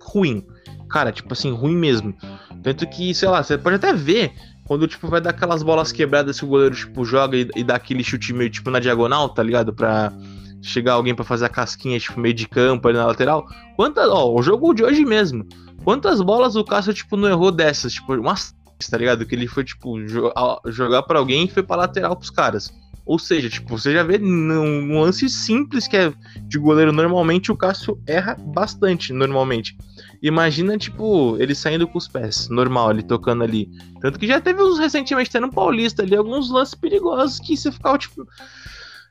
ruim. 0.00 0.46
Cara, 0.88 1.12
tipo 1.12 1.32
assim, 1.34 1.52
ruim 1.52 1.76
mesmo. 1.76 2.14
Tanto 2.62 2.86
que, 2.86 3.14
sei 3.14 3.28
lá, 3.28 3.42
você 3.42 3.58
pode 3.58 3.76
até 3.76 3.92
ver 3.92 4.32
quando, 4.66 4.88
tipo, 4.88 5.06
vai 5.08 5.20
dar 5.20 5.30
aquelas 5.30 5.62
bolas 5.62 5.92
quebradas 5.92 6.38
que 6.38 6.46
o 6.46 6.48
goleiro, 6.48 6.74
tipo, 6.74 7.04
joga 7.04 7.36
e, 7.36 7.48
e 7.54 7.62
dá 7.62 7.76
aquele 7.76 8.02
chute 8.02 8.32
meio, 8.32 8.48
tipo, 8.48 8.70
na 8.70 8.80
diagonal, 8.80 9.28
tá 9.28 9.42
ligado? 9.42 9.74
Pra 9.74 10.10
chegar 10.62 10.94
alguém 10.94 11.14
para 11.14 11.26
fazer 11.26 11.44
a 11.44 11.50
casquinha, 11.50 12.00
tipo, 12.00 12.18
meio 12.18 12.32
de 12.32 12.48
campo 12.48 12.88
ali 12.88 12.96
na 12.96 13.04
lateral. 13.06 13.46
Quantas, 13.76 14.08
ó, 14.08 14.32
o 14.32 14.42
jogo 14.42 14.72
de 14.72 14.82
hoje 14.82 15.04
mesmo. 15.04 15.46
Quantas 15.84 16.22
bolas 16.22 16.56
o 16.56 16.64
Cássio, 16.64 16.94
tipo, 16.94 17.18
não 17.18 17.28
errou 17.28 17.52
dessas? 17.52 17.92
Tipo, 17.92 18.14
umas, 18.14 18.54
tá 18.90 18.98
ligado? 18.98 19.24
Que 19.26 19.34
ele 19.34 19.46
foi, 19.46 19.64
tipo, 19.64 20.00
jo 20.06 20.32
jogar 20.66 21.02
para 21.02 21.18
alguém 21.18 21.44
e 21.44 21.50
foi 21.50 21.62
pra 21.62 21.76
lateral 21.76 22.16
pros 22.16 22.30
caras. 22.30 22.72
Ou 23.06 23.18
seja, 23.18 23.50
tipo, 23.50 23.76
você 23.76 23.92
já 23.92 24.02
vê 24.02 24.16
num 24.16 25.00
lance 25.00 25.28
simples 25.28 25.86
que 25.86 25.96
é 25.96 26.12
de 26.42 26.58
goleiro 26.58 26.90
normalmente, 26.90 27.52
o 27.52 27.56
Cássio 27.56 28.00
erra 28.06 28.34
bastante, 28.34 29.12
normalmente. 29.12 29.76
Imagina, 30.22 30.78
tipo, 30.78 31.36
ele 31.38 31.54
saindo 31.54 31.86
com 31.86 31.98
os 31.98 32.08
pés, 32.08 32.48
normal, 32.48 32.90
ele 32.90 33.02
tocando 33.02 33.44
ali. 33.44 33.68
Tanto 34.00 34.18
que 34.18 34.26
já 34.26 34.40
teve 34.40 34.62
uns 34.62 34.78
recentemente, 34.78 35.28
até 35.28 35.38
no 35.38 35.50
Paulista 35.50 36.02
ali, 36.02 36.16
alguns 36.16 36.50
lances 36.50 36.74
perigosos 36.74 37.38
que 37.40 37.56
você 37.56 37.70
ficava, 37.70 37.98
tipo. 37.98 38.26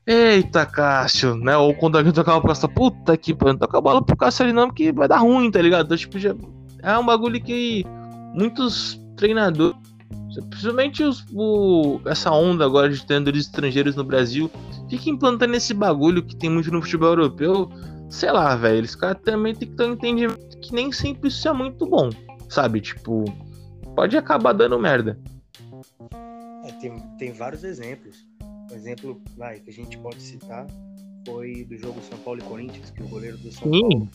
Eita, 0.08 0.66
Cássio, 0.66 1.36
né? 1.36 1.56
Ou 1.56 1.74
quando 1.76 1.98
alguém 1.98 2.12
tocava 2.12 2.42
pro 2.42 2.50
Cássio, 2.50 2.70
puta 2.70 3.16
que 3.16 3.34
pariu, 3.34 3.54
não 3.54 3.60
toca 3.60 3.78
a 3.78 3.82
bola 3.82 4.04
pro 4.04 4.18
Cássio 4.18 4.44
ali 4.44 4.54
não, 4.54 4.68
porque 4.68 4.92
vai 4.92 5.08
dar 5.08 5.20
ruim, 5.20 5.52
tá 5.52 5.62
ligado? 5.62 5.86
Então, 5.86 5.98
tipo, 5.98 6.18
já 6.18 6.36
é 6.82 6.98
um 6.98 7.06
bagulho 7.06 7.40
que 7.40 7.86
muitos 8.34 9.00
treinadores, 9.16 9.78
principalmente 10.50 11.04
os, 11.04 11.26
o, 11.34 12.00
essa 12.06 12.32
onda 12.32 12.66
agora 12.66 12.90
de 12.90 13.06
treinadores 13.06 13.46
estrangeiros 13.46 13.96
no 13.96 14.04
Brasil, 14.04 14.50
fica 14.90 15.10
implantando 15.10 15.56
esse 15.56 15.74
bagulho 15.74 16.24
que 16.24 16.36
tem 16.36 16.50
muito 16.50 16.72
no 16.72 16.82
futebol 16.82 17.10
europeu. 17.10 17.70
Sei 18.10 18.32
lá, 18.32 18.56
velho, 18.56 18.78
eles 18.78 18.96
caras 18.96 19.22
também 19.24 19.56
tem 19.56 19.68
que 19.68 19.76
ter 19.76 19.86
um 19.86 19.94
entendimento 19.94 20.58
que 20.60 20.74
nem 20.74 20.92
sempre 20.92 21.30
isso 21.30 21.48
é 21.48 21.54
muito 21.54 21.86
bom, 21.86 22.10
sabe? 22.48 22.80
Tipo, 22.80 23.26
pode 23.96 24.16
acabar 24.16 24.54
dando 24.54 24.78
merda. 24.78 25.20
É, 26.64 26.72
tem, 26.74 27.00
tem 27.18 27.32
vários 27.32 27.64
exemplos. 27.64 28.16
Um 28.72 28.76
exemplo 28.76 29.22
vai, 29.36 29.60
que 29.60 29.70
a 29.70 29.74
gente 29.74 29.98
pode 29.98 30.22
citar 30.22 30.68
foi 31.26 31.64
do 31.64 31.78
jogo 31.78 32.02
São 32.02 32.18
Paulo 32.20 32.40
e 32.40 32.44
Corinthians, 32.44 32.92
que 32.92 33.02
o 33.02 33.08
goleiro 33.08 33.38
do 33.38 33.52
São 33.52 33.72
Sim. 33.72 33.82
Paulo 33.82 34.10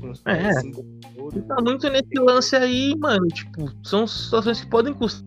com 0.00 0.10
os 0.10 0.22
é. 0.26 0.52
cinco 0.60 0.84
Tá 1.48 1.56
muito 1.62 1.88
nesse 1.88 2.18
lance 2.18 2.56
aí, 2.56 2.94
mano. 2.98 3.26
Tipo, 3.28 3.70
são 3.82 4.06
situações 4.06 4.60
que 4.60 4.70
podem 4.70 4.94
custar. 4.94 5.26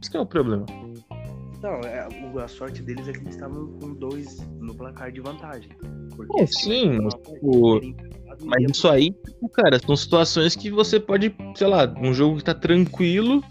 Isso 0.00 0.10
que 0.10 0.16
é 0.16 0.20
o 0.20 0.26
problema. 0.26 0.64
Não, 1.62 1.80
é, 1.80 2.06
a 2.42 2.48
sorte 2.48 2.82
deles 2.82 3.08
é 3.08 3.12
que 3.12 3.18
eles 3.18 3.34
estavam 3.34 3.66
com 3.80 3.94
dois 3.94 4.38
no 4.60 4.74
placar 4.74 5.10
de 5.10 5.20
vantagem. 5.20 5.70
Porque 6.14 6.40
é, 6.40 6.46
sim, 6.46 6.98
mas, 7.00 7.14
tipo, 7.14 7.80
mas 8.44 8.70
isso 8.70 8.88
aí, 8.88 9.14
cara, 9.52 9.78
são 9.78 9.96
situações 9.96 10.54
que 10.54 10.70
você 10.70 11.00
pode, 11.00 11.34
sei 11.54 11.66
lá, 11.66 11.92
um 12.00 12.12
jogo 12.12 12.36
que 12.36 12.44
tá 12.44 12.54
tranquilo, 12.54 13.42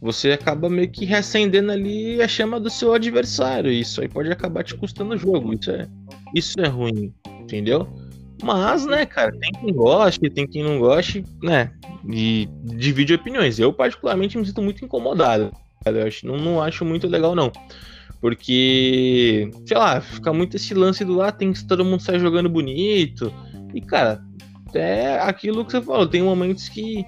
você 0.00 0.32
acaba 0.32 0.68
meio 0.68 0.90
que 0.90 1.04
reacendendo 1.04 1.72
ali 1.72 2.20
a 2.20 2.28
chama 2.28 2.60
do 2.60 2.70
seu 2.70 2.92
adversário. 2.92 3.70
Isso 3.70 4.00
aí 4.00 4.08
pode 4.08 4.30
acabar 4.30 4.62
te 4.62 4.74
custando 4.76 5.14
o 5.14 5.18
jogo. 5.18 5.54
Isso 5.54 5.70
é, 5.70 5.88
isso 6.34 6.60
é 6.60 6.68
ruim, 6.68 7.12
entendeu? 7.40 7.88
Mas, 8.42 8.84
né, 8.86 9.06
cara, 9.06 9.32
tem 9.32 9.50
quem 9.52 9.72
goste, 9.72 10.30
tem 10.30 10.46
quem 10.46 10.62
não 10.62 10.78
goste, 10.78 11.24
né? 11.42 11.72
E 12.08 12.48
divide 12.62 13.14
opiniões. 13.14 13.58
Eu, 13.58 13.72
particularmente, 13.72 14.36
me 14.36 14.46
sinto 14.46 14.62
muito 14.62 14.84
incomodado. 14.84 15.52
Eu 15.84 16.06
acho, 16.06 16.26
não, 16.26 16.36
não 16.36 16.62
acho 16.62 16.84
muito 16.84 17.06
legal, 17.06 17.34
não. 17.34 17.50
Porque, 18.20 19.50
sei 19.66 19.76
lá, 19.76 20.00
fica 20.00 20.32
muito 20.32 20.56
esse 20.56 20.74
lance 20.74 21.04
do 21.04 21.22
ah, 21.22 21.32
tem 21.32 21.52
que 21.52 21.64
todo 21.64 21.84
mundo 21.84 22.02
sair 22.02 22.18
jogando 22.18 22.48
bonito. 22.48 23.32
E, 23.74 23.80
cara, 23.80 24.22
é 24.74 25.18
aquilo 25.20 25.64
que 25.64 25.72
você 25.72 25.80
falou, 25.80 26.06
tem 26.06 26.22
momentos 26.22 26.68
que 26.68 27.04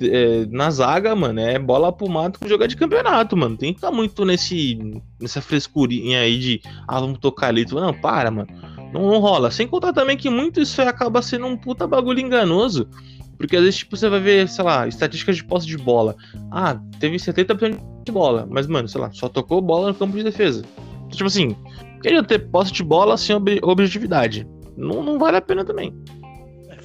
é, 0.00 0.46
na 0.50 0.70
zaga, 0.70 1.14
mano, 1.14 1.40
é 1.40 1.58
bola 1.58 1.92
pro 1.92 2.08
mato 2.08 2.38
com 2.38 2.48
jogar 2.48 2.66
de 2.66 2.76
campeonato, 2.76 3.36
mano. 3.36 3.56
Tem 3.56 3.72
que 3.72 3.78
estar 3.78 3.90
tá 3.90 3.94
muito 3.94 4.24
nesse, 4.24 4.78
nessa 5.20 5.42
frescurinha 5.42 6.20
aí 6.20 6.38
de, 6.38 6.62
ah, 6.88 7.00
vamos 7.00 7.18
tocar 7.18 7.48
ali. 7.48 7.66
Não, 7.70 7.92
para, 7.92 8.30
mano. 8.30 8.48
Não, 8.92 9.02
não, 9.10 9.18
rola. 9.18 9.50
Sem 9.50 9.66
contar 9.66 9.92
também 9.92 10.16
que 10.16 10.28
muito 10.28 10.60
isso 10.60 10.80
acaba 10.82 11.22
sendo 11.22 11.46
um 11.46 11.56
puta 11.56 11.86
bagulho 11.86 12.20
enganoso. 12.20 12.88
Porque 13.36 13.56
às 13.56 13.62
vezes, 13.62 13.78
tipo, 13.78 13.96
você 13.96 14.08
vai 14.08 14.20
ver, 14.20 14.48
sei 14.48 14.64
lá, 14.64 14.86
estatísticas 14.86 15.36
de 15.36 15.44
posse 15.44 15.66
de 15.66 15.76
bola. 15.76 16.14
Ah, 16.50 16.78
teve 17.00 17.16
70% 17.16 17.78
de 18.04 18.12
bola. 18.12 18.46
Mas, 18.48 18.66
mano, 18.66 18.86
sei 18.86 19.00
lá, 19.00 19.10
só 19.12 19.28
tocou 19.28 19.60
bola 19.60 19.88
no 19.88 19.94
campo 19.94 20.16
de 20.16 20.22
defesa. 20.22 20.62
Tipo 21.10 21.26
assim, 21.26 21.56
queria 22.02 22.22
ter 22.22 22.50
posse 22.50 22.72
de 22.72 22.82
bola 22.82 23.16
sem 23.16 23.34
ob 23.34 23.58
objetividade. 23.62 24.46
Não, 24.76 25.02
não 25.02 25.18
vale 25.18 25.36
a 25.36 25.42
pena 25.42 25.64
também 25.64 25.92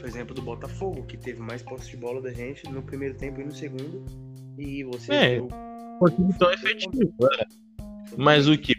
por 0.08 0.12
exemplo, 0.12 0.34
do 0.34 0.41
Botafogo, 0.41 1.04
que 1.04 1.17
teve 1.17 1.41
mais 1.41 1.62
posse 1.62 1.89
de 1.89 1.98
bola 1.98 2.22
da 2.22 2.32
gente 2.32 2.63
no 2.72 2.82
primeiro 2.82 3.15
tempo 3.15 3.41
e 3.41 3.43
no 3.43 3.52
segundo. 3.52 4.06
E 4.58 4.82
você. 4.86 5.13
É, 5.13 5.36
viu... 5.36 5.50
tão 6.39 6.50
efetivo, 6.50 7.13
né? 7.20 7.46
Mas 8.15 8.48
o 8.48 8.58
que? 8.58 8.74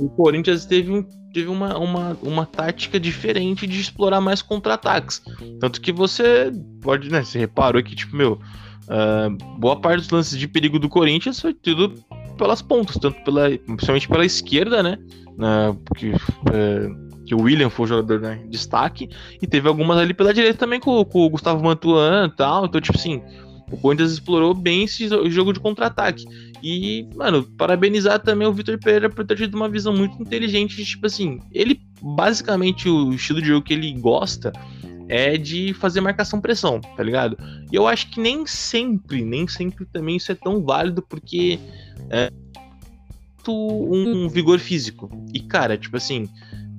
O 0.00 0.10
Corinthians 0.10 0.66
teve, 0.66 0.90
um, 0.90 1.06
teve 1.32 1.48
uma, 1.48 1.78
uma, 1.78 2.16
uma 2.22 2.46
tática 2.46 3.00
diferente 3.00 3.66
de 3.66 3.80
explorar 3.80 4.20
mais 4.20 4.42
contra-ataques. 4.42 5.22
Tanto 5.60 5.80
que 5.80 5.92
você 5.92 6.52
pode, 6.80 7.10
né? 7.10 7.24
Você 7.24 7.38
reparou 7.38 7.82
que, 7.82 7.96
tipo, 7.96 8.14
meu, 8.14 8.32
uh, 8.34 9.58
boa 9.58 9.76
parte 9.76 10.00
dos 10.00 10.10
lances 10.10 10.38
de 10.38 10.46
perigo 10.46 10.78
do 10.78 10.88
Corinthians 10.88 11.40
foi 11.40 11.54
tudo 11.54 11.94
pelas 12.36 12.62
pontas, 12.62 12.96
tanto 12.96 13.22
pela, 13.24 13.48
principalmente 13.50 14.08
pela 14.08 14.24
esquerda, 14.24 14.82
né? 14.82 14.98
Uh, 15.32 15.74
porque 15.86 16.10
uh, 16.10 17.12
que 17.24 17.34
o 17.34 17.42
William 17.42 17.70
foi 17.70 17.84
o 17.84 17.88
jogador 17.88 18.20
né, 18.20 18.42
destaque, 18.48 19.08
e 19.40 19.46
teve 19.46 19.68
algumas 19.68 19.96
ali 19.98 20.12
pela 20.12 20.34
direita 20.34 20.58
também 20.58 20.80
com, 20.80 21.04
com 21.04 21.26
o 21.26 21.30
Gustavo 21.30 21.62
Mantuan 21.62 22.26
e 22.26 22.36
tal. 22.36 22.66
Então, 22.66 22.80
tipo 22.80 22.98
assim, 22.98 23.22
o 23.72 23.76
Corinthians 23.78 24.12
explorou 24.12 24.54
bem 24.54 24.84
esse 24.84 25.08
jogo 25.30 25.52
de 25.52 25.58
contra-ataque. 25.58 26.24
E, 26.62 27.08
mano, 27.16 27.42
parabenizar 27.56 28.20
também 28.20 28.46
o 28.46 28.52
Vitor 28.52 28.78
Pereira 28.78 29.08
por 29.08 29.26
ter 29.26 29.36
tido 29.36 29.54
uma 29.54 29.68
visão 29.68 29.92
muito 29.92 30.20
inteligente 30.22 30.76
de, 30.76 30.84
tipo 30.84 31.06
assim, 31.06 31.40
ele, 31.50 31.80
basicamente, 32.00 32.88
o 32.88 33.12
estilo 33.12 33.40
de 33.40 33.48
jogo 33.48 33.64
que 33.64 33.72
ele 33.72 33.92
gosta 33.94 34.52
é 35.08 35.36
de 35.36 35.74
fazer 35.74 36.00
marcação-pressão, 36.00 36.80
tá 36.80 37.02
ligado? 37.02 37.36
E 37.72 37.74
eu 37.74 37.88
acho 37.88 38.10
que 38.10 38.20
nem 38.20 38.46
sempre, 38.46 39.24
nem 39.24 39.48
sempre 39.48 39.86
também 39.86 40.16
isso 40.16 40.30
é 40.30 40.34
tão 40.34 40.62
válido, 40.62 41.02
porque 41.02 41.58
é 42.10 42.30
um 43.48 44.28
vigor 44.28 44.58
físico. 44.60 45.10
E, 45.32 45.40
cara, 45.40 45.76
tipo 45.76 45.96
assim, 45.96 46.28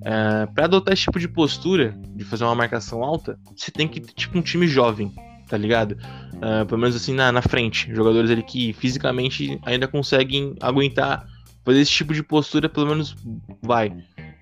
é, 0.03 0.45
para 0.45 0.65
adotar 0.65 0.93
esse 0.93 1.03
tipo 1.03 1.19
de 1.19 1.27
postura, 1.27 1.97
de 2.15 2.23
fazer 2.23 2.43
uma 2.43 2.55
marcação 2.55 3.03
alta, 3.03 3.37
você 3.55 3.71
tem 3.71 3.87
que 3.87 3.99
ter 3.99 4.13
tipo 4.13 4.37
um 4.37 4.41
time 4.41 4.67
jovem, 4.67 5.13
tá 5.47 5.57
ligado? 5.57 5.97
Uh, 6.35 6.65
pelo 6.65 6.81
menos 6.81 6.95
assim 6.95 7.13
na, 7.13 7.31
na 7.31 7.41
frente. 7.41 7.93
Jogadores 7.93 8.29
ali 8.29 8.43
que 8.43 8.73
fisicamente 8.73 9.59
ainda 9.63 9.87
conseguem 9.87 10.55
aguentar 10.61 11.25
fazer 11.63 11.79
esse 11.79 11.91
tipo 11.91 12.13
de 12.13 12.23
postura, 12.23 12.67
pelo 12.69 12.87
menos 12.87 13.15
vai. 13.61 13.93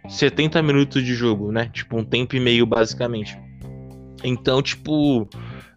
70 0.10 0.62
minutos 0.62 1.04
de 1.04 1.14
jogo, 1.14 1.52
né? 1.52 1.70
Tipo, 1.72 1.98
um 1.98 2.04
tempo 2.04 2.36
e 2.36 2.40
meio, 2.40 2.66
basicamente. 2.66 3.38
Então, 4.24 4.62
tipo. 4.62 5.24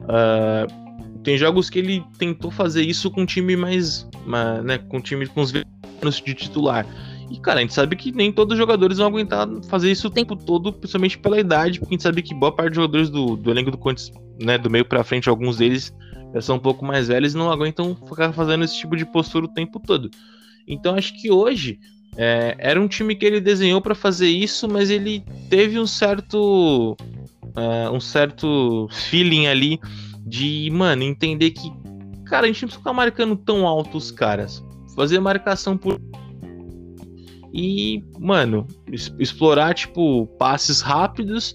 Uh, 0.01 0.85
tem 1.23 1.39
jogos 1.39 1.71
que 1.71 1.79
ele 1.79 2.05
tentou 2.19 2.51
fazer 2.51 2.83
isso 2.83 3.11
com 3.11 3.25
time 3.25 3.57
mais. 3.57 4.09
Uma, 4.27 4.63
né, 4.63 4.79
com 4.79 5.01
time 5.01 5.27
com 5.27 5.41
os 5.41 5.51
veteranos 5.51 6.21
de 6.21 6.35
titular. 6.35 6.87
E, 7.31 7.39
cara, 7.39 7.59
a 7.59 7.63
gente 7.63 7.75
sabe 7.75 7.97
que 7.97 8.13
nem 8.13 8.31
todos 8.31 8.53
os 8.53 8.59
jogadores 8.59 8.99
vão 8.99 9.07
aguentar 9.07 9.49
fazer 9.69 9.91
isso 9.91 10.09
o 10.09 10.11
tempo 10.11 10.37
todo, 10.37 10.73
principalmente 10.73 11.19
pela 11.19 11.41
idade, 11.41 11.79
porque 11.79 11.95
a 11.95 11.97
gente 11.97 12.03
sabe 12.03 12.23
que 12.23 12.35
boa 12.35 12.53
parte 12.53 12.71
dos 12.71 12.77
jogadores 12.77 13.11
do, 13.11 13.37
do 13.37 13.51
elenco 13.51 13.71
do 13.71 13.79
Corinthians, 13.79 14.13
né, 14.41 14.59
do 14.59 14.71
meio 14.71 14.85
pra 14.85 15.05
frente, 15.05 15.29
alguns 15.29 15.59
deles 15.59 15.93
já 16.35 16.41
são 16.41 16.57
um 16.57 16.61
pouco 16.61 16.85
mais 16.85 17.09
velhos 17.09 17.35
e 17.35 17.37
não 17.37 17.51
aguentam 17.51 17.95
ficar 18.09 18.33
fazendo 18.33 18.65
esse 18.65 18.77
tipo 18.79 18.97
de 18.97 19.07
postura 19.07 19.47
o 19.47 19.55
tempo 19.55 19.79
todo. 19.79 20.11
Então, 20.67 20.97
acho 20.97 21.21
que 21.21 21.31
hoje 21.31 21.79
é, 22.17 22.57
era 22.59 22.81
um 22.81 22.89
time 22.89 23.15
que 23.15 23.25
ele 23.25 23.41
desenhou 23.41 23.81
para 23.81 23.95
fazer 23.95 24.29
isso, 24.29 24.69
mas 24.69 24.91
ele 24.91 25.25
teve 25.49 25.79
um 25.79 25.87
certo. 25.87 26.97
Uh, 27.57 27.89
um 27.93 28.01
certo 28.01 28.89
feeling 28.91 29.47
ali 29.47 29.79
de, 30.27 30.69
mano, 30.73 31.05
entender 31.05 31.53
que, 31.53 31.71
cara, 32.27 32.47
a 32.47 32.49
gente 32.49 32.63
não 32.63 32.69
precisa 32.69 32.79
ficar 32.79 32.93
marcando 32.93 33.37
tão 33.37 33.65
alto 33.65 33.97
os 33.97 34.11
caras. 34.11 34.61
Fazer 34.97 35.21
marcação 35.21 35.77
por 35.77 36.01
e, 37.57 38.03
mano, 38.19 38.67
explorar, 39.17 39.75
tipo, 39.75 40.27
passes 40.39 40.81
rápidos 40.81 41.55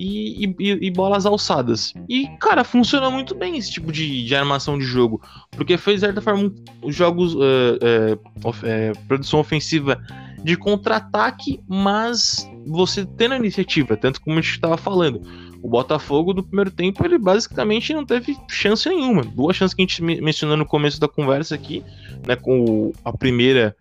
e, 0.00 0.46
e, 0.58 0.86
e, 0.86 0.90
bolas 0.90 1.26
alçadas. 1.26 1.92
E, 2.08 2.26
cara, 2.40 2.64
funciona 2.64 3.10
muito 3.10 3.34
bem 3.34 3.56
esse 3.58 3.70
tipo 3.70 3.92
de, 3.92 4.24
de 4.24 4.34
armação 4.34 4.78
de 4.78 4.84
jogo. 4.84 5.20
Porque 5.50 5.76
foi, 5.76 5.94
de 5.94 6.00
certa 6.00 6.20
forma, 6.20 6.52
os 6.82 6.94
jogos. 6.94 7.34
Uh, 7.34 8.18
of, 8.42 8.64
uh, 8.64 8.98
produção 9.06 9.40
ofensiva 9.40 10.00
de 10.42 10.56
contra-ataque, 10.56 11.60
mas 11.68 12.48
você 12.66 13.04
tendo 13.04 13.34
a 13.34 13.36
iniciativa, 13.36 13.96
tanto 13.96 14.20
como 14.20 14.38
a 14.38 14.40
gente 14.40 14.52
estava 14.52 14.76
falando. 14.76 15.20
O 15.62 15.68
Botafogo, 15.68 16.32
no 16.32 16.42
primeiro 16.42 16.70
tempo, 16.70 17.04
ele 17.04 17.18
basicamente 17.18 17.92
não 17.92 18.06
teve 18.06 18.34
chance 18.48 18.88
nenhuma. 18.88 19.22
Duas 19.22 19.56
chances 19.56 19.74
que 19.74 19.82
a 19.82 19.84
gente 19.84 20.02
mencionou 20.02 20.56
no 20.56 20.64
começo 20.64 20.98
da 20.98 21.06
conversa 21.06 21.54
aqui, 21.54 21.84
né? 22.26 22.34
Com 22.34 22.92
a 23.04 23.12
primeira 23.12 23.76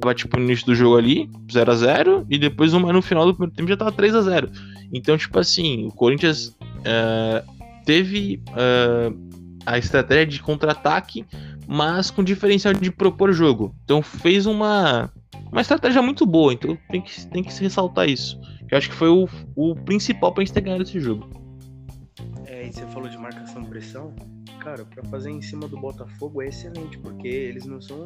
tava 0.00 0.14
tipo 0.14 0.36
no 0.38 0.44
início 0.44 0.66
do 0.66 0.74
jogo 0.74 0.96
ali, 0.96 1.30
0 1.50 1.70
a 1.70 1.74
0 1.74 2.26
e 2.28 2.38
depois 2.38 2.72
no 2.72 3.02
final 3.02 3.24
do 3.24 3.34
primeiro 3.34 3.54
tempo 3.54 3.68
já 3.68 3.76
tava 3.76 3.92
3 3.92 4.14
a 4.14 4.22
0 4.22 4.50
Então, 4.92 5.16
tipo 5.16 5.38
assim, 5.38 5.86
o 5.86 5.92
Corinthians 5.92 6.48
uh, 6.48 7.82
teve 7.84 8.42
uh, 8.50 9.16
a 9.64 9.78
estratégia 9.78 10.26
de 10.26 10.42
contra-ataque, 10.42 11.24
mas 11.66 12.10
com 12.10 12.22
diferencial 12.22 12.74
de 12.74 12.90
propor 12.90 13.32
jogo. 13.32 13.74
Então 13.84 14.02
fez 14.02 14.46
uma, 14.46 15.10
uma 15.50 15.60
estratégia 15.60 16.02
muito 16.02 16.26
boa, 16.26 16.52
então 16.52 16.76
tem 16.90 17.00
que, 17.00 17.26
tem 17.28 17.42
que 17.42 17.52
se 17.52 17.62
ressaltar 17.62 18.08
isso. 18.08 18.38
Eu 18.70 18.78
acho 18.78 18.90
que 18.90 18.96
foi 18.96 19.08
o, 19.08 19.28
o 19.56 19.74
principal 19.74 20.32
pra 20.32 20.44
gente 20.44 20.52
ter 20.52 20.60
ganhado 20.60 20.82
esse 20.82 21.00
jogo. 21.00 21.28
É, 22.46 22.66
e 22.66 22.72
você 22.72 22.86
falou 22.86 23.08
de 23.08 23.16
marcação-pressão 23.18 24.14
cara, 24.62 24.84
para 24.84 25.02
fazer 25.04 25.30
em 25.30 25.42
cima 25.42 25.66
do 25.66 25.76
Botafogo 25.76 26.40
é 26.40 26.48
excelente, 26.48 26.96
porque 26.98 27.28
eles 27.28 27.66
não 27.66 27.80
são. 27.80 28.04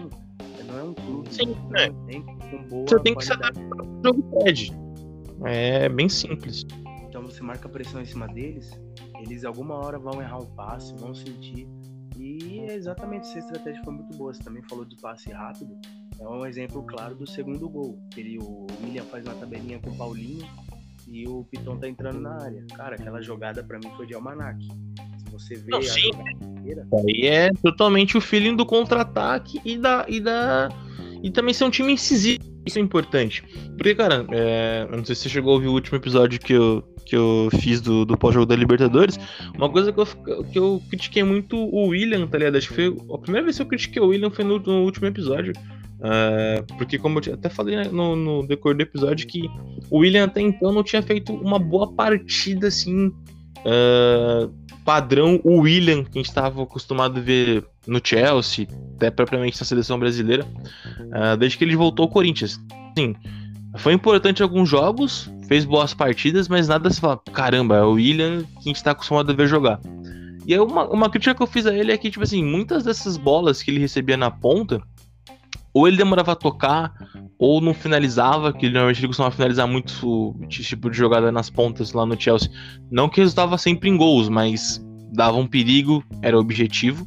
Não 0.66 0.78
é 0.78 0.82
um 0.82 0.94
clube 0.94 1.32
Sim, 1.32 1.54
é. 1.76 1.88
com 1.88 2.62
boa 2.68 2.86
Você 2.88 2.98
tem 3.00 3.14
que 3.14 3.24
se 3.24 3.32
adaptar 3.32 3.78
ao 3.78 4.02
jogo 4.04 4.42
pede. 4.42 4.72
É 5.44 5.88
bem 5.88 6.08
simples. 6.08 6.66
Então 7.08 7.22
você 7.22 7.42
marca 7.42 7.68
pressão 7.68 8.00
em 8.00 8.06
cima 8.06 8.26
deles, 8.28 8.70
eles 9.20 9.44
alguma 9.44 9.74
hora 9.74 9.98
vão 9.98 10.20
errar 10.20 10.38
um 10.38 10.46
passe, 10.46 10.94
vão 10.96 11.14
sentir. 11.14 11.68
E 12.18 12.60
é 12.60 12.74
exatamente 12.74 13.26
essa 13.28 13.38
estratégia 13.38 13.82
foi 13.84 13.94
muito 13.94 14.16
boa. 14.16 14.32
Você 14.32 14.42
também 14.42 14.62
falou 14.68 14.84
de 14.84 14.96
passe 14.96 15.30
rápido. 15.30 15.76
É 16.18 16.26
um 16.26 16.46
exemplo 16.46 16.82
claro 16.82 17.14
do 17.14 17.26
segundo 17.26 17.68
gol. 17.68 17.98
Ele, 18.16 18.38
o 18.38 18.66
William 18.82 19.04
faz 19.04 19.24
uma 19.24 19.34
tabelinha 19.34 19.78
com 19.78 19.90
o 19.90 19.96
Paulinho 19.96 20.46
e 21.06 21.28
o 21.28 21.44
Piton 21.44 21.76
tá 21.76 21.88
entrando 21.88 22.20
na 22.20 22.42
área. 22.42 22.64
Cara, 22.74 22.96
aquela 22.96 23.20
jogada 23.20 23.62
para 23.62 23.78
mim 23.78 23.90
foi 23.96 24.06
de 24.06 24.14
almanac. 24.14 24.58
Se 24.64 25.30
você 25.30 25.54
vê 25.56 25.70
Não, 25.70 25.78
a 25.78 25.82
sim. 25.82 26.10
inteira, 26.40 26.86
Aí 26.92 27.26
é 27.26 27.52
totalmente 27.62 28.16
o 28.16 28.20
feeling 28.20 28.56
do 28.56 28.64
contra-ataque 28.64 29.60
e 29.64 29.76
da, 29.76 30.06
e 30.08 30.20
da. 30.20 30.68
E 31.22 31.30
também 31.30 31.52
ser 31.52 31.64
um 31.64 31.70
time 31.70 31.92
incisivo. 31.92 32.42
Isso 32.66 32.78
é 32.78 32.82
importante. 32.82 33.44
Porque, 33.76 33.94
cara, 33.94 34.26
é, 34.32 34.86
eu 34.90 34.96
não 34.96 35.04
sei 35.04 35.14
se 35.14 35.22
você 35.22 35.28
chegou 35.28 35.52
a 35.52 35.54
ouvir 35.54 35.68
o 35.68 35.72
último 35.72 35.96
episódio 35.96 36.40
que 36.40 36.52
eu, 36.52 36.82
que 37.06 37.16
eu 37.16 37.48
fiz 37.60 37.80
do, 37.80 38.04
do 38.04 38.18
pós-jogo 38.18 38.44
da 38.44 38.56
Libertadores. 38.56 39.18
Uma 39.54 39.70
coisa 39.70 39.92
que 39.92 40.00
eu, 40.00 40.06
que 40.44 40.58
eu 40.58 40.82
critiquei 40.88 41.22
muito 41.22 41.56
o 41.56 41.88
William, 41.88 42.26
tá 42.26 42.38
ligado? 42.38 42.56
Acho 42.56 42.68
que 42.68 42.74
foi 42.74 42.96
a 43.14 43.18
primeira 43.18 43.44
vez 43.44 43.56
que 43.56 43.62
eu 43.62 43.66
critiquei 43.66 44.02
o 44.02 44.08
William 44.08 44.30
foi 44.30 44.44
no, 44.44 44.58
no 44.58 44.82
último 44.82 45.06
episódio. 45.06 45.52
É, 46.02 46.62
porque, 46.76 46.98
como 46.98 47.20
eu 47.24 47.34
até 47.34 47.48
falei 47.48 47.76
né, 47.76 47.84
no, 47.84 48.16
no 48.16 48.46
decorrer 48.46 48.76
do 48.76 48.82
episódio, 48.82 49.26
que 49.26 49.48
o 49.88 49.98
William 49.98 50.24
até 50.24 50.40
então 50.40 50.72
não 50.72 50.82
tinha 50.82 51.02
feito 51.02 51.32
uma 51.32 51.58
boa 51.58 51.92
partida 51.92 52.66
assim. 52.66 53.12
é, 53.64 54.48
padrão 54.86 55.40
o 55.42 55.58
William 55.62 56.04
que 56.04 56.10
a 56.16 56.22
gente 56.22 56.28
estava 56.28 56.62
acostumado 56.62 57.18
a 57.18 57.20
ver 57.20 57.64
no 57.88 58.00
Chelsea, 58.02 58.68
até 58.94 59.10
propriamente 59.10 59.60
na 59.60 59.66
seleção 59.66 59.98
brasileira, 59.98 60.46
uh, 60.46 61.36
desde 61.36 61.58
que 61.58 61.64
ele 61.64 61.74
voltou 61.74 62.04
ao 62.04 62.08
Corinthians. 62.08 62.60
Sim, 62.96 63.16
foi 63.76 63.92
importante 63.92 64.44
alguns 64.44 64.68
jogos, 64.68 65.28
fez 65.48 65.64
boas 65.64 65.92
partidas, 65.92 66.48
mas 66.48 66.68
nada 66.68 66.88
se 66.88 67.00
fala, 67.00 67.20
caramba, 67.32 67.76
é 67.76 67.82
o 67.82 67.94
William 67.94 68.42
que 68.42 68.58
a 68.60 68.62
gente 68.62 68.76
está 68.76 68.92
acostumado 68.92 69.30
a 69.32 69.34
ver 69.34 69.48
jogar. 69.48 69.80
E 70.46 70.56
uma, 70.56 70.88
uma 70.88 71.10
crítica 71.10 71.34
que 71.34 71.42
eu 71.42 71.46
fiz 71.48 71.66
a 71.66 71.74
ele 71.74 71.90
é 71.90 71.98
que, 71.98 72.08
tipo 72.08 72.22
assim, 72.22 72.44
muitas 72.44 72.84
dessas 72.84 73.16
bolas 73.16 73.60
que 73.60 73.72
ele 73.72 73.80
recebia 73.80 74.16
na 74.16 74.30
ponta, 74.30 74.80
ou 75.76 75.86
ele 75.86 75.98
demorava 75.98 76.32
a 76.32 76.34
tocar, 76.34 76.90
ou 77.38 77.60
não 77.60 77.74
finalizava, 77.74 78.50
que 78.50 78.64
normalmente 78.70 79.00
ele 79.00 79.08
costumava 79.08 79.36
finalizar 79.36 79.68
muito 79.68 80.34
esse 80.48 80.62
tipo 80.62 80.88
de 80.88 80.96
jogada 80.96 81.30
nas 81.30 81.50
pontas 81.50 81.92
lá 81.92 82.06
no 82.06 82.18
Chelsea. 82.18 82.50
Não 82.90 83.10
que 83.10 83.20
resultava 83.20 83.58
sempre 83.58 83.90
em 83.90 83.96
gols, 83.98 84.30
mas 84.30 84.82
dava 85.12 85.36
um 85.36 85.46
perigo, 85.46 86.02
era 86.22 86.34
o 86.34 86.40
objetivo. 86.40 87.06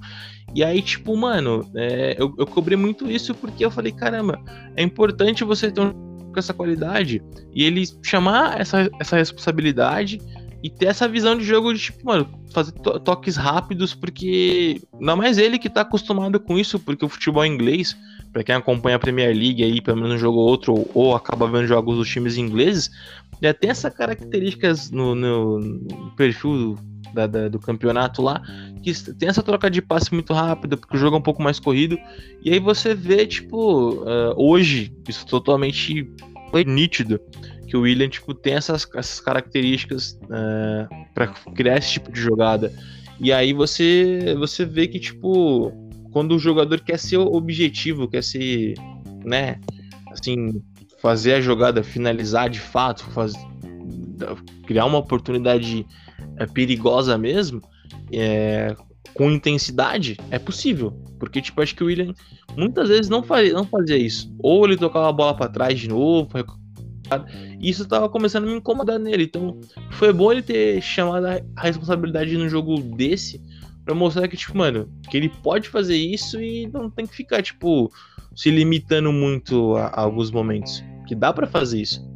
E 0.54 0.64
aí, 0.64 0.84
tipo, 0.84 1.18
mano, 1.18 1.68
é, 1.76 2.16
eu, 2.20 2.32
eu 2.38 2.46
cobri 2.46 2.76
muito 2.76 3.10
isso 3.10 3.34
porque 3.34 3.66
eu 3.66 3.72
falei, 3.72 3.92
caramba, 3.92 4.40
é 4.76 4.84
importante 4.84 5.44
você 5.44 5.72
ter 5.72 5.82
um 5.82 5.92
com 6.32 6.38
essa 6.38 6.54
qualidade 6.54 7.24
e 7.52 7.64
ele 7.64 7.84
chamar 8.04 8.62
essa, 8.62 8.88
essa 9.00 9.18
responsabilidade 9.18 10.22
e 10.62 10.70
ter 10.70 10.86
essa 10.86 11.08
visão 11.08 11.36
de 11.36 11.44
jogo 11.44 11.74
de, 11.74 11.80
tipo, 11.80 12.06
mano, 12.06 12.30
fazer 12.52 12.72
to 12.74 13.00
toques 13.00 13.36
rápidos, 13.36 13.94
porque 13.94 14.82
não 15.00 15.14
é 15.14 15.16
mais 15.16 15.38
ele 15.38 15.58
que 15.58 15.70
tá 15.70 15.82
acostumado 15.82 16.40
com 16.40 16.58
isso, 16.58 16.80
porque 16.80 17.06
o 17.06 17.10
futebol 17.10 17.46
inglês, 17.46 17.96
para 18.32 18.44
quem 18.44 18.56
acompanha 18.56 18.96
a 18.96 19.00
Premier 19.00 19.36
League 19.36 19.64
aí, 19.64 19.82
pelo 19.82 19.98
menos 19.98 20.16
um 20.16 20.18
jogo 20.18 20.38
ou 20.38 20.48
outro, 20.48 20.74
ou, 20.74 20.92
ou 20.94 21.16
acaba 21.16 21.48
vendo 21.48 21.68
jogos 21.68 21.98
dos 21.98 22.10
times 22.10 22.38
ingleses, 22.38 22.90
já 23.42 23.54
tem 23.54 23.70
essas 23.70 23.94
características 23.94 24.92
no, 24.92 25.16
no, 25.16 25.60
no 25.60 26.12
perfil 26.16 26.78
da, 27.14 27.26
da, 27.26 27.48
do 27.48 27.60
campeonato 27.60 28.22
lá, 28.22 28.42
que 28.84 28.94
tem 29.14 29.30
essa 29.30 29.42
troca 29.42 29.70
de 29.70 29.82
passe 29.82 30.14
muito 30.14 30.34
rápida, 30.34 30.78
porque 30.78 30.96
o 30.96 31.00
jogo 31.00 31.16
é 31.16 31.20
um 31.20 31.24
pouco 31.24 31.42
mais 31.42 31.60
corrido, 31.60 31.98
e 32.44 32.52
aí 32.52 32.60
você 32.60 32.94
vê, 32.94 33.26
tipo, 33.26 33.94
uh, 34.04 34.34
hoje, 34.36 34.94
isso 35.08 35.26
totalmente 35.26 36.08
nítido, 36.66 37.20
que 37.68 37.78
o 37.78 37.82
William, 37.82 38.10
tipo, 38.10 38.34
tem 38.34 38.54
essas, 38.54 38.88
essas 38.96 39.20
características 39.20 40.20
uh, 40.24 40.88
para 41.14 41.28
criar 41.56 41.78
esse 41.78 41.92
tipo 41.92 42.12
de 42.12 42.20
jogada. 42.20 42.74
E 43.20 43.32
aí 43.32 43.54
você, 43.54 44.36
você 44.40 44.66
vê 44.66 44.88
que, 44.88 45.00
tipo, 45.00 45.72
quando 46.12 46.36
o 46.36 46.40
jogador 46.40 46.80
quer 46.82 46.98
ser 46.98 47.18
objetivo, 47.18 48.08
quer 48.08 48.24
ser, 48.24 48.76
né, 49.24 49.60
assim, 50.12 50.62
fazer 51.02 51.34
a 51.34 51.42
jogada, 51.42 51.84
finalizar 51.84 52.50
de 52.50 52.60
fato, 52.60 53.04
faz, 53.12 53.34
criar 54.66 54.86
uma 54.86 54.98
oportunidade 54.98 55.86
é, 56.38 56.46
perigosa 56.46 57.18
mesmo, 57.18 57.62
é, 58.12 58.76
com 59.14 59.32
intensidade, 59.32 60.18
é 60.30 60.40
possível. 60.40 60.92
Porque, 61.20 61.42
tipo, 61.42 61.62
acho 61.62 61.76
que 61.76 61.84
o 61.84 61.88
William 61.88 62.14
muitas 62.58 62.88
vezes 62.90 63.10
não 63.10 63.22
fazia, 63.22 63.54
não 63.54 63.66
fazia 63.66 63.98
isso. 63.98 64.34
Ou 64.40 64.66
ele 64.66 64.78
tocava 64.78 65.10
a 65.10 65.14
bola 65.14 65.36
para 65.36 65.52
trás 65.52 65.78
de 65.78 65.90
novo, 65.90 66.30
isso 67.62 67.88
tava 67.88 68.08
começando 68.08 68.46
a 68.46 68.48
me 68.48 68.58
incomodar 68.58 69.00
nele. 69.00 69.24
Então, 69.24 69.60
foi 69.92 70.14
bom 70.14 70.32
ele 70.32 70.42
ter 70.42 70.82
chamado 70.82 71.26
a 71.26 71.62
responsabilidade 71.62 72.38
num 72.38 72.48
jogo 72.48 72.80
desse 72.82 73.42
para 73.90 73.96
mostrar 73.96 74.28
que, 74.28 74.38
tipo, 74.38 74.56
mano, 74.56 74.88
que 75.10 75.18
ele 75.18 75.30
pode 75.30 75.68
fazer 75.68 75.96
isso 75.96 76.40
e 76.40 76.68
não 76.68 76.92
tem 76.92 77.08
que 77.08 77.16
ficar, 77.16 77.42
tipo, 77.42 77.92
se 78.36 78.52
limitando 78.52 79.12
muito 79.12 79.76
a, 79.78 79.88
a 79.88 80.02
alguns 80.02 80.30
momentos. 80.30 80.84
Que 81.08 81.16
dá 81.16 81.34
para 81.34 81.48
fazer 81.48 81.82
isso. 81.82 82.08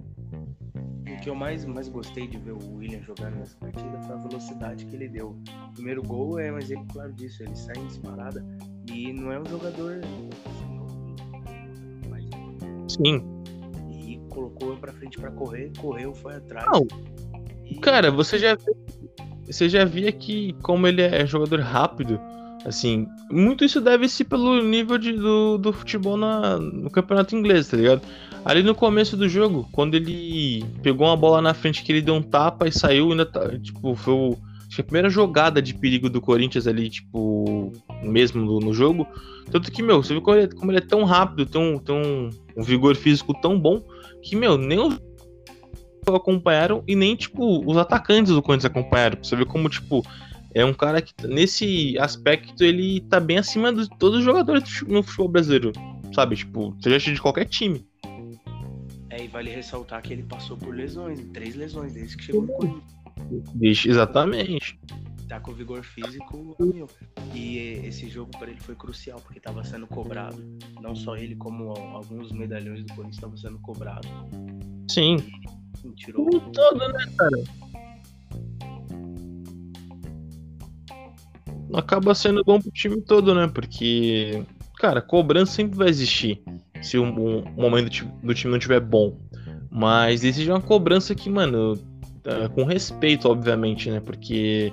O 1.08 1.20
que 1.24 1.28
eu 1.28 1.34
mais, 1.34 1.66
mais 1.66 1.90
gostei 1.90 2.28
de 2.28 2.38
ver 2.38 2.52
o 2.52 2.76
William 2.76 3.02
jogar 3.02 3.32
nessa 3.32 3.58
partida 3.58 4.00
foi 4.04 4.16
a 4.16 4.20
velocidade 4.20 4.86
que 4.86 4.96
ele 4.96 5.08
deu. 5.08 5.36
O 5.70 5.74
primeiro 5.74 6.04
gol 6.04 6.38
é 6.38 6.52
um 6.52 6.60
exemplo 6.60 6.86
claro 6.94 7.12
disso. 7.14 7.42
Ele 7.42 7.56
sai 7.56 7.76
em 7.76 7.88
disparada 7.88 8.46
e 8.92 9.12
não 9.12 9.32
é 9.32 9.40
um 9.40 9.46
jogador. 9.46 10.00
Sim. 12.88 13.26
E 13.90 14.20
colocou 14.30 14.76
pra 14.78 14.94
frente 14.94 15.18
para 15.18 15.32
correr, 15.32 15.72
correu, 15.80 16.14
foi 16.14 16.36
atrás. 16.36 16.68
Não. 16.72 16.86
E... 17.66 17.80
Cara, 17.80 18.12
você 18.12 18.38
já 18.38 18.56
você 19.46 19.68
já 19.70 19.84
via 19.86 20.12
que 20.12 20.56
como 20.62 20.88
ele 20.88 21.02
é 21.02 21.26
jogador 21.26 21.60
rápido, 21.60 22.20
assim, 22.66 23.08
muito 23.30 23.66
isso 23.66 23.82
deve-se 23.82 24.24
pelo 24.24 24.62
nível 24.62 24.98
de, 24.98 25.14
do, 25.14 25.58
do 25.58 25.74
futebol 25.74 26.18
na, 26.18 26.58
no 26.58 26.90
campeonato 26.90 27.36
inglês, 27.36 27.68
tá 27.68 27.78
ligado? 27.78 28.02
Ali 28.46 28.62
no 28.62 28.76
começo 28.76 29.16
do 29.16 29.28
jogo, 29.28 29.68
quando 29.72 29.96
ele 29.96 30.66
pegou 30.82 31.08
uma 31.08 31.16
bola 31.16 31.42
na 31.42 31.54
frente 31.54 31.84
que 31.84 31.92
ele 31.92 32.02
deu 32.02 32.16
um 32.16 32.22
tapa 32.22 32.68
e 32.68 32.72
saiu, 32.72 33.12
ainda 33.12 33.26
tá, 33.26 33.58
tipo, 33.58 33.96
foi 33.96 34.14
o, 34.14 34.38
a 34.78 34.84
primeira 34.84 35.10
jogada 35.10 35.62
de 35.62 35.74
perigo 35.74 36.10
do 36.10 36.20
Corinthians 36.20 36.68
ali, 36.68 36.90
tipo, 36.90 37.72
mesmo 38.02 38.44
no, 38.44 38.60
no 38.60 38.74
jogo. 38.74 39.08
Tanto 39.50 39.72
que, 39.72 39.82
meu, 39.82 40.02
você 40.04 40.14
viu 40.14 40.22
como 40.22 40.38
ele, 40.38 40.48
como 40.54 40.72
ele 40.72 40.80
é 40.80 40.82
tão 40.82 41.04
rápido, 41.04 41.46
tem, 41.46 41.62
um, 41.62 41.78
tem 41.78 41.96
um, 41.96 42.30
um 42.58 42.64
vigor 42.64 42.96
físico 42.96 43.34
tão 43.42 43.60
bom, 43.60 43.82
que, 44.22 44.36
meu, 44.36 44.58
nem 44.58 44.80
os 44.80 45.00
acompanharam 46.12 46.84
e 46.88 46.96
nem, 46.96 47.16
tipo, 47.16 47.64
os 47.70 47.78
atacantes 47.78 48.34
do 48.34 48.42
Corinthians 48.42 48.72
acompanharam. 48.72 49.18
Você 49.22 49.36
vê 49.36 49.46
como, 49.46 49.70
tipo, 49.70 50.06
é 50.54 50.64
um 50.64 50.74
cara 50.74 51.02
que, 51.02 51.14
nesse 51.28 51.98
aspecto, 52.00 52.64
ele 52.64 53.02
tá 53.02 53.20
bem 53.20 53.38
acima 53.38 53.74
de 53.74 53.90
todos 53.98 54.20
os 54.20 54.26
jogadores 54.26 54.82
no 54.88 55.02
futebol 55.02 55.30
brasileiro, 55.30 55.72
sabe? 56.14 56.36
Tipo, 56.36 56.76
seja 56.82 57.14
de 57.14 57.22
qualquer 57.22 57.46
time. 57.46 57.86
É, 59.10 59.24
e 59.24 59.28
vale 59.28 59.52
ressaltar 59.52 60.02
que 60.02 60.14
ele 60.14 60.24
passou 60.24 60.58
por 60.58 60.76
lesões, 60.76 61.20
três 61.34 61.56
lesões 61.56 61.94
desde 61.94 62.18
que 62.18 62.24
chegou 62.24 62.42
no 62.44 62.54
Corinthians. 62.54 63.86
Exatamente. 63.86 64.80
Tá 65.28 65.40
com 65.40 65.54
vigor 65.54 65.84
físico 65.84 66.56
mil. 66.60 66.88
E 67.34 67.58
esse 67.86 68.10
jogo 68.10 68.32
para 68.38 68.52
ele 68.52 68.60
foi 68.60 68.76
crucial, 68.76 69.20
porque 69.22 69.40
tava 69.40 69.64
sendo 69.64 69.88
cobrado. 69.88 70.38
Não 70.82 70.96
só 70.96 71.16
ele, 71.16 71.36
como 71.36 71.70
alguns 71.72 72.32
medalhões 72.32 72.84
do 72.84 72.90
Corinthians 72.90 73.16
estavam 73.16 73.38
sendo 73.38 73.60
cobrados. 73.60 74.10
Sim. 74.90 75.18
E, 75.84 75.92
tirou 75.96 76.28
o 76.28 76.40
todo, 76.40 76.80
né, 76.80 77.06
cara? 77.18 77.44
Acaba 81.74 82.14
sendo 82.14 82.44
bom 82.44 82.60
pro 82.60 82.72
time 82.72 83.02
todo, 83.02 83.34
né? 83.34 83.48
Porque, 83.48 84.44
cara, 84.78 85.02
cobrança 85.02 85.54
sempre 85.54 85.78
vai 85.78 85.90
existir 85.90 86.44
se 86.82 87.00
um, 87.00 87.40
um 87.40 87.62
momento 87.62 88.06
do 88.22 88.34
time 88.34 88.52
não 88.52 88.58
estiver 88.58 88.80
bom. 88.80 89.18
Mas 89.72 90.24
exige 90.24 90.52
uma 90.52 90.62
cobrança 90.62 91.16
que, 91.16 91.30
mano, 91.30 91.76
tá 92.22 92.48
com 92.50 92.64
respeito, 92.64 93.28
obviamente, 93.28 93.90
né? 93.90 94.00
Porque 94.00 94.72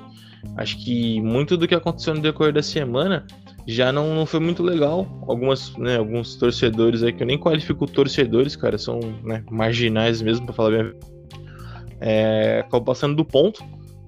acho 0.57 0.77
que 0.79 1.21
muito 1.23 1.57
do 1.57 1.67
que 1.67 1.75
aconteceu 1.75 2.15
no 2.15 2.21
decorrer 2.21 2.53
da 2.53 2.63
semana 2.63 3.27
já 3.67 3.93
não, 3.93 4.15
não 4.15 4.27
foi 4.27 4.41
muito 4.41 4.63
legal. 4.63 5.07
Algumas, 5.27 5.77
né, 5.77 5.99
alguns 5.99 6.37
torcedores 6.37 7.03
aí 7.03 7.13
que 7.13 7.23
eu 7.23 7.27
nem 7.27 7.39
qualifico 7.39 7.87
torcedores, 7.87 8.57
cara, 8.57 8.79
são 8.79 9.01
né, 9.23 9.45
marginais 9.51 10.23
mesmo, 10.23 10.47
pra 10.47 10.55
falar 10.55 10.71
bem. 10.71 10.93
É, 12.01 12.61
acabam 12.61 12.85
passando 12.85 13.17
do 13.17 13.25
ponto. 13.25 13.63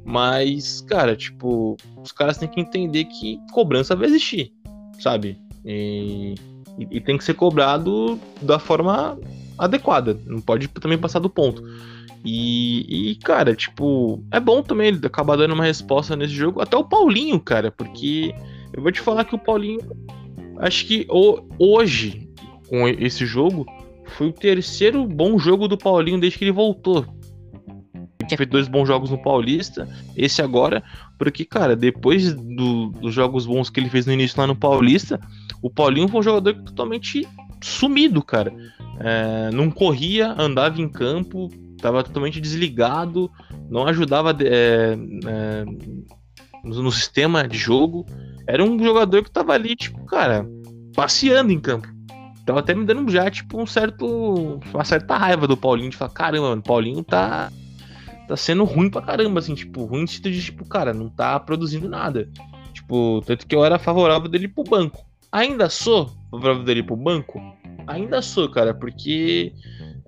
Mas, 0.05 0.81
cara, 0.81 1.15
tipo, 1.15 1.77
os 2.03 2.11
caras 2.11 2.37
têm 2.37 2.49
que 2.49 2.61
entender 2.61 3.05
que 3.05 3.39
cobrança 3.53 3.95
vai 3.95 4.09
existir, 4.09 4.53
sabe? 4.99 5.39
E, 5.65 6.35
e, 6.77 6.89
e 6.91 7.01
tem 7.01 7.17
que 7.17 7.23
ser 7.23 7.35
cobrado 7.35 8.19
da 8.41 8.59
forma 8.59 9.17
adequada. 9.57 10.19
Não 10.27 10.41
pode 10.41 10.67
também 10.69 10.99
passar 10.99 11.21
do 11.21 11.31
ponto. 11.31 11.63
E, 12.25 13.11
e, 13.11 13.17
cara, 13.17 13.55
tipo, 13.55 14.23
é 14.31 14.41
bom 14.41 14.63
também 14.63 14.89
ele 14.89 15.07
acabar 15.07 15.37
dando 15.37 15.55
uma 15.55 15.65
resposta 15.65 16.17
nesse 16.17 16.35
jogo. 16.35 16.61
Até 16.61 16.77
o 16.77 16.85
Paulinho, 16.85 17.39
cara, 17.39 17.71
porque 17.71 18.35
eu 18.73 18.83
vou 18.83 18.93
te 18.93 19.01
falar 19.01 19.25
que 19.25 19.35
o 19.35 19.39
Paulinho, 19.39 19.81
acho 20.59 20.87
que 20.87 21.07
hoje, 21.59 22.29
com 22.69 22.89
esse 22.89 23.27
jogo, 23.27 23.67
foi 24.17 24.29
o 24.29 24.33
terceiro 24.33 25.07
bom 25.07 25.39
jogo 25.39 25.69
do 25.69 25.79
Paulinho 25.79 26.21
desde 26.21 26.39
que 26.39 26.45
ele 26.45 26.53
voltou. 26.53 27.07
Ele 27.95 28.29
tinha 28.29 28.39
feito 28.39 28.51
dois 28.51 28.69
bons 28.69 28.87
jogos 28.87 29.11
no 29.11 29.21
Paulista, 29.21 29.89
esse 30.17 30.41
agora, 30.41 30.83
porque, 31.19 31.45
cara, 31.45 31.75
depois 31.75 32.35
do, 32.35 32.91
dos 32.91 33.15
jogos 33.15 33.47
bons 33.47 33.69
que 33.69 33.81
ele 33.81 33.89
fez 33.89 34.07
no 34.07 34.13
início 34.13 34.41
lá 34.41 34.47
no 34.47 34.57
Paulista, 34.57 35.21
o 35.61 35.71
Paulinho 35.71 36.09
foi 36.09 36.21
um 36.21 36.23
jogador 36.25 36.55
totalmente 36.63 37.27
sumido, 37.61 38.23
cara. 38.23 38.53
É, 39.01 39.51
não 39.53 39.71
corria, 39.71 40.35
andava 40.39 40.81
em 40.81 40.89
campo, 40.89 41.51
estava 41.77 42.05
totalmente 42.05 42.41
desligado, 42.41 43.31
não 43.69 43.87
ajudava 43.87 44.37
é, 44.41 44.97
é, 45.27 45.65
no, 46.63 46.83
no, 46.83 46.93
sistema 46.93 47.47
de 47.47 47.59
jogo. 47.59 48.07
Era 48.47 48.65
um 48.65 48.83
jogador 48.83 49.23
que 49.23 49.29
estava 49.29 49.53
ali, 49.53 49.77
tipo, 49.77 50.05
cara, 50.07 50.47
passeando 50.95 51.53
em 51.53 51.61
campo. 51.61 51.89
Tava 52.45 52.61
até 52.61 52.75
me 52.75 52.85
dando 52.85 53.11
já, 53.11 53.31
tipo, 53.31 53.61
um 53.61 53.67
certo. 53.67 54.61
uma 54.73 54.85
certa 54.85 55.17
raiva 55.17 55.47
do 55.47 55.57
Paulinho 55.57 55.91
de 55.91 55.97
falar, 55.97 56.11
caramba, 56.11 56.49
mano, 56.51 56.63
Paulinho 56.63 57.05
tá. 57.05 57.51
tá 58.27 58.37
sendo 58.37 58.65
ruim 58.65 58.91
pra 58.91 59.03
caramba, 59.03 59.39
assim, 59.39 59.55
tipo, 59.55 59.85
ruim 59.85 60.03
no 60.03 60.09
sentido 60.09 60.31
de, 60.31 60.43
tipo, 60.43 60.69
cara, 60.69 60.93
não 60.93 61.09
tá 61.09 61.39
produzindo 61.39 61.89
nada. 61.89 62.29
Tipo, 62.73 63.23
tanto 63.25 63.47
que 63.47 63.55
eu 63.55 63.65
era 63.65 63.79
favorável 63.79 64.29
dele 64.29 64.49
pro 64.49 64.65
banco. 64.65 65.05
Ainda 65.31 65.69
sou 65.69 66.11
favorável 66.31 66.65
dele 66.65 66.83
pro 66.83 66.97
banco? 66.97 67.41
Ainda 67.87 68.21
sou, 68.21 68.49
cara, 68.49 68.75
porque 68.75 69.53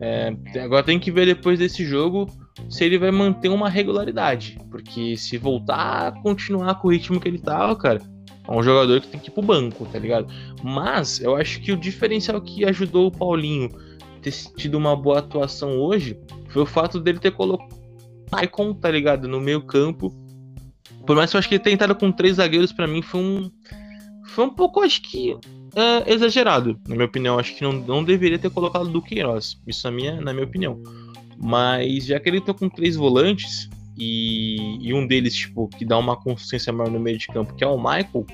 é, 0.01 0.35
agora 0.61 0.83
tem 0.83 0.99
que 0.99 1.11
ver 1.11 1.27
depois 1.27 1.59
desse 1.59 1.85
jogo 1.85 2.29
se 2.69 2.85
ele 2.85 2.99
vai 2.99 3.11
manter 3.11 3.49
uma 3.49 3.69
regularidade. 3.69 4.59
Porque 4.71 5.17
se 5.17 5.39
voltar 5.39 6.09
a 6.09 6.13
continuar 6.13 6.75
com 6.77 6.89
o 6.89 6.91
ritmo 6.91 7.21
que 7.21 7.29
ele 7.29 7.39
tava, 7.39 7.77
cara, 7.77 8.01
é 8.47 8.53
um 8.53 8.63
jogador 8.63 9.01
que 9.01 9.09
tem 9.09 9.21
que 9.21 9.29
ir 9.29 9.33
pro 9.33 9.43
banco, 9.43 9.87
tá 9.87 9.99
ligado? 9.99 10.33
Mas 10.63 11.21
eu 11.21 11.35
acho 11.35 11.61
que 11.61 11.73
o 11.73 11.77
diferencial 11.77 12.41
que 12.41 12.65
ajudou 12.65 13.07
o 13.07 13.11
Paulinho 13.11 13.71
ter 14.21 14.33
tido 14.57 14.77
uma 14.77 14.95
boa 14.95 15.19
atuação 15.19 15.79
hoje 15.79 16.19
foi 16.49 16.63
o 16.63 16.67
fato 16.67 17.01
dele 17.01 17.19
ter 17.19 17.33
colocado 17.33 17.73
o 17.73 18.37
Maicon, 18.37 18.75
tá 18.75 18.91
ligado? 18.91 19.29
No 19.29 19.41
meio 19.41 19.63
campo. 19.63 20.15
Por 21.07 21.17
mais 21.17 21.31
que 21.31 21.37
eu 21.37 21.39
acho 21.39 21.49
que 21.49 21.57
ele 21.57 21.65
tentado 21.65 21.95
com 21.95 22.11
três 22.13 22.37
zagueiros, 22.37 22.73
para 22.73 22.87
mim 22.87 23.03
foi 23.03 23.21
um. 23.21 23.51
Foi 24.27 24.45
um 24.45 24.51
pouco, 24.51 24.81
acho 24.81 25.03
que 25.03 25.37
é, 25.77 26.13
exagerado, 26.13 26.79
na 26.89 26.95
minha 26.95 27.07
opinião. 27.07 27.39
Acho 27.39 27.55
que 27.55 27.63
não, 27.63 27.73
não 27.73 28.05
deveria 28.05 28.39
ter 28.39 28.51
colocado 28.51 28.89
do 28.89 29.03
Queiroz. 29.03 29.61
Isso 29.67 29.87
é 29.87 29.91
minha, 29.91 30.21
na 30.21 30.33
minha 30.33 30.47
opinião. 30.47 30.83
Mas 31.37 32.07
já 32.07 32.19
que 32.19 32.29
ele 32.29 32.41
tá 32.41 32.55
com 32.55 32.69
três 32.69 32.97
volantes 32.97 33.69
e, 33.97 34.79
e, 34.81 34.95
um 34.95 35.07
deles, 35.07 35.35
tipo, 35.35 35.69
que 35.69 35.85
dá 35.85 35.99
uma 35.99 36.17
consistência 36.17 36.73
maior 36.73 36.91
no 36.91 37.01
meio 37.01 37.19
de 37.19 37.27
campo, 37.29 37.55
que 37.55 37.65
é 37.65 37.67
o 37.67 37.77
Michael, 37.77 38.27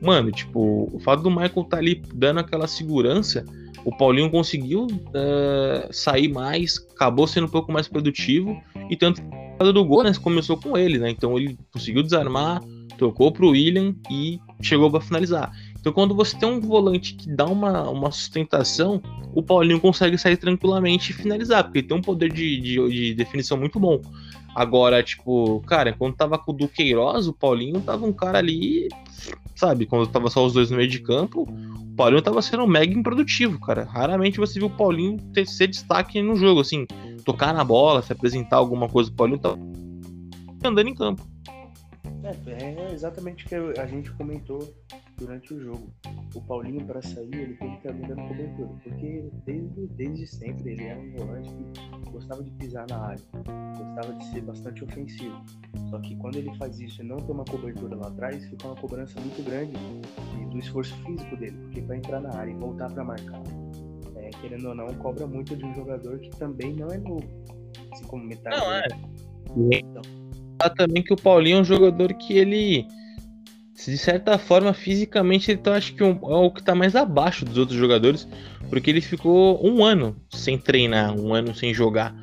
mano, 0.00 0.30
tipo, 0.30 0.90
o 0.92 1.00
fato 1.00 1.22
do 1.22 1.30
Michael 1.30 1.64
tá 1.64 1.76
ali 1.76 2.02
dando 2.14 2.40
aquela 2.40 2.66
segurança, 2.66 3.44
o 3.84 3.96
Paulinho 3.96 4.30
conseguiu 4.30 4.86
uh, 4.86 5.92
sair 5.92 6.28
mais, 6.28 6.86
acabou 6.94 7.26
sendo 7.26 7.46
um 7.46 7.50
pouco 7.50 7.72
mais 7.72 7.88
produtivo, 7.88 8.60
e 8.88 8.96
tanto 8.96 9.22
do 9.72 9.84
gol, 9.84 10.02
né, 10.02 10.12
começou 10.20 10.56
com 10.56 10.76
ele, 10.76 10.98
né? 10.98 11.10
Então 11.10 11.38
ele 11.38 11.56
conseguiu 11.72 12.02
desarmar, 12.02 12.60
tocou 12.98 13.30
pro 13.30 13.50
William 13.50 13.94
e 14.10 14.40
chegou 14.60 14.90
para 14.90 15.00
finalizar. 15.00 15.52
Então, 15.82 15.92
quando 15.92 16.14
você 16.14 16.38
tem 16.38 16.48
um 16.48 16.60
volante 16.60 17.14
que 17.14 17.28
dá 17.28 17.44
uma, 17.44 17.90
uma 17.90 18.12
sustentação, 18.12 19.02
o 19.34 19.42
Paulinho 19.42 19.80
consegue 19.80 20.16
sair 20.16 20.36
tranquilamente 20.36 21.10
e 21.10 21.12
finalizar, 21.12 21.64
porque 21.64 21.82
tem 21.82 21.96
um 21.96 22.00
poder 22.00 22.32
de, 22.32 22.60
de, 22.60 22.88
de 22.88 23.14
definição 23.14 23.56
muito 23.58 23.80
bom. 23.80 24.00
Agora, 24.54 25.02
tipo, 25.02 25.60
cara, 25.66 25.94
quando 25.94 26.14
tava 26.14 26.38
com 26.38 26.52
o 26.52 26.54
Duqueiroz, 26.54 27.26
o 27.26 27.32
Paulinho 27.32 27.80
tava 27.80 28.04
um 28.04 28.12
cara 28.12 28.38
ali, 28.38 28.88
sabe? 29.56 29.86
Quando 29.86 30.06
tava 30.06 30.28
só 30.28 30.44
os 30.44 30.52
dois 30.52 30.70
no 30.70 30.76
meio 30.76 30.88
de 30.88 31.00
campo, 31.00 31.42
o 31.42 31.96
Paulinho 31.96 32.20
tava 32.20 32.42
sendo 32.42 32.66
mega 32.66 32.92
improdutivo, 32.92 33.58
cara. 33.60 33.84
Raramente 33.84 34.38
você 34.38 34.58
viu 34.58 34.68
o 34.68 34.76
Paulinho 34.76 35.18
ter, 35.32 35.46
ser 35.46 35.68
destaque 35.68 36.20
no 36.20 36.36
jogo, 36.36 36.60
assim, 36.60 36.86
tocar 37.24 37.54
na 37.54 37.64
bola, 37.64 38.02
se 38.02 38.12
apresentar 38.12 38.56
alguma 38.56 38.88
coisa. 38.88 39.10
O 39.10 39.14
Paulinho 39.14 39.38
tava 39.38 39.58
andando 40.62 40.88
em 40.88 40.94
campo. 40.94 41.26
É, 42.46 42.62
é 42.64 42.92
exatamente 42.92 43.46
o 43.46 43.48
que 43.48 43.54
a 43.80 43.86
gente 43.86 44.10
comentou 44.12 44.72
durante 45.22 45.54
o 45.54 45.60
jogo. 45.60 45.94
O 46.34 46.40
Paulinho, 46.42 46.84
para 46.84 47.00
sair, 47.00 47.34
ele 47.34 47.54
tem 47.54 47.70
que 47.70 47.88
estar 47.88 47.92
dando 47.92 48.28
cobertura, 48.28 48.68
porque 48.82 49.30
desde, 49.46 49.86
desde 49.88 50.26
sempre 50.26 50.72
ele 50.72 50.84
era 50.84 51.00
um 51.00 51.12
volante 51.12 51.50
que 52.04 52.10
gostava 52.10 52.42
de 52.42 52.50
pisar 52.52 52.86
na 52.88 52.98
área, 52.98 53.22
gostava 53.76 54.12
de 54.14 54.24
ser 54.26 54.40
bastante 54.42 54.84
ofensivo. 54.84 55.40
Só 55.90 55.98
que 56.00 56.16
quando 56.16 56.36
ele 56.36 56.52
faz 56.56 56.80
isso 56.80 57.02
e 57.02 57.04
não 57.04 57.18
tem 57.18 57.30
uma 57.30 57.44
cobertura 57.44 57.96
lá 57.96 58.08
atrás, 58.08 58.44
fica 58.46 58.66
uma 58.66 58.76
cobrança 58.76 59.20
muito 59.20 59.42
grande 59.44 59.72
do 60.50 60.58
esforço 60.58 60.94
físico 61.04 61.36
dele, 61.36 61.56
porque 61.62 61.80
para 61.82 61.96
entrar 61.96 62.20
na 62.20 62.34
área 62.34 62.50
e 62.50 62.54
voltar 62.54 62.90
para 62.92 63.04
marcar, 63.04 63.42
é, 64.16 64.30
querendo 64.40 64.68
ou 64.68 64.74
não, 64.74 64.88
cobra 64.94 65.26
muito 65.26 65.56
de 65.56 65.64
um 65.64 65.74
jogador 65.74 66.18
que 66.18 66.30
também 66.30 66.74
não 66.74 66.88
é 66.88 66.98
novo. 66.98 67.26
Assim 67.92 68.04
como 68.04 68.24
metade. 68.24 68.56
Não, 68.56 68.72
é. 68.72 68.86
Então, 69.78 70.02
também 70.76 71.02
que 71.02 71.12
o 71.12 71.16
Paulinho 71.16 71.58
é 71.58 71.60
um 71.60 71.64
jogador 71.64 72.12
que 72.14 72.38
ele 72.38 72.86
de 73.74 73.98
certa 73.98 74.38
forma, 74.38 74.72
fisicamente, 74.72 75.50
ele 75.50 75.60
tá, 75.60 75.74
acho 75.74 75.94
que 75.94 76.04
um, 76.04 76.10
é 76.10 76.36
o 76.36 76.50
que 76.50 76.62
tá 76.62 76.74
mais 76.74 76.94
abaixo 76.94 77.44
dos 77.44 77.56
outros 77.56 77.78
jogadores, 77.78 78.28
porque 78.68 78.90
ele 78.90 79.00
ficou 79.00 79.64
um 79.66 79.84
ano 79.84 80.16
sem 80.30 80.58
treinar, 80.58 81.18
um 81.18 81.34
ano 81.34 81.54
sem 81.54 81.72
jogar. 81.72 82.14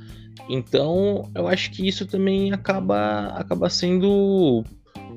Então, 0.50 1.30
eu 1.36 1.48
acho 1.48 1.72
que 1.72 1.88
isso 1.88 2.06
também 2.06 2.54
acaba, 2.54 3.28
acaba 3.28 3.70
sendo 3.70 4.64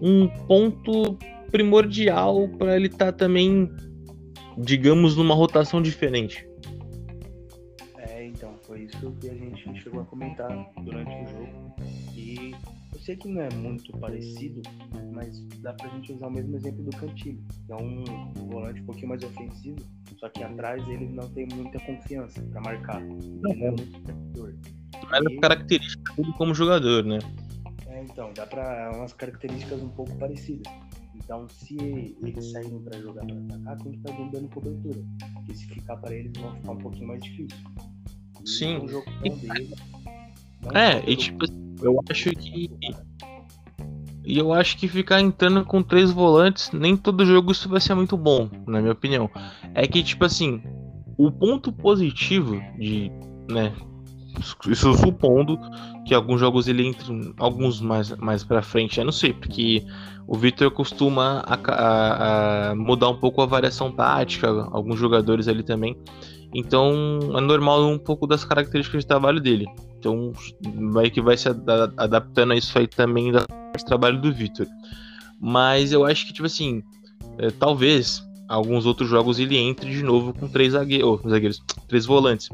um 0.01 0.29
ponto 0.47 1.17
primordial 1.51 2.49
para 2.49 2.77
ele 2.77 2.87
estar 2.87 3.07
tá 3.07 3.13
também, 3.13 3.71
digamos, 4.59 5.17
numa 5.17 5.35
rotação 5.35 5.81
diferente. 5.81 6.47
É, 7.99 8.27
então, 8.27 8.55
foi 8.63 8.83
isso 8.83 9.15
que 9.21 9.29
a 9.29 9.35
gente 9.35 9.83
chegou 9.83 10.01
a 10.01 10.05
comentar 10.05 10.51
durante 10.83 11.11
o 11.11 11.27
jogo. 11.27 11.75
E 12.17 12.55
sei 13.03 13.17
que 13.17 13.29
não 13.29 13.43
é 13.43 13.53
muito 13.55 13.93
parecido, 13.99 14.63
mas 15.13 15.41
dá 15.59 15.73
pra 15.75 15.89
gente 15.91 16.13
usar 16.13 16.29
o 16.29 16.31
mesmo 16.31 16.57
exemplo 16.57 16.85
do 16.85 16.97
Cantilho, 16.97 17.43
que 17.67 17.73
é 17.73 17.77
um, 17.77 18.05
volante 18.49 18.81
um 18.81 18.87
pouquinho 18.87 19.09
mais 19.09 19.23
ofensivo, 19.25 19.79
só 20.19 20.29
que 20.29 20.43
atrás 20.43 20.87
ele 20.89 21.09
não 21.09 21.29
tem 21.31 21.47
muita 21.53 21.81
confiança 21.81 22.41
para 22.43 22.61
marcar. 22.61 23.03
Não 23.03 23.51
é 23.51 23.71
muito 23.71 23.93
jogador. 23.99 24.57
Mas 25.11 25.25
e... 25.25 25.37
característica 25.39 26.15
dele 26.15 26.33
como 26.39 26.55
jogador, 26.55 27.05
né? 27.05 27.19
É, 27.89 28.03
então, 28.03 28.33
dá 28.35 28.47
para 28.47 28.93
umas 28.95 29.13
características 29.13 29.83
um 29.83 29.91
pouco 29.91 30.15
parecidas. 30.17 30.73
Então, 31.15 31.49
se 31.49 31.77
eles 32.23 32.51
saírem 32.53 32.83
para 32.83 32.99
jogar 33.01 33.27
para 33.27 33.37
atacar, 33.37 33.77
tem 33.79 33.93
que 33.93 33.99
estar 33.99 34.13
tá 34.13 34.31
dando 34.33 34.49
cobertura. 34.49 35.03
Porque 35.35 35.55
se 35.55 35.67
ficar 35.67 35.97
para 35.97 36.15
eles, 36.15 36.33
vão 36.41 36.55
ficar 36.55 36.73
um 36.73 36.79
pouquinho 36.79 37.09
mais 37.09 37.23
difícil. 37.23 37.59
E 38.43 38.49
Sim. 38.49 38.79
Um 38.79 38.89
jogo 38.89 39.07
e... 39.25 39.31
dele, 39.31 39.75
é, 40.75 41.11
e 41.11 41.17
tipo 41.17 41.45
assim, 41.45 41.62
eu 41.83 42.01
acho 42.09 42.31
que. 42.31 42.71
E 44.25 44.39
eu 44.39 44.53
acho 44.53 44.77
que 44.79 44.87
ficar 44.87 45.21
entrando 45.21 45.65
com 45.65 45.83
três 45.83 46.13
volantes, 46.13 46.71
nem 46.73 46.97
todo 46.97 47.27
jogo 47.27 47.51
isso 47.51 47.69
vai 47.69 47.81
ser 47.81 47.95
muito 47.95 48.17
bom, 48.17 48.49
na 48.67 48.81
minha 48.81 48.93
opinião. 48.93 49.29
É 49.75 49.87
que, 49.87 50.01
tipo 50.03 50.25
assim, 50.25 50.63
o 51.17 51.31
ponto 51.31 51.73
positivo 51.73 52.61
de. 52.79 53.11
né? 53.51 53.73
Isso 54.67 54.95
supondo 54.95 55.59
que 56.07 56.15
alguns 56.15 56.41
jogos 56.41 56.67
ele 56.67 56.87
entre 56.87 57.35
alguns 57.37 57.81
mais, 57.81 58.17
mais 58.17 58.43
pra 58.43 58.63
frente, 58.63 58.99
eu 58.99 59.05
não 59.05 59.13
sei, 59.13 59.33
porque 59.33 59.85
o 60.27 60.37
Victor 60.37 60.71
costuma 60.71 61.45
a, 61.47 61.55
a, 61.55 62.71
a 62.71 62.75
mudar 62.75 63.09
um 63.09 63.17
pouco 63.17 63.43
a 63.43 63.47
variação 63.47 63.93
tática, 63.93 64.49
alguns 64.71 64.99
jogadores 64.99 65.49
ali 65.49 65.63
também. 65.63 65.97
Então 66.55 67.19
é 67.35 67.41
normal 67.41 67.87
um 67.89 67.99
pouco 67.99 68.27
das 68.27 68.45
características 68.45 69.03
de 69.03 69.07
trabalho 69.07 69.41
dele. 69.41 69.67
Então 69.99 70.33
vai 70.93 71.11
que 71.11 71.21
vai 71.21 71.37
se 71.37 71.49
adaptando 71.49 72.53
a 72.53 72.57
isso 72.57 72.77
aí 72.79 72.87
também 72.87 73.33
do 73.33 73.39
trabalho 73.87 74.21
do 74.21 74.33
Victor. 74.33 74.67
Mas 75.41 75.93
eu 75.93 76.05
acho 76.05 76.27
que, 76.27 76.33
tipo 76.33 76.47
assim, 76.47 76.83
é, 77.39 77.51
talvez 77.51 78.23
alguns 78.49 78.85
outros 78.85 79.09
jogos 79.09 79.39
ele 79.39 79.57
entre 79.57 79.91
de 79.91 80.03
novo 80.03 80.35
com 80.35 80.47
três 80.47 80.73
zagueiros, 80.73 81.21
oh, 81.25 81.29
zagueiros, 81.29 81.63
três 81.89 82.05
volantes. 82.05 82.49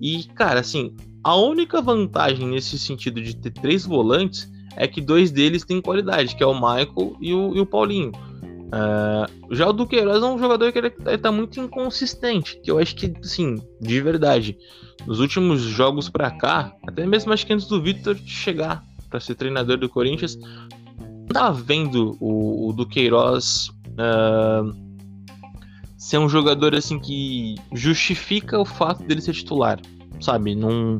E, 0.00 0.24
cara, 0.34 0.60
assim, 0.60 0.94
a 1.22 1.36
única 1.36 1.82
vantagem 1.82 2.48
nesse 2.48 2.78
sentido 2.78 3.22
de 3.22 3.36
ter 3.36 3.50
três 3.50 3.84
volantes 3.84 4.50
é 4.76 4.88
que 4.88 5.00
dois 5.00 5.30
deles 5.30 5.64
têm 5.64 5.80
qualidade, 5.80 6.34
que 6.34 6.42
é 6.42 6.46
o 6.46 6.54
Michael 6.54 7.16
e 7.20 7.32
o, 7.32 7.54
e 7.54 7.60
o 7.60 7.66
Paulinho. 7.66 8.10
Uh, 8.66 9.54
já 9.54 9.68
o 9.68 9.72
Duqueiroz 9.72 10.22
é 10.22 10.26
um 10.26 10.38
jogador 10.38 10.72
que 10.72 10.78
ele, 10.78 10.92
ele 11.06 11.18
tá 11.18 11.30
muito 11.30 11.60
inconsistente. 11.60 12.60
Que 12.62 12.70
eu 12.70 12.78
acho 12.78 12.94
que, 12.96 13.12
assim, 13.22 13.62
de 13.80 14.00
verdade, 14.00 14.56
nos 15.06 15.20
últimos 15.20 15.60
jogos 15.60 16.08
para 16.08 16.30
cá, 16.30 16.72
até 16.86 17.06
mesmo 17.06 17.32
acho 17.32 17.46
que 17.46 17.52
antes 17.52 17.66
do 17.66 17.82
Vitor 17.82 18.16
chegar 18.26 18.82
para 19.08 19.20
ser 19.20 19.34
treinador 19.34 19.76
do 19.76 19.88
Corinthians, 19.88 20.36
tá 21.32 21.50
vendo 21.50 22.16
o, 22.20 22.68
o 22.68 22.72
Duqueiroz 22.72 23.68
uh, 23.90 24.84
ser 25.96 26.18
um 26.18 26.28
jogador 26.28 26.74
assim 26.74 26.98
que 26.98 27.54
justifica 27.72 28.58
o 28.58 28.64
fato 28.64 29.04
dele 29.04 29.20
ser 29.20 29.32
titular, 29.32 29.80
sabe? 30.20 30.54
Não, 30.54 30.96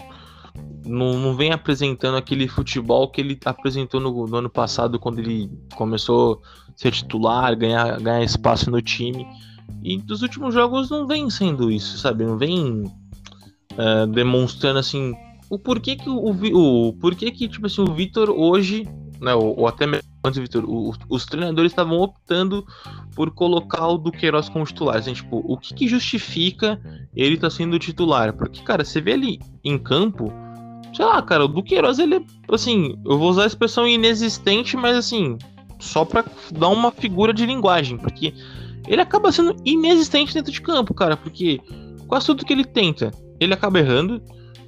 não, 0.84 1.18
não 1.18 1.34
vem 1.34 1.50
apresentando 1.50 2.16
aquele 2.16 2.46
futebol 2.46 3.08
que 3.10 3.20
ele 3.20 3.38
apresentou 3.44 4.00
no, 4.00 4.26
no 4.26 4.36
ano 4.36 4.50
passado 4.50 4.98
quando 4.98 5.18
ele 5.18 5.50
começou 5.74 6.40
ser 6.76 6.92
titular, 6.92 7.56
ganhar, 7.56 8.00
ganhar 8.00 8.22
espaço 8.22 8.70
no 8.70 8.80
time. 8.82 9.26
E 9.82 9.98
dos 9.98 10.22
últimos 10.22 10.54
jogos 10.54 10.90
não 10.90 11.06
vem 11.06 11.28
sendo 11.30 11.70
isso, 11.70 11.98
sabe? 11.98 12.24
Não 12.24 12.38
vem 12.38 12.84
uh, 13.72 14.06
demonstrando 14.06 14.78
assim 14.78 15.14
o 15.50 15.58
porquê 15.58 15.96
que 15.96 16.08
o, 16.08 16.16
o, 16.16 16.88
o 16.88 16.92
porquê 16.94 17.30
que 17.30 17.48
tipo 17.48 17.66
assim 17.66 17.82
o 17.82 17.94
Vitor 17.94 18.30
hoje, 18.30 18.88
né, 19.20 19.34
ou, 19.34 19.60
ou 19.60 19.68
até 19.68 19.86
mesmo 19.86 20.08
antes 20.24 20.40
Vitor, 20.40 20.64
os 21.08 21.26
treinadores 21.26 21.72
estavam 21.72 22.00
optando 22.00 22.66
por 23.14 23.30
colocar 23.30 23.86
o 23.88 23.98
Duqueiroz 23.98 24.48
como 24.48 24.64
titular. 24.64 24.96
Assim, 24.96 25.12
tipo, 25.12 25.42
o 25.46 25.58
que, 25.58 25.74
que 25.74 25.86
justifica 25.86 26.80
ele 27.14 27.34
estar 27.34 27.50
tá 27.50 27.54
sendo 27.54 27.78
titular? 27.78 28.32
Porque, 28.32 28.62
cara, 28.62 28.84
você 28.84 29.00
vê 29.00 29.12
ele 29.12 29.38
em 29.62 29.78
campo, 29.78 30.32
sei 30.94 31.04
lá, 31.04 31.20
cara, 31.20 31.44
o 31.44 31.48
Duqueiroz, 31.48 31.98
ele 31.98 32.16
é, 32.16 32.22
assim, 32.48 32.96
eu 33.04 33.18
vou 33.18 33.30
usar 33.30 33.44
a 33.44 33.46
expressão 33.46 33.86
inexistente, 33.86 34.76
mas 34.76 34.96
assim, 34.96 35.36
só 35.84 36.04
pra 36.04 36.24
dar 36.52 36.68
uma 36.68 36.90
figura 36.90 37.32
de 37.32 37.46
linguagem, 37.46 37.98
porque 37.98 38.34
ele 38.86 39.00
acaba 39.00 39.30
sendo 39.32 39.56
inexistente 39.64 40.34
dentro 40.34 40.52
de 40.52 40.60
campo, 40.60 40.92
cara, 40.94 41.16
porque 41.16 41.60
quase 42.06 42.26
tudo 42.26 42.44
que 42.44 42.52
ele 42.52 42.64
tenta, 42.64 43.12
ele 43.40 43.54
acaba 43.54 43.78
errando. 43.78 44.22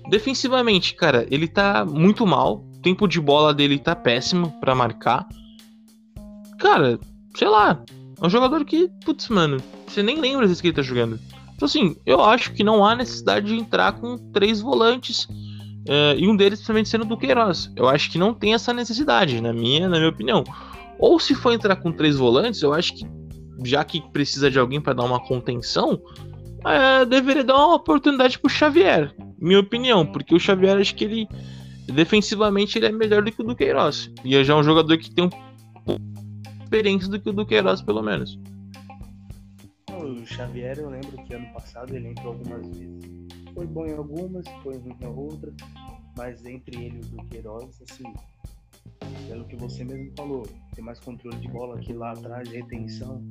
Defensivamente, 0.08 0.94
cara, 0.94 1.26
ele 1.30 1.48
tá 1.48 1.84
muito 1.84 2.24
mal. 2.26 2.64
O 2.76 2.80
tempo 2.80 3.08
de 3.08 3.20
bola 3.20 3.52
dele 3.52 3.78
tá 3.78 3.96
péssimo 3.96 4.52
para 4.60 4.74
marcar 4.74 5.26
cara, 6.58 6.98
sei 7.34 7.48
lá, 7.48 7.82
é 8.20 8.26
um 8.26 8.30
jogador 8.30 8.64
que, 8.64 8.90
putz, 9.04 9.28
mano, 9.28 9.58
você 9.86 10.02
nem 10.02 10.20
lembra 10.20 10.46
às 10.46 10.60
que 10.60 10.68
ele 10.68 10.76
tá 10.76 10.82
jogando. 10.82 11.18
Então, 11.54 11.66
assim, 11.66 11.96
eu 12.04 12.22
acho 12.22 12.52
que 12.52 12.64
não 12.64 12.84
há 12.84 12.94
necessidade 12.94 13.46
de 13.46 13.54
entrar 13.54 13.92
com 13.92 14.18
três 14.32 14.60
volantes 14.60 15.24
uh, 15.24 16.16
e 16.16 16.28
um 16.28 16.36
deles 16.36 16.58
principalmente 16.58 16.88
sendo 16.88 17.04
do 17.04 17.16
Queiroz. 17.16 17.72
Eu 17.76 17.88
acho 17.88 18.10
que 18.10 18.18
não 18.18 18.34
tem 18.34 18.54
essa 18.54 18.74
necessidade, 18.74 19.40
na 19.40 19.52
minha, 19.52 19.88
na 19.88 19.96
minha 19.96 20.10
opinião. 20.10 20.44
Ou 20.98 21.18
se 21.18 21.34
for 21.34 21.52
entrar 21.52 21.76
com 21.76 21.92
três 21.92 22.16
volantes, 22.16 22.62
eu 22.62 22.72
acho 22.72 22.94
que 22.94 23.06
já 23.64 23.84
que 23.84 24.00
precisa 24.10 24.50
de 24.50 24.58
alguém 24.58 24.80
para 24.80 24.92
dar 24.92 25.04
uma 25.04 25.20
contenção, 25.20 26.00
é, 26.64 27.04
deveria 27.04 27.44
dar 27.44 27.56
uma 27.56 27.76
oportunidade 27.76 28.38
pro 28.38 28.50
Xavier, 28.50 29.14
minha 29.38 29.60
opinião, 29.60 30.04
porque 30.04 30.34
o 30.34 30.40
Xavier 30.40 30.78
acho 30.78 30.94
que 30.94 31.04
ele 31.04 31.28
defensivamente 31.86 32.78
ele 32.78 32.86
é 32.86 32.92
melhor 32.92 33.22
do 33.22 33.30
que 33.30 33.40
o 33.40 33.44
do 33.44 33.54
Queiroz. 33.54 34.10
E 34.24 34.36
é 34.36 34.42
já 34.42 34.56
um 34.56 34.62
jogador 34.62 34.98
que 34.98 35.10
tem 35.10 35.24
um 35.24 35.30
experiência 36.66 37.08
do 37.08 37.20
que 37.20 37.30
o 37.30 37.32
Duqueiroz, 37.32 37.80
pelo 37.80 38.02
menos. 38.02 38.38
O 39.88 40.26
Xavier, 40.26 40.78
eu 40.78 40.90
lembro 40.90 41.16
que 41.24 41.34
ano 41.34 41.46
passado 41.52 41.94
ele 41.94 42.08
entrou 42.08 42.32
algumas 42.32 42.66
vezes. 42.68 43.26
Foi 43.54 43.66
bom 43.66 43.86
em 43.86 43.94
algumas, 43.94 44.44
foi 44.62 44.76
ruim 44.76 44.96
em 45.00 45.06
outras, 45.06 45.54
mas 46.16 46.44
entre 46.44 46.84
ele 46.84 46.96
e 46.96 47.00
o 47.00 47.16
Duqueiroz, 47.16 47.82
assim, 47.88 48.12
pelo 49.28 49.44
que 49.44 49.56
você 49.56 49.84
mesmo 49.84 50.12
falou, 50.16 50.46
tem 50.74 50.84
mais 50.84 51.00
controle 51.00 51.36
de 51.38 51.48
bola 51.48 51.76
aqui 51.76 51.92
lá 51.92 52.12
atrás, 52.12 52.48
retenção. 52.48 53.22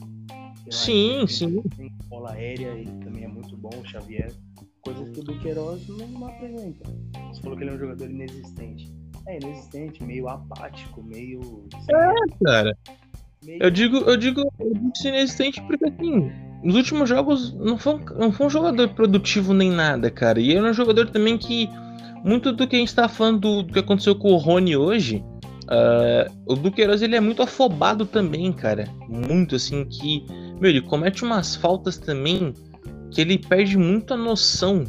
Sim, 0.69 1.25
sim. 1.27 1.63
Bola 2.07 2.31
aérea, 2.31 2.69
ele 2.69 2.91
também 3.03 3.23
é 3.23 3.27
muito 3.27 3.55
bom, 3.57 3.69
o 3.69 3.87
Xavier. 3.87 4.31
Coisas 4.81 5.09
que 5.09 5.19
o 5.19 5.23
Duqueiroz 5.23 5.87
não, 5.87 6.27
apresenta. 6.27 6.89
Você 7.29 7.41
falou 7.41 7.57
que 7.57 7.63
ele 7.63 7.71
é 7.71 7.73
um 7.73 7.79
jogador 7.79 8.09
inexistente. 8.09 8.91
É, 9.27 9.37
inexistente, 9.37 10.03
meio 10.03 10.27
apático, 10.27 11.03
meio. 11.03 11.67
É, 11.89 12.43
cara. 12.43 12.77
Eu 13.47 13.69
digo, 13.69 13.97
eu 13.97 14.17
digo, 14.17 14.41
eu 14.59 14.73
digo 14.73 14.91
inexistente 15.03 15.61
porque 15.61 15.85
assim, 15.85 16.31
nos 16.63 16.75
últimos 16.75 17.07
jogos 17.07 17.53
não 17.53 17.77
foi, 17.77 17.95
um, 17.95 18.05
não 18.17 18.31
foi 18.31 18.47
um 18.47 18.49
jogador 18.49 18.89
produtivo 18.89 19.53
nem 19.53 19.71
nada, 19.71 20.09
cara. 20.09 20.39
E 20.39 20.49
ele 20.51 20.67
é 20.67 20.69
um 20.69 20.73
jogador 20.73 21.09
também 21.09 21.37
que. 21.37 21.69
Muito 22.23 22.51
do 22.51 22.67
que 22.67 22.75
a 22.75 22.79
gente 22.79 22.95
tá 22.95 23.07
falando 23.07 23.39
do, 23.39 23.63
do 23.63 23.73
que 23.73 23.77
aconteceu 23.77 24.15
com 24.15 24.31
o 24.31 24.37
Rony 24.37 24.75
hoje. 24.75 25.23
Uh, 25.65 26.31
o 26.45 26.55
Duqueiroz 26.55 27.01
ele 27.01 27.15
é 27.15 27.19
muito 27.19 27.41
afobado 27.41 28.05
também, 28.05 28.51
cara. 28.53 28.87
Muito 29.07 29.55
assim 29.55 29.85
que. 29.85 30.25
Meu, 30.59 30.69
ele 30.69 30.81
comete 30.81 31.23
umas 31.23 31.55
faltas 31.55 31.97
também 31.97 32.53
que 33.11 33.21
ele 33.21 33.37
perde 33.37 33.77
muito 33.77 34.13
a 34.13 34.17
noção, 34.17 34.83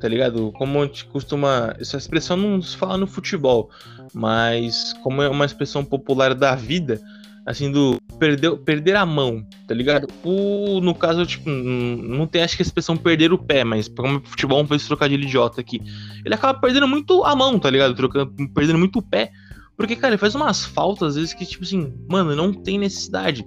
tá 0.00 0.08
ligado? 0.08 0.52
Como 0.52 0.80
a 0.80 0.86
gente 0.86 1.04
costuma. 1.06 1.74
Essa 1.78 1.96
expressão 1.96 2.36
não 2.36 2.62
se 2.62 2.76
fala 2.76 2.96
no 2.96 3.06
futebol, 3.06 3.70
mas 4.14 4.94
como 5.02 5.22
é 5.22 5.28
uma 5.28 5.44
expressão 5.44 5.84
popular 5.84 6.34
da 6.34 6.54
vida 6.54 7.00
assim, 7.44 7.70
do 7.70 7.98
perder, 8.18 8.56
perder 8.58 8.96
a 8.96 9.04
mão, 9.04 9.44
tá 9.66 9.74
ligado? 9.74 10.08
O, 10.22 10.80
no 10.80 10.94
caso, 10.94 11.26
tipo, 11.26 11.48
não 11.50 12.26
tem 12.26 12.42
acho 12.42 12.56
que 12.56 12.62
a 12.62 12.66
expressão 12.66 12.96
perder 12.96 13.32
o 13.32 13.38
pé, 13.38 13.64
mas 13.64 13.88
como 13.88 14.22
futebol 14.24 14.64
fez 14.66 14.86
trocadilho 14.86 15.24
idiota 15.24 15.60
aqui. 15.60 15.82
Ele 16.24 16.34
acaba 16.34 16.58
perdendo 16.58 16.86
muito 16.86 17.24
a 17.24 17.34
mão, 17.34 17.58
tá 17.58 17.68
ligado? 17.68 17.94
Trocando, 17.94 18.32
perdendo 18.54 18.78
muito 18.78 19.00
o 19.00 19.02
pé. 19.02 19.32
Porque, 19.76 19.96
cara, 19.96 20.14
ele 20.14 20.18
faz 20.18 20.34
umas 20.34 20.64
faltas, 20.64 21.10
às 21.10 21.14
vezes, 21.16 21.34
que, 21.34 21.46
tipo 21.46 21.64
assim, 21.64 21.92
mano, 22.08 22.36
não 22.36 22.52
tem 22.52 22.78
necessidade. 22.78 23.44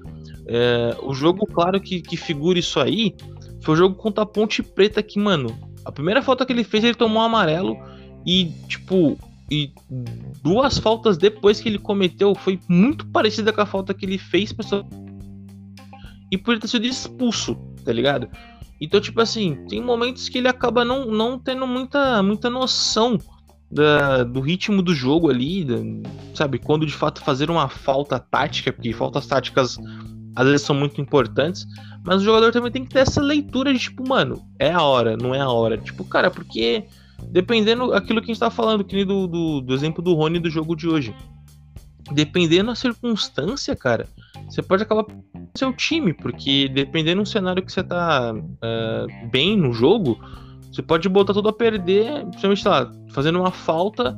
É, 0.47 0.95
o 1.01 1.13
jogo, 1.13 1.45
claro, 1.45 1.79
que, 1.79 2.01
que 2.01 2.17
figura 2.17 2.59
isso 2.59 2.79
aí, 2.79 3.15
foi 3.61 3.75
o 3.75 3.77
jogo 3.77 3.95
contra 3.95 4.23
a 4.23 4.27
Ponte 4.27 4.61
Preta 4.61 5.01
que, 5.01 5.19
mano, 5.19 5.55
a 5.83 5.91
primeira 5.91 6.21
falta 6.21 6.45
que 6.45 6.51
ele 6.51 6.63
fez, 6.63 6.83
ele 6.83 6.95
tomou 6.95 7.21
um 7.21 7.25
amarelo. 7.25 7.77
E, 8.25 8.45
tipo, 8.67 9.17
e 9.49 9.71
duas 10.41 10.79
faltas 10.79 11.17
depois 11.17 11.61
que 11.61 11.69
ele 11.69 11.77
cometeu 11.77 12.33
foi 12.33 12.59
muito 12.67 13.05
parecida 13.07 13.53
com 13.53 13.61
a 13.61 13.65
falta 13.65 13.93
que 13.93 14.05
ele 14.05 14.17
fez 14.17 14.51
pessoa 14.51 14.83
e 16.31 16.37
por 16.37 16.57
ter 16.57 16.67
sido 16.67 16.85
expulso, 16.85 17.55
tá 17.83 17.93
ligado? 17.93 18.27
Então, 18.81 18.99
tipo 18.99 19.21
assim, 19.21 19.55
tem 19.69 19.81
momentos 19.81 20.27
que 20.27 20.39
ele 20.39 20.47
acaba 20.47 20.83
não, 20.83 21.05
não 21.05 21.39
tendo 21.39 21.65
muita, 21.67 22.21
muita 22.21 22.49
noção 22.49 23.17
da, 23.75 24.23
do 24.23 24.39
ritmo 24.39 24.81
do 24.81 24.95
jogo 24.95 25.29
ali, 25.29 25.65
da, 25.65 25.75
sabe? 26.33 26.57
Quando 26.57 26.85
de 26.85 26.93
fato 26.93 27.21
fazer 27.21 27.51
uma 27.51 27.67
falta 27.67 28.17
tática, 28.17 28.71
porque 28.71 28.93
faltas 28.93 29.27
táticas 29.27 29.77
às 30.33 30.47
vezes 30.47 30.61
são 30.61 30.75
muito 30.75 30.99
importantes, 31.01 31.67
mas 32.03 32.21
o 32.21 32.25
jogador 32.25 32.51
também 32.53 32.71
tem 32.71 32.85
que 32.85 32.93
ter 32.93 32.99
essa 32.99 33.21
leitura 33.21 33.73
de 33.73 33.79
tipo, 33.79 34.07
mano, 34.07 34.41
é 34.57 34.71
a 34.71 34.81
hora, 34.81 35.17
não 35.17 35.35
é 35.35 35.41
a 35.41 35.49
hora. 35.49 35.77
Tipo, 35.77 36.05
cara, 36.05 36.31
porque 36.31 36.85
dependendo 37.29 37.93
aquilo 37.93 38.21
que 38.21 38.31
a 38.31 38.33
gente 38.33 38.39
tá 38.39 38.49
falando, 38.49 38.83
que 38.83 39.03
do, 39.03 39.27
do, 39.27 39.61
do 39.61 39.73
exemplo 39.73 40.01
do 40.01 40.13
Rony 40.13 40.39
do 40.39 40.49
jogo 40.49 40.75
de 40.75 40.87
hoje. 40.87 41.13
Dependendo 42.11 42.67
da 42.67 42.75
circunstância, 42.75 43.75
cara, 43.75 44.07
você 44.47 44.61
pode 44.61 44.83
acabar 44.83 45.05
seu 45.57 45.73
time, 45.73 46.13
porque 46.13 46.69
dependendo 46.69 47.23
do 47.23 47.27
cenário 47.27 47.65
que 47.65 47.71
você 47.71 47.83
tá 47.83 48.31
uh, 48.31 49.29
bem 49.31 49.57
no 49.57 49.73
jogo, 49.73 50.19
você 50.75 50.81
pode 50.81 51.07
botar 51.07 51.33
tudo 51.33 51.47
a 51.47 51.53
perder, 51.53 52.25
principalmente 52.25 52.67
lá, 52.67 52.91
fazendo 53.11 53.39
uma 53.39 53.51
falta 53.51 54.13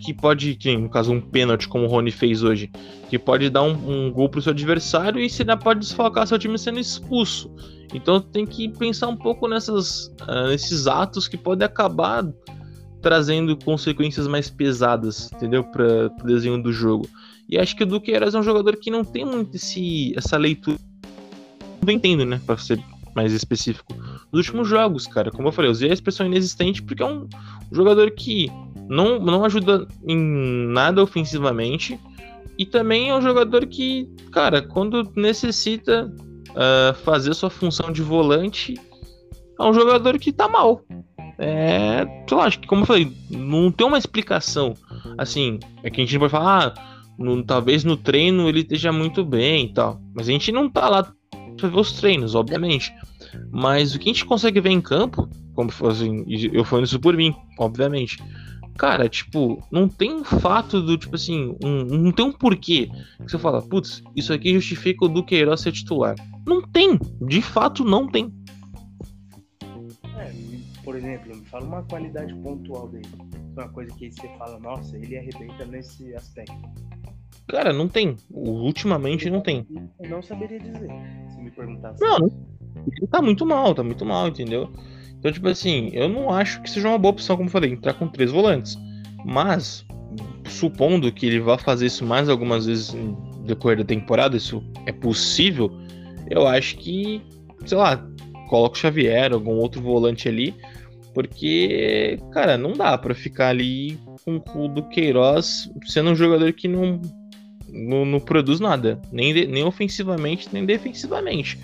que 0.00 0.12
pode, 0.12 0.56
que, 0.56 0.76
no 0.76 0.90
caso, 0.90 1.12
um 1.12 1.20
pênalti, 1.20 1.68
como 1.68 1.84
o 1.84 1.86
Rony 1.86 2.10
fez 2.10 2.42
hoje, 2.42 2.68
que 3.08 3.16
pode 3.16 3.48
dar 3.48 3.62
um, 3.62 4.08
um 4.08 4.10
gol 4.10 4.28
pro 4.28 4.42
seu 4.42 4.50
adversário 4.50 5.20
e 5.20 5.30
você 5.30 5.42
ainda 5.42 5.56
pode 5.56 5.78
desfalcar 5.78 6.26
seu 6.26 6.40
time 6.40 6.58
sendo 6.58 6.80
expulso. 6.80 7.54
Então 7.94 8.20
tem 8.20 8.44
que 8.44 8.68
pensar 8.68 9.06
um 9.06 9.16
pouco 9.16 9.46
nessas, 9.46 10.06
uh, 10.22 10.48
nesses 10.48 10.88
atos 10.88 11.28
que 11.28 11.36
podem 11.36 11.64
acabar 11.64 12.26
trazendo 13.00 13.56
consequências 13.56 14.26
mais 14.26 14.50
pesadas, 14.50 15.30
entendeu? 15.32 15.62
Para 15.62 16.06
o 16.20 16.26
desenho 16.26 16.60
do 16.60 16.72
jogo. 16.72 17.08
E 17.48 17.56
acho 17.56 17.76
que 17.76 17.84
o 17.84 17.86
Duqueiroz 17.86 18.34
é 18.34 18.40
um 18.40 18.42
jogador 18.42 18.76
que 18.76 18.90
não 18.90 19.04
tem 19.04 19.24
muito 19.24 19.54
esse, 19.54 20.14
essa 20.16 20.36
leitura. 20.36 20.78
Não 21.86 21.92
entendo, 21.92 22.24
né? 22.24 22.40
Para 22.44 22.58
ser 22.58 22.82
mais 23.14 23.32
específico. 23.32 23.94
Nos 24.32 24.46
últimos 24.46 24.68
jogos, 24.68 25.06
cara, 25.06 25.30
como 25.30 25.48
eu 25.48 25.52
falei, 25.52 25.68
eu 25.68 25.72
usei 25.72 25.90
a 25.90 25.92
expressão 25.92 26.26
inexistente 26.26 26.82
porque 26.82 27.02
é 27.02 27.06
um 27.06 27.28
jogador 27.70 28.10
que 28.12 28.50
não, 28.88 29.18
não 29.18 29.44
ajuda 29.44 29.86
em 30.06 30.16
nada 30.68 31.02
ofensivamente. 31.02 32.00
E 32.58 32.64
também 32.64 33.10
é 33.10 33.14
um 33.14 33.20
jogador 33.20 33.66
que, 33.66 34.08
cara, 34.30 34.62
quando 34.62 35.10
necessita 35.16 36.12
uh, 36.50 36.94
fazer 37.02 37.34
sua 37.34 37.50
função 37.50 37.92
de 37.92 38.02
volante, 38.02 38.74
é 39.58 39.62
um 39.62 39.72
jogador 39.72 40.18
que 40.18 40.32
tá 40.32 40.48
mal. 40.48 40.82
É, 41.38 42.04
sei 42.28 42.36
lá, 42.36 42.44
acho 42.44 42.60
que 42.60 42.66
como 42.66 42.82
eu 42.82 42.86
falei, 42.86 43.12
não 43.30 43.70
tem 43.70 43.86
uma 43.86 43.98
explicação. 43.98 44.74
Assim, 45.18 45.58
é 45.82 45.90
que 45.90 46.00
a 46.00 46.04
gente 46.04 46.18
pode 46.18 46.30
falar, 46.30 46.68
ah, 46.68 47.02
no, 47.18 47.42
talvez 47.42 47.84
no 47.84 47.96
treino 47.96 48.48
ele 48.48 48.60
esteja 48.60 48.92
muito 48.92 49.24
bem 49.24 49.66
e 49.66 49.72
tal. 49.72 50.00
Mas 50.14 50.28
a 50.28 50.32
gente 50.32 50.52
não 50.52 50.70
tá 50.70 50.88
lá 50.88 51.12
pra 51.56 51.68
ver 51.68 51.78
os 51.78 51.92
treinos, 51.92 52.34
obviamente. 52.34 52.92
Mas 53.50 53.94
o 53.94 53.98
que 53.98 54.10
a 54.10 54.12
gente 54.12 54.24
consegue 54.24 54.60
ver 54.60 54.70
em 54.70 54.80
campo, 54.80 55.28
como 55.54 55.70
assim, 55.88 56.24
eu 56.52 56.64
falando 56.64 56.86
isso 56.86 57.00
por 57.00 57.16
mim, 57.16 57.34
obviamente. 57.58 58.18
cara, 58.76 59.08
tipo, 59.08 59.62
não 59.70 59.88
tem 59.88 60.12
um 60.12 60.24
fato 60.24 60.80
do, 60.80 60.96
tipo 60.96 61.14
assim, 61.14 61.56
um, 61.62 61.84
não 61.84 62.12
tem 62.12 62.24
um 62.24 62.32
porquê 62.32 62.90
que 63.18 63.30
você 63.30 63.38
fala, 63.38 63.62
putz, 63.62 64.02
isso 64.16 64.32
aqui 64.32 64.54
justifica 64.54 65.04
o 65.04 65.08
Duqueiroz 65.08 65.60
ser 65.60 65.72
titular. 65.72 66.14
Não 66.46 66.62
tem, 66.62 66.98
de 67.26 67.42
fato 67.42 67.84
não 67.84 68.08
tem. 68.08 68.32
É, 70.16 70.32
por 70.84 70.96
exemplo, 70.96 71.36
me 71.36 71.44
fala 71.44 71.64
uma 71.64 71.82
qualidade 71.82 72.34
pontual 72.36 72.88
dele. 72.88 73.08
Uma 73.52 73.68
coisa 73.68 73.94
que 73.94 74.10
você 74.10 74.28
fala, 74.38 74.58
nossa, 74.58 74.96
ele 74.96 75.16
arrebenta 75.18 75.64
nesse 75.66 76.14
aspecto. 76.14 76.56
Cara, 77.48 77.72
não 77.72 77.88
tem. 77.88 78.16
Ultimamente 78.30 79.28
não 79.28 79.42
tem. 79.42 79.66
Eu 80.00 80.10
não 80.10 80.22
saberia 80.22 80.58
dizer, 80.58 80.88
se 81.28 81.40
me 81.40 81.50
perguntasse. 81.50 82.00
Não, 82.00 82.18
não. 82.18 82.51
Tá 83.10 83.22
muito 83.22 83.46
mal, 83.46 83.74
tá 83.74 83.82
muito 83.82 84.04
mal, 84.04 84.28
entendeu? 84.28 84.70
Então, 85.18 85.30
tipo 85.30 85.48
assim, 85.48 85.90
eu 85.92 86.08
não 86.08 86.30
acho 86.30 86.60
que 86.62 86.70
seja 86.70 86.88
uma 86.88 86.98
boa 86.98 87.12
opção, 87.12 87.36
como 87.36 87.48
eu 87.48 87.52
falei, 87.52 87.70
entrar 87.70 87.94
com 87.94 88.08
três 88.08 88.30
volantes. 88.30 88.76
Mas, 89.24 89.84
supondo 90.48 91.12
que 91.12 91.26
ele 91.26 91.40
vá 91.40 91.56
fazer 91.56 91.86
isso 91.86 92.04
mais 92.04 92.28
algumas 92.28 92.66
vezes 92.66 92.92
no 92.92 93.14
decorrer 93.44 93.78
da 93.78 93.84
temporada, 93.84 94.36
isso 94.36 94.62
é 94.86 94.92
possível, 94.92 95.70
eu 96.28 96.46
acho 96.46 96.76
que, 96.76 97.22
sei 97.64 97.78
lá, 97.78 98.04
coloca 98.48 98.76
o 98.76 98.78
Xavier, 98.78 99.32
algum 99.32 99.52
outro 99.52 99.80
volante 99.80 100.28
ali, 100.28 100.54
porque, 101.14 102.18
cara, 102.32 102.56
não 102.56 102.72
dá 102.72 102.96
para 102.96 103.14
ficar 103.14 103.48
ali 103.48 103.98
com 104.24 104.42
o 104.56 104.68
do 104.68 104.82
Queiroz 104.88 105.70
sendo 105.84 106.10
um 106.10 106.16
jogador 106.16 106.52
que 106.52 106.66
não, 106.66 107.00
não, 107.68 108.04
não 108.04 108.20
produz 108.20 108.60
nada, 108.60 109.00
nem, 109.12 109.46
nem 109.46 109.64
ofensivamente, 109.64 110.48
nem 110.52 110.64
defensivamente. 110.64 111.58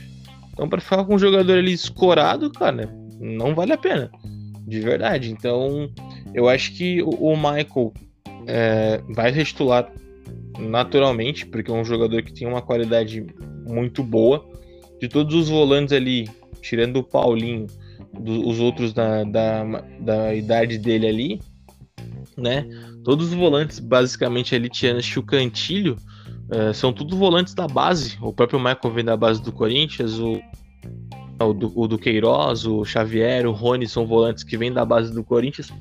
Então, 0.59 0.69
para 0.69 0.81
ficar 0.81 1.05
com 1.05 1.15
um 1.15 1.19
jogador 1.21 1.57
ali 1.57 1.73
escorado, 1.73 2.51
cara, 2.51 2.93
não 3.21 3.55
vale 3.55 3.73
a 3.73 3.79
pena. 3.79 4.11
De 4.67 4.81
verdade. 4.81 5.31
Então, 5.31 5.89
eu 6.35 6.49
acho 6.49 6.73
que 6.75 7.01
o, 7.01 7.37
Michael 7.37 7.95
é, 8.45 9.01
vai 9.15 9.33
ser 9.33 9.45
titular 9.45 9.89
naturalmente, 10.59 11.47
porque 11.47 11.71
é 11.71 11.75
um 11.75 11.85
jogador 11.85 12.21
que 12.23 12.35
tem 12.35 12.49
uma 12.49 12.61
qualidade 12.61 13.25
muito 13.69 14.03
boa. 14.03 14.45
De 15.01 15.07
todos 15.07 15.33
os 15.33 15.49
volantes 15.49 15.93
ali, 15.93 16.29
tirando 16.61 16.97
o 16.97 17.05
Paulinho, 17.05 17.69
do, 18.19 18.49
os 18.49 18.59
outros 18.59 18.93
da, 18.93 19.23
da, 19.23 19.63
da 20.01 20.35
idade 20.35 20.77
dele 20.77 21.07
ali, 21.07 21.41
né? 22.37 22.67
Todos 23.05 23.29
os 23.29 23.35
volantes, 23.35 23.79
basicamente, 23.79 24.57
ali, 24.57 24.69
tirando 24.69 25.01
o 25.19 25.23
Cantilho, 25.23 25.95
é, 26.51 26.73
são 26.73 26.93
todos 26.93 27.17
volantes 27.17 27.55
da 27.55 27.67
base. 27.67 28.17
O 28.21 28.33
próprio 28.33 28.59
Michael 28.59 28.95
vem 28.95 29.05
da 29.05 29.17
base 29.17 29.43
do 29.43 29.53
Corinthians, 29.53 30.19
o 30.19 30.41
o 31.47 31.53
do, 31.53 31.73
o 31.75 31.87
do 31.87 31.99
Queiroz, 31.99 32.67
o 32.67 32.85
Xavier, 32.85 33.47
o 33.47 33.53
Rony 33.53 33.89
são 33.89 34.07
volantes 34.07 34.43
que 34.43 34.57
vêm 34.57 34.73
da 34.73 34.85
base 34.85 35.13
do 35.13 35.23
Corinthians. 35.23 35.73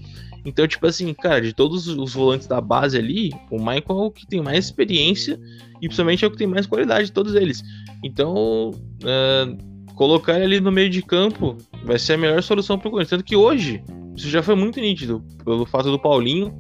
Então, 0.46 0.68
tipo 0.68 0.86
assim, 0.86 1.14
cara, 1.14 1.42
de 1.42 1.54
todos 1.54 1.88
os 1.88 2.14
volantes 2.14 2.48
da 2.48 2.62
base 2.62 2.98
ali, 2.98 3.32
o 3.52 3.58
Michael 3.58 3.84
é 3.90 3.94
o 3.94 4.12
que 4.12 4.26
tem 4.26 4.42
mais 4.42 4.66
experiência 4.66 5.40
e 5.82 5.88
principalmente 5.88 6.24
é 6.24 6.28
o 6.28 6.32
que 6.32 6.38
tem 6.38 6.48
mais 6.48 6.66
qualidade 6.66 7.06
de 7.06 7.12
todos 7.12 7.36
eles. 7.36 7.64
Então, 8.04 8.72
uh, 8.72 9.94
colocar 9.96 10.36
ele 10.36 10.44
ali 10.44 10.60
no 10.60 10.72
meio 10.72 10.90
de 10.90 11.02
campo 11.02 11.58
vai 11.84 11.98
ser 11.98 12.14
a 12.14 12.18
melhor 12.18 12.42
solução 12.44 12.78
pro 12.78 12.92
Corinthians. 12.92 13.10
Tanto 13.10 13.26
que 13.26 13.36
hoje, 13.36 13.84
isso 14.16 14.30
já 14.30 14.42
foi 14.42 14.56
muito 14.56 14.80
nítido, 14.80 15.24
pelo 15.44 15.66
fato 15.66 15.92
do 15.92 16.00
Paulinho 16.00 16.54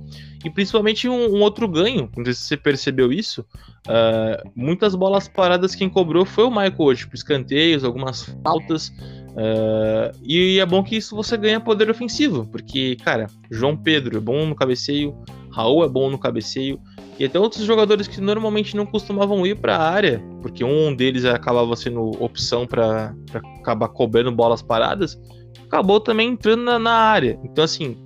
e 0.44 0.50
principalmente 0.50 1.10
um, 1.10 1.36
um, 1.36 1.42
outro 1.42 1.68
ganho, 1.68 2.10
não 2.16 2.26
sei 2.26 2.34
se 2.34 2.42
você 2.42 2.58
percebeu 2.58 3.12
isso. 3.12 3.42
Uh, 3.88 4.50
muitas 4.56 4.96
bolas 4.96 5.28
paradas 5.28 5.74
quem 5.74 5.90
cobrou 5.90 6.26
foi 6.26 6.46
o 6.46 6.50
Michael 6.50 6.76
hoje, 6.80 7.02
tipo, 7.02 7.16
escanteios, 7.16 7.84
algumas 7.84 8.24
faltas. 8.44 8.90
Uh, 8.90 10.12
e 10.24 10.60
é 10.60 10.66
bom 10.66 10.84
que 10.84 10.98
isso 10.98 11.16
você 11.16 11.38
ganha 11.38 11.60
poder 11.60 11.90
ofensivo, 11.90 12.46
porque, 12.52 12.96
cara, 12.98 13.28
João 13.52 13.76
Pedro 13.78 14.18
é 14.18 14.20
bom 14.20 14.46
no 14.46 14.56
cabeceio, 14.56 15.16
Raul 15.52 15.84
é 15.84 15.90
bom 15.90 16.10
no 16.10 16.18
cabeceio, 16.18 16.80
e 17.20 17.26
até 17.26 17.40
outros 17.40 17.64
jogadores 17.64 18.08
que 18.08 18.22
normalmente 18.22 18.76
não 18.76 18.86
costumavam 18.86 19.46
ir 19.46 19.60
para 19.60 19.76
a 19.76 19.90
área, 19.90 20.22
porque 20.42 20.64
um 20.64 20.96
deles 20.96 21.26
acabava 21.26 21.76
sendo 21.76 22.12
opção 22.24 22.66
para 22.66 23.16
acabar 23.60 23.90
cobrando 23.90 24.32
bolas 24.32 24.62
paradas, 24.62 25.20
acabou 25.66 26.00
também 26.00 26.30
entrando 26.30 26.64
na, 26.64 26.80
na 26.80 26.94
área. 26.94 27.40
Então, 27.44 27.64
assim, 27.64 27.98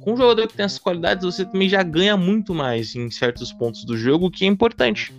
com 0.00 0.14
um 0.14 0.16
jogador 0.16 0.46
que 0.46 0.54
tem 0.54 0.64
essas 0.64 0.78
qualidades, 0.78 1.24
você 1.24 1.44
também 1.44 1.68
já 1.68 1.82
ganha 1.82 2.16
muito 2.16 2.54
mais 2.54 2.94
em 2.94 3.10
certos 3.10 3.52
pontos 3.52 3.84
do 3.84 3.96
jogo, 3.96 4.26
o 4.26 4.30
que 4.30 4.44
é 4.44 4.48
importante. 4.48 5.12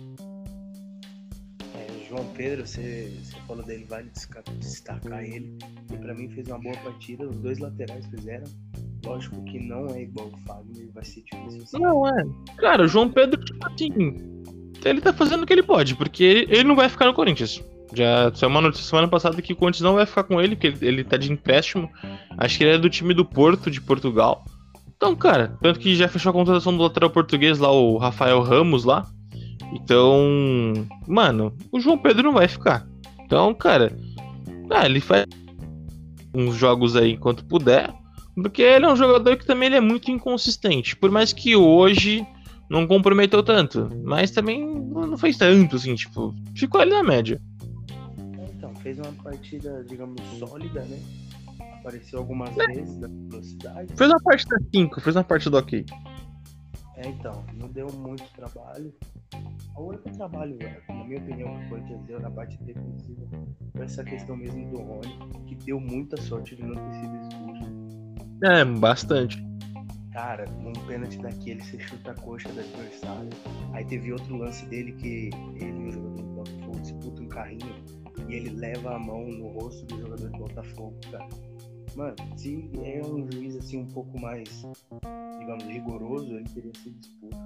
É, 1.74 2.08
João 2.08 2.24
Pedro, 2.36 2.66
você, 2.66 3.12
você 3.22 3.36
falou 3.46 3.64
dele, 3.64 3.86
vale 3.88 4.10
destacar 4.58 5.22
ele. 5.22 5.58
E 5.92 5.96
para 5.96 6.14
mim 6.14 6.28
fez 6.30 6.48
uma 6.48 6.58
boa 6.58 6.76
partida, 6.78 7.28
os 7.28 7.36
dois 7.36 7.58
laterais 7.58 8.06
fizeram. 8.06 8.46
Lógico 9.04 9.42
que 9.44 9.58
não 9.58 9.86
é 9.94 10.02
igual 10.02 10.28
o 10.28 10.36
Fagner, 10.38 10.88
vai 10.92 11.04
ser 11.04 11.22
difícil. 11.22 11.80
Não, 11.80 12.06
é. 12.06 12.24
Cara, 12.58 12.84
o 12.84 12.88
João 12.88 13.08
Pedro, 13.08 13.42
tipo 13.42 13.66
assim, 13.66 13.90
ele 14.84 15.00
tá 15.00 15.12
fazendo 15.12 15.42
o 15.42 15.46
que 15.46 15.52
ele 15.52 15.62
pode, 15.62 15.94
porque 15.94 16.22
ele, 16.22 16.46
ele 16.50 16.64
não 16.64 16.76
vai 16.76 16.88
ficar 16.88 17.06
no 17.06 17.14
Corinthians. 17.14 17.62
Já 17.92 18.32
saiu 18.34 18.50
uma 18.50 18.60
notícia 18.60 18.86
semana 18.86 19.08
passada 19.08 19.40
que 19.42 19.52
o 19.52 19.56
Corinthians 19.56 19.82
não 19.82 19.94
vai 19.94 20.06
ficar 20.06 20.24
com 20.24 20.40
ele, 20.40 20.54
porque 20.54 20.68
ele, 20.68 20.86
ele 20.86 21.04
tá 21.04 21.16
de 21.16 21.32
empréstimo. 21.32 21.90
Acho 22.38 22.58
que 22.58 22.64
ele 22.64 22.74
é 22.74 22.78
do 22.78 22.88
time 22.88 23.12
do 23.12 23.24
Porto, 23.24 23.70
de 23.70 23.80
Portugal. 23.80 24.44
Então, 25.00 25.16
cara, 25.16 25.56
tanto 25.62 25.80
que 25.80 25.96
já 25.96 26.06
fechou 26.06 26.28
a 26.28 26.32
contratação 26.34 26.76
do 26.76 26.82
lateral 26.82 27.08
português 27.08 27.58
lá, 27.58 27.72
o 27.72 27.96
Rafael 27.96 28.42
Ramos 28.42 28.84
lá. 28.84 29.10
Então, 29.72 30.20
mano, 31.08 31.56
o 31.72 31.80
João 31.80 31.96
Pedro 31.96 32.24
não 32.24 32.34
vai 32.34 32.46
ficar. 32.46 32.86
Então, 33.24 33.54
cara, 33.54 33.96
ah, 34.70 34.84
ele 34.84 35.00
faz 35.00 35.24
uns 36.34 36.54
jogos 36.54 36.96
aí 36.96 37.12
enquanto 37.12 37.46
puder. 37.46 37.90
Porque 38.34 38.60
ele 38.60 38.84
é 38.84 38.92
um 38.92 38.96
jogador 38.96 39.38
que 39.38 39.46
também 39.46 39.72
é 39.74 39.80
muito 39.80 40.10
inconsistente. 40.10 40.94
Por 40.94 41.10
mais 41.10 41.32
que 41.32 41.56
hoje 41.56 42.26
não 42.68 42.86
comprometeu 42.86 43.42
tanto. 43.42 43.88
Mas 44.04 44.30
também 44.30 44.62
não 44.62 45.16
fez 45.16 45.38
tanto, 45.38 45.76
assim, 45.76 45.94
tipo, 45.94 46.34
ficou 46.54 46.78
ali 46.78 46.90
na 46.90 47.02
média. 47.02 47.40
Então, 48.54 48.74
fez 48.76 48.98
uma 48.98 49.12
partida, 49.22 49.82
digamos, 49.88 50.20
sólida, 50.38 50.82
né? 50.82 50.98
Apareceu 51.80 52.18
algumas 52.18 52.56
é. 52.58 52.66
vezes 52.66 52.96
na 52.98 53.08
velocidade. 53.08 53.94
Fez 53.96 54.10
uma 54.10 54.20
parte 54.22 54.46
da 54.46 54.58
5, 54.74 55.00
fez 55.00 55.16
uma 55.16 55.24
parte 55.24 55.50
do 55.50 55.56
ok. 55.56 55.84
É, 56.96 57.08
então, 57.08 57.44
não 57.54 57.68
deu 57.68 57.90
muito 57.92 58.24
trabalho. 58.34 58.94
O 59.74 59.84
único 59.84 60.10
trabalho, 60.12 60.58
na 60.88 61.04
minha 61.04 61.18
opinião, 61.18 61.58
que 61.58 61.66
o 61.66 61.68
Corinthians 61.70 62.02
deu 62.02 62.20
na 62.20 62.30
parte 62.30 62.62
defensiva 62.62 63.26
foi 63.72 63.84
essa 63.84 64.04
questão 64.04 64.36
mesmo 64.36 64.68
do 64.70 64.82
Rony, 64.82 65.18
que 65.46 65.54
deu 65.54 65.80
muita 65.80 66.20
sorte 66.20 66.54
de 66.54 66.62
não 66.62 66.74
ter 66.74 66.92
sido 67.00 67.16
expulso. 67.16 67.80
É, 68.44 68.64
bastante. 68.64 69.42
Cara, 70.12 70.44
num 70.60 70.72
pênalti 70.86 71.18
daquele, 71.18 71.62
você 71.62 71.78
chuta 71.78 72.10
a 72.10 72.14
coxa 72.14 72.48
do 72.52 72.60
adversário. 72.60 73.30
Aí 73.72 73.84
teve 73.84 74.12
outro 74.12 74.36
lance 74.36 74.66
dele 74.66 74.92
que 74.92 75.30
ele, 75.54 75.88
o 75.88 75.92
jogador 75.92 76.22
do 76.22 76.28
Botafogo, 76.34 76.80
disputa 76.80 77.22
um 77.22 77.28
carrinho 77.28 77.74
e 78.28 78.34
ele 78.34 78.50
leva 78.50 78.96
a 78.96 78.98
mão 78.98 79.26
no 79.28 79.48
rosto 79.48 79.86
do 79.86 79.98
jogador 79.98 80.28
do 80.28 80.38
Botafogo, 80.38 80.98
cara. 81.10 81.28
Mano, 81.96 82.14
se 82.36 82.70
é 82.82 83.02
um 83.04 83.30
juiz 83.32 83.56
assim 83.56 83.78
um 83.78 83.86
pouco 83.86 84.18
mais, 84.20 84.64
digamos, 85.40 85.64
rigoroso, 85.64 86.32
ele 86.34 86.44
teria 86.54 86.72
sido 86.82 86.96
expulso. 87.00 87.36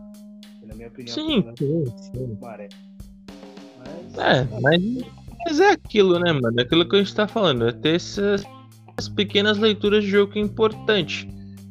Na 0.67 0.75
minha 0.75 0.89
opinião, 0.89 1.15
sim, 1.15 1.45
sim, 1.59 1.85
sim. 1.97 2.39
Mas, 2.41 4.19
é, 4.19 4.49
mas, 4.61 4.83
mas 5.47 5.61
é 5.61 5.71
aquilo, 5.73 6.19
né, 6.19 6.33
mano? 6.33 6.59
É 6.59 6.63
aquilo 6.63 6.89
que 6.89 6.97
a 6.97 6.99
gente 6.99 7.15
tá 7.15 7.27
falando, 7.27 7.69
é 7.69 7.73
ter 7.73 7.97
essas, 7.97 8.45
essas 8.97 9.09
pequenas 9.11 9.59
leituras 9.59 10.05
de 10.05 10.11
jogo 10.11 10.33
que 10.33 10.39
é 10.39 10.43
importante. 10.43 11.29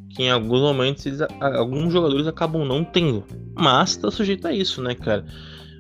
Que 0.10 0.24
em 0.24 0.32
alguns 0.32 0.62
momentos 0.62 1.06
eles, 1.06 1.22
alguns 1.40 1.92
jogadores 1.92 2.28
acabam 2.28 2.66
não 2.66 2.84
tendo. 2.84 3.24
Mas 3.56 3.96
tá 3.96 4.12
sujeito 4.12 4.48
a 4.48 4.54
isso, 4.54 4.82
né, 4.82 4.94
cara? 4.94 5.26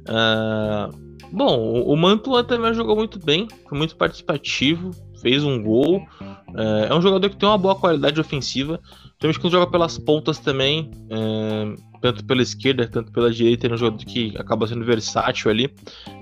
Uh, 0.09 1.27
bom, 1.31 1.59
o, 1.59 1.93
o 1.93 1.97
Mantua 1.97 2.43
também 2.43 2.73
jogou 2.73 2.95
muito 2.95 3.19
bem, 3.19 3.47
foi 3.67 3.77
muito 3.77 3.95
participativo, 3.95 4.91
fez 5.23 5.43
um 5.43 5.63
gol. 5.63 6.05
É, 6.55 6.87
é 6.91 6.93
um 6.93 7.01
jogador 7.01 7.29
que 7.29 7.37
tem 7.37 7.49
uma 7.49 7.57
boa 7.57 7.75
qualidade 7.75 8.19
ofensiva. 8.19 8.79
Principalmente 9.17 9.39
quando 9.39 9.53
joga 9.53 9.71
pelas 9.71 9.97
pontas 9.97 10.37
também, 10.37 10.91
é, 11.09 11.75
tanto 12.01 12.23
pela 12.25 12.41
esquerda, 12.43 12.87
tanto 12.87 13.11
pela 13.11 13.31
direita. 13.31 13.65
É 13.65 13.73
um 13.73 13.77
jogador 13.77 14.05
que 14.05 14.35
acaba 14.37 14.67
sendo 14.67 14.85
versátil 14.85 15.49
ali. 15.49 15.73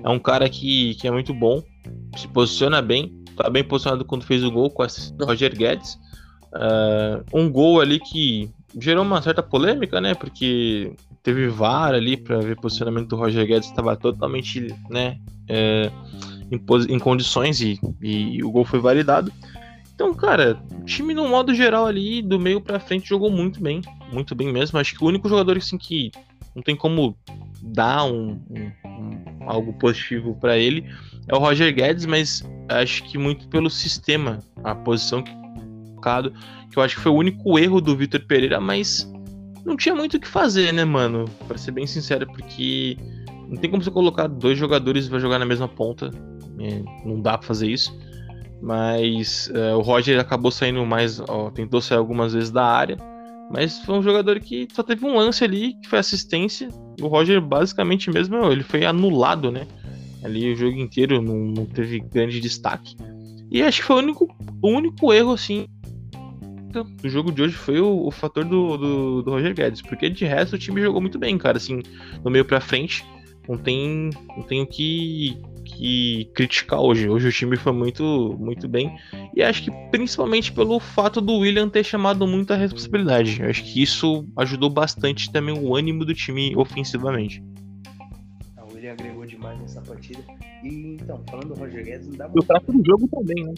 É 0.04 0.10
um 0.10 0.20
cara 0.20 0.48
que, 0.48 0.96
que 0.96 1.08
é 1.08 1.12
muito 1.12 1.34
bom, 1.34 1.62
se 2.16 2.28
posiciona 2.28 2.82
bem. 2.82 3.20
Tá 3.36 3.50
bem 3.50 3.64
posicionado 3.64 4.06
quando 4.06 4.24
fez 4.24 4.44
o 4.44 4.52
gol 4.52 4.70
com 4.70 4.84
a 4.84 4.88
do 5.18 5.26
Roger 5.26 5.58
Guedes. 5.58 5.98
É, 6.54 7.24
um 7.34 7.50
gol 7.50 7.82
ali 7.82 8.00
que 8.00 8.52
gerou 8.80 9.04
uma 9.04 9.22
certa 9.22 9.42
polêmica, 9.42 10.00
né? 10.00 10.14
Porque 10.14 10.94
teve 11.24 11.48
VAR 11.48 11.94
ali 11.94 12.18
para 12.18 12.40
ver 12.40 12.56
posicionamento 12.56 13.08
do 13.08 13.16
Roger 13.16 13.46
Guedes, 13.48 13.70
estava 13.70 13.96
totalmente, 13.96 14.74
né? 14.90 15.18
É, 15.48 15.92
em, 16.52 16.62
em, 16.90 17.00
condições 17.00 17.62
e, 17.62 17.80
e, 18.02 18.44
o 18.44 18.52
gol 18.52 18.66
foi 18.66 18.80
validado. 18.80 19.32
Então, 19.96 20.14
cara, 20.14 20.62
o 20.80 20.86
time 20.86 21.14
no 21.14 21.28
modo 21.28 21.54
geral 21.54 21.86
ali, 21.86 22.22
do 22.22 22.40
meio 22.40 22.60
para 22.60 22.80
frente, 22.80 23.10
jogou 23.10 23.32
muito 23.32 23.62
bem. 23.62 23.82
Muito 24.12 24.36
bem 24.36 24.52
mesmo. 24.52 24.78
Acho 24.78 24.96
que 24.96 25.04
o 25.04 25.08
único 25.08 25.30
jogador 25.30 25.58
assim, 25.58 25.78
que 25.78 26.12
não 26.56 26.62
tem 26.62 26.76
como 26.76 27.16
dar 27.62 28.04
um, 28.06 28.42
um, 28.50 28.72
um 28.86 29.50
algo 29.50 29.74
positivo 29.74 30.36
para 30.42 30.58
ele 30.58 30.86
é 31.28 31.36
o 31.36 31.40
Roger 31.40 31.74
Guedes, 31.74 32.06
mas 32.06 32.44
acho 32.68 33.04
que 33.04 33.18
muito 33.18 33.48
pelo 33.48 33.70
sistema, 33.70 34.40
a 34.64 34.74
posição 34.74 35.22
que 35.22 35.32
colocado, 36.02 36.34
que 36.72 36.78
eu 36.78 36.84
acho 36.84 36.96
que 36.96 37.02
foi 37.02 37.12
o 37.12 37.16
único 37.16 37.60
erro 37.60 37.80
do 37.80 37.96
Vitor 37.96 38.22
Pereira, 38.22 38.60
mas 38.60 39.10
não 39.64 39.78
tinha 39.78 39.94
muito 39.94 40.18
o 40.18 40.20
que 40.20 40.28
fazer, 40.28 40.74
né, 40.74 40.84
mano? 40.84 41.26
Pra 41.48 41.58
ser 41.58 41.72
bem 41.72 41.86
sincero, 41.86 42.26
porque 42.26 42.98
não 43.48 43.56
tem 43.56 43.70
como 43.70 43.84
você 43.84 43.92
colocar 43.92 44.28
dois 44.28 44.58
jogadores 44.58 45.08
pra 45.08 45.20
jogar 45.20 45.38
na 45.38 45.46
mesma 45.46 45.68
ponta. 45.68 46.10
É, 46.62 46.82
não 47.06 47.22
dá 47.22 47.38
pra 47.38 47.48
fazer 47.48 47.68
isso. 47.68 47.98
Mas 48.62 49.50
é, 49.54 49.74
o 49.74 49.82
Roger 49.82 50.20
acabou 50.20 50.52
saindo 50.52 50.86
mais. 50.86 51.20
Ó, 51.20 51.50
tentou 51.50 51.82
sair 51.82 51.98
algumas 51.98 52.34
vezes 52.34 52.52
da 52.52 52.66
área. 52.66 52.98
Mas 53.52 53.80
foi 53.80 53.98
um 53.98 54.04
jogador 54.04 54.40
que 54.40 54.68
só 54.72 54.82
teve 54.82 55.06
um 55.06 55.18
lance 55.18 55.44
ali, 55.44 55.74
que 55.82 55.90
foi 55.90 56.00
assistência. 56.00 56.70
O 57.02 57.08
Roger, 57.08 57.42
basicamente 57.42 58.10
mesmo, 58.10 58.38
ele 58.52 58.64
foi 58.64 58.86
anulado, 58.86 59.52
né? 59.52 59.68
Ali 60.24 60.54
o 60.54 60.56
jogo 60.56 60.78
inteiro 60.78 61.22
não, 61.22 61.36
não 61.36 61.66
teve 61.66 62.00
grande 62.00 62.40
destaque. 62.40 62.96
E 63.52 63.62
acho 63.62 63.82
que 63.82 63.88
foi 63.88 63.98
o 63.98 64.00
único, 64.00 64.36
o 64.62 64.70
único 64.70 65.12
erro, 65.12 65.34
assim, 65.34 65.68
do 66.72 67.10
jogo 67.10 67.32
de 67.32 67.42
hoje 67.42 67.54
foi 67.54 67.82
o, 67.82 68.08
o 68.08 68.12
fator 68.12 68.46
do, 68.46 68.78
do, 68.78 69.22
do, 69.24 69.32
Roger 69.32 69.54
Guedes. 69.54 69.82
Porque 69.82 70.10
de 70.10 70.26
resto 70.26 70.56
o 70.56 70.60
time 70.60 70.82
jogou 70.82 71.02
muito 71.02 71.20
bem, 71.20 71.38
cara. 71.38 71.58
Assim, 71.58 71.82
no 72.24 72.32
meio 72.32 72.46
pra 72.46 72.62
frente, 72.62 73.06
não 73.48 73.58
tem, 73.58 74.10
não 74.36 74.44
tem 74.44 74.62
o 74.62 74.68
que, 74.68 75.38
que 75.82 76.26
criticar 76.36 76.80
hoje. 76.80 77.10
Hoje 77.10 77.28
o 77.28 77.32
time 77.32 77.58
foi 77.58 77.74
muito, 77.74 78.38
muito 78.40 78.70
bem. 78.70 78.96
E 79.36 79.42
acho 79.42 79.64
que 79.64 79.72
principalmente 79.90 80.54
pelo 80.54 80.80
fato 80.80 81.20
do 81.20 81.40
William 81.40 81.68
ter 81.68 81.84
chamado 81.84 82.28
muita 82.28 82.56
responsabilidade. 82.56 83.42
acho 83.44 83.64
que 83.64 83.82
isso 83.82 84.28
ajudou 84.38 84.70
bastante 84.70 85.32
também 85.32 85.58
o 85.58 85.76
ânimo 85.76 86.06
do 86.06 86.14
time 86.14 86.56
ofensivamente. 86.56 87.44
Ah, 88.58 88.64
o 88.64 88.76
William 88.76 88.92
agregou 88.92 89.26
demais 89.26 89.60
nessa 89.60 89.82
partida. 89.82 90.24
E 90.64 90.98
então, 91.02 91.24
falando 91.28 91.56
do 91.56 91.56
Roger 91.56 91.84
Guedes, 91.84 92.08
não 92.10 92.16
dá 92.16 92.30
pra. 92.30 92.40
O 92.40 92.46
prato 92.46 92.72
do 92.72 92.86
jogo 92.86 93.08
também, 93.08 93.44
né? 93.44 93.54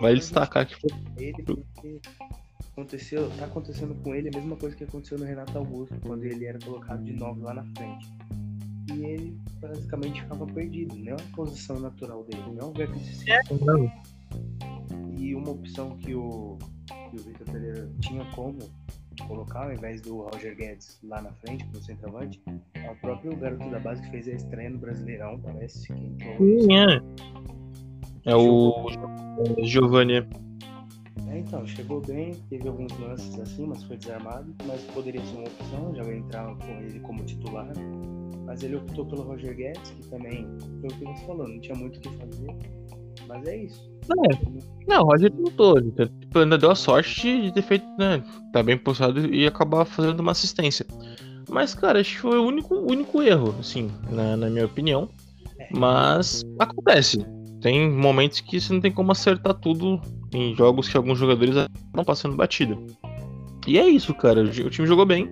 Vai 0.00 0.14
destacar 0.14 0.66
que 0.66 0.76
foi. 0.76 0.90
Ele 1.16 1.42
porque 1.42 2.00
aconteceu, 2.70 3.28
tá 3.30 3.46
acontecendo 3.46 3.92
com 4.04 4.14
ele 4.14 4.28
a 4.28 4.36
mesma 4.38 4.54
coisa 4.54 4.76
que 4.76 4.84
aconteceu 4.84 5.18
no 5.18 5.24
Renato 5.24 5.58
Augusto, 5.58 5.96
quando 6.00 6.22
ele 6.22 6.44
era 6.44 6.60
colocado 6.60 7.02
de 7.02 7.14
novo 7.14 7.42
lá 7.42 7.54
na 7.54 7.64
frente 7.76 8.06
e 8.92 9.04
ele 9.04 9.36
basicamente 9.60 10.22
ficava 10.22 10.46
perdido. 10.46 10.96
Não 10.96 11.12
é 11.12 11.16
uma 11.16 11.36
posição 11.36 11.78
natural 11.80 12.24
dele, 12.24 12.42
não 12.52 12.58
é 12.58 12.64
um 12.64 12.68
lugar 12.68 12.88
que 12.92 13.00
se 13.00 13.26
E 15.18 15.34
uma 15.34 15.50
opção 15.50 15.96
que 15.98 16.14
o, 16.14 16.58
que 17.10 17.16
o 17.16 17.22
Vitor 17.22 17.46
Pereira 17.50 17.90
tinha 18.00 18.24
como 18.32 18.58
colocar, 19.26 19.64
ao 19.64 19.72
invés 19.72 20.00
do 20.02 20.22
Roger 20.22 20.54
Guedes 20.56 20.98
lá 21.02 21.22
na 21.22 21.32
frente, 21.32 21.64
como 21.64 21.82
centroavante, 21.82 22.42
é 22.74 22.90
o 22.90 22.96
próprio 22.96 23.34
garoto 23.36 23.70
da 23.70 23.78
base 23.78 24.02
que 24.02 24.10
fez 24.10 24.28
a 24.28 24.32
estreia 24.32 24.70
no 24.70 24.78
Brasileirão, 24.78 25.40
parece. 25.40 25.86
Que 25.86 25.94
entrou, 25.94 26.36
Sim, 26.36 26.76
é. 26.76 27.02
É 28.26 28.36
o 28.36 28.86
Giovanni. 29.62 30.26
É, 31.28 31.38
então, 31.38 31.66
chegou 31.66 32.00
bem, 32.00 32.34
teve 32.50 32.68
alguns 32.68 32.92
lances 32.98 33.38
assim, 33.38 33.66
mas 33.66 33.82
foi 33.84 33.96
desarmado, 33.96 34.54
mas 34.66 34.82
poderia 34.92 35.24
ser 35.24 35.36
uma 35.36 35.48
opção, 35.48 35.94
já 35.94 36.14
entrar 36.14 36.54
com 36.56 36.72
ele 36.80 37.00
como 37.00 37.24
titular 37.24 37.72
mas 38.46 38.62
ele 38.62 38.76
optou 38.76 39.04
pelo 39.04 39.22
Roger 39.22 39.54
Guedes, 39.54 39.90
que 39.90 40.08
também 40.08 40.48
foi 40.80 40.88
o 40.88 40.94
que 40.94 41.04
você 41.04 41.26
falou, 41.26 41.48
não 41.48 41.60
tinha 41.60 41.76
muito 41.76 41.96
o 41.96 42.00
que 42.00 42.08
fazer. 42.16 42.56
Mas 43.28 43.48
é 43.48 43.56
isso. 43.64 43.90
É. 44.30 44.38
Não, 44.86 45.02
o 45.02 45.06
Roger 45.06 45.32
ele 45.32 46.08
tipo, 46.20 46.38
ainda 46.38 46.56
deu 46.56 46.70
a 46.70 46.76
sorte 46.76 47.42
de 47.42 47.52
ter 47.52 47.62
feito, 47.62 47.84
né? 47.98 48.22
Tá 48.52 48.62
bem 48.62 48.78
postado 48.78 49.26
e 49.34 49.46
acabar 49.46 49.84
fazendo 49.84 50.20
uma 50.20 50.32
assistência. 50.32 50.86
Mas, 51.50 51.74
cara, 51.74 52.00
acho 52.00 52.14
que 52.14 52.20
foi 52.20 52.38
o 52.38 52.46
único, 52.46 52.74
único 52.74 53.22
erro, 53.22 53.54
assim, 53.58 53.90
na, 54.10 54.36
na 54.36 54.48
minha 54.48 54.66
opinião. 54.66 55.08
É. 55.58 55.68
Mas 55.72 56.44
acontece. 56.58 57.18
Tem 57.60 57.90
momentos 57.90 58.40
que 58.40 58.60
você 58.60 58.72
não 58.72 58.80
tem 58.80 58.92
como 58.92 59.10
acertar 59.12 59.54
tudo 59.54 60.00
em 60.32 60.54
jogos 60.54 60.88
que 60.88 60.96
alguns 60.96 61.18
jogadores 61.18 61.56
estão 61.56 62.04
passando 62.04 62.36
batida. 62.36 62.76
E 63.66 63.78
é 63.78 63.88
isso, 63.88 64.14
cara. 64.14 64.42
O 64.42 64.70
time 64.70 64.86
jogou 64.86 65.04
bem. 65.06 65.28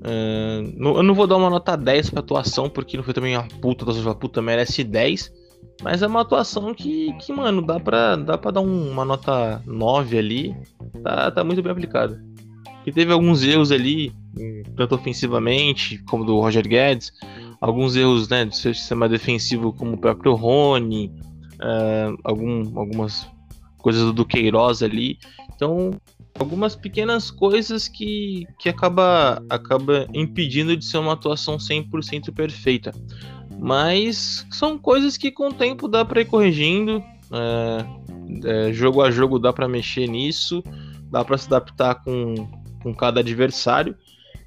Uh, 0.00 0.96
eu 0.96 1.02
não 1.02 1.14
vou 1.14 1.26
dar 1.26 1.36
uma 1.36 1.50
nota 1.50 1.76
10 1.76 2.10
pra 2.10 2.20
atuação, 2.20 2.68
porque 2.68 2.96
não 2.96 3.04
foi 3.04 3.12
também 3.12 3.36
uma 3.36 3.46
puta, 3.60 3.84
a 4.10 4.14
puta 4.14 4.40
merece 4.40 4.82
10. 4.82 5.32
Mas 5.82 6.02
é 6.02 6.06
uma 6.06 6.20
atuação 6.22 6.74
que, 6.74 7.12
que 7.14 7.32
mano, 7.32 7.62
dá 7.62 7.80
pra, 7.80 8.16
dá 8.16 8.36
pra 8.36 8.50
dar 8.50 8.60
um, 8.60 8.90
uma 8.90 9.04
nota 9.04 9.62
9 9.66 10.18
ali. 10.18 10.56
Tá, 11.02 11.30
tá 11.30 11.44
muito 11.44 11.62
bem 11.62 11.72
aplicada. 11.72 12.22
E 12.86 12.92
teve 12.92 13.12
alguns 13.12 13.42
erros 13.42 13.70
ali, 13.70 14.12
tanto 14.76 14.94
ofensivamente, 14.94 16.02
como 16.04 16.24
do 16.24 16.40
Roger 16.40 16.66
Guedes. 16.66 17.12
Alguns 17.60 17.94
erros 17.94 18.28
né, 18.28 18.44
do 18.44 18.54
seu 18.54 18.74
sistema 18.74 19.08
defensivo, 19.08 19.72
como 19.72 19.94
o 19.94 19.98
próprio 19.98 20.34
Rony. 20.34 21.12
Uh, 21.56 22.16
algum, 22.24 22.78
algumas 22.78 23.26
coisas 23.78 24.12
do 24.12 24.24
Queiroz 24.24 24.82
ali. 24.82 25.18
Então, 25.54 25.90
algumas 26.38 26.74
pequenas 26.76 27.30
coisas 27.30 27.88
que, 27.88 28.46
que 28.58 28.68
acaba, 28.68 29.42
acaba 29.48 30.06
impedindo 30.14 30.76
de 30.76 30.84
ser 30.84 30.98
uma 30.98 31.12
atuação 31.12 31.56
100% 31.56 32.32
perfeita. 32.32 32.92
Mas 33.58 34.46
são 34.50 34.78
coisas 34.78 35.16
que 35.16 35.30
com 35.30 35.48
o 35.48 35.52
tempo 35.52 35.86
dá 35.86 36.04
para 36.04 36.22
ir 36.22 36.24
corrigindo. 36.24 37.02
É, 37.32 38.68
é, 38.68 38.72
jogo 38.72 39.02
a 39.02 39.10
jogo 39.10 39.38
dá 39.38 39.52
para 39.52 39.68
mexer 39.68 40.06
nisso, 40.06 40.62
dá 41.10 41.24
para 41.24 41.36
se 41.36 41.46
adaptar 41.46 41.96
com, 41.96 42.34
com 42.82 42.94
cada 42.94 43.20
adversário. 43.20 43.94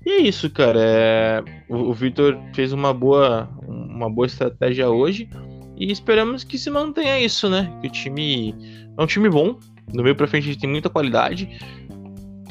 E 0.05 0.09
é 0.09 0.17
isso, 0.21 0.49
cara. 0.49 0.79
É, 0.81 1.43
o, 1.69 1.89
o 1.89 1.93
Victor 1.93 2.37
fez 2.53 2.73
uma 2.73 2.93
boa, 2.93 3.49
uma 3.67 4.09
boa 4.09 4.25
estratégia 4.25 4.89
hoje 4.89 5.29
e 5.77 5.91
esperamos 5.91 6.43
que 6.43 6.57
se 6.57 6.69
mantenha 6.69 7.19
isso, 7.19 7.49
né? 7.49 7.71
Que 7.81 7.87
o 7.87 7.91
time 7.91 8.55
é 8.97 9.01
um 9.01 9.07
time 9.07 9.29
bom, 9.29 9.59
no 9.91 10.03
meio 10.03 10.15
pra 10.15 10.27
frente 10.27 10.43
a 10.43 10.53
gente 10.53 10.61
tem 10.61 10.69
muita 10.69 10.89
qualidade. 10.89 11.49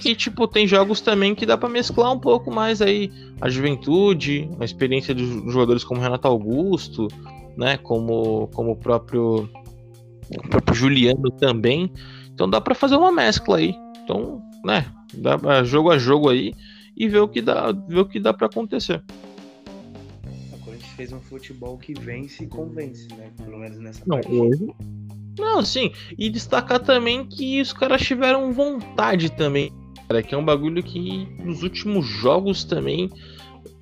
E, 0.05 0.15
tipo, 0.17 0.49
tem 0.49 0.67
jogos 0.67 1.01
também 1.01 1.35
que 1.35 1.47
dá 1.47 1.57
para 1.57 1.69
mesclar 1.69 2.13
um 2.13 2.19
pouco 2.19 2.53
mais 2.53 2.83
aí 2.83 3.11
a 3.41 3.49
juventude, 3.49 4.51
a 4.59 4.65
experiência 4.65 5.15
de 5.15 5.25
jogadores 5.51 5.85
como 5.85 6.01
Renato 6.01 6.27
Augusto, 6.27 7.07
né? 7.57 7.77
Como, 7.77 8.49
como 8.49 8.73
o 8.73 8.77
próprio, 8.77 9.49
o 10.29 10.49
próprio 10.49 10.75
Juliano 10.75 11.31
também. 11.31 11.93
Então 12.33 12.51
dá 12.51 12.61
para 12.61 12.75
fazer 12.75 12.97
uma 12.97 13.13
mescla 13.13 13.59
aí. 13.59 13.77
Então, 14.03 14.43
né? 14.65 14.87
Dá 15.15 15.63
jogo 15.63 15.91
a 15.91 15.99
jogo 15.99 16.31
aí 16.31 16.53
e 16.97 17.09
ver 17.09 17.21
o 17.21 17.29
que 17.29 17.41
dá, 17.41 17.71
ver 17.71 18.01
o 18.01 18.07
que 18.07 18.19
dá 18.19 18.33
para 18.33 18.47
acontecer. 18.47 19.03
A 20.53 20.65
Corinthians 20.65 20.93
fez 20.97 21.13
um 21.13 21.21
futebol 21.21 21.79
que 21.79 21.95
vence 21.95 22.45
e 22.45 22.47
convence, 22.49 23.07
né? 23.15 23.31
Pelo 23.37 23.59
menos 23.59 23.79
nessa 23.79 24.03
Não, 24.07 24.17
parte. 24.17 24.33
Hoje, 24.33 24.67
não, 25.39 25.65
sim. 25.65 25.93
E 26.19 26.29
destacar 26.29 26.81
também 26.81 27.25
que 27.25 27.61
os 27.61 27.73
caras 27.73 28.03
tiveram 28.03 28.53
vontade 28.53 29.31
também. 29.31 29.73
Cara, 30.09 30.23
que 30.23 30.35
é 30.35 30.39
um 30.39 30.45
bagulho 30.45 30.83
que 30.83 31.27
nos 31.43 31.63
últimos 31.63 32.07
jogos 32.07 32.65
também. 32.65 33.11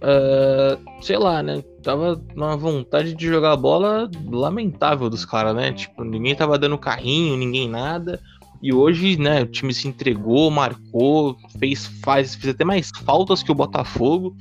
Uh, 0.03 1.03
sei 1.03 1.19
lá, 1.19 1.43
né? 1.43 1.63
Tava 1.83 2.23
uma 2.35 2.57
vontade 2.57 3.15
de 3.15 3.27
jogar 3.27 3.57
bola 3.57 4.11
lamentável 4.31 5.11
dos 5.11 5.25
caras, 5.25 5.55
né? 5.55 5.73
Tipo, 5.73 6.05
ninguém 6.05 6.35
tava 6.35 6.59
dando 6.59 6.79
carrinho, 6.79 7.37
ninguém 7.37 7.69
nada. 7.69 8.21
E 8.63 8.73
hoje, 8.73 9.17
né, 9.17 9.43
o 9.43 9.47
time 9.47 9.73
se 9.73 9.89
entregou, 9.89 10.51
marcou, 10.51 11.37
fez, 11.59 11.87
faz, 12.03 12.35
fez 12.35 12.55
até 12.55 12.63
mais 12.63 12.91
faltas 13.05 13.43
que 13.43 13.51
o 13.51 13.55
Botafogo. 13.55 14.37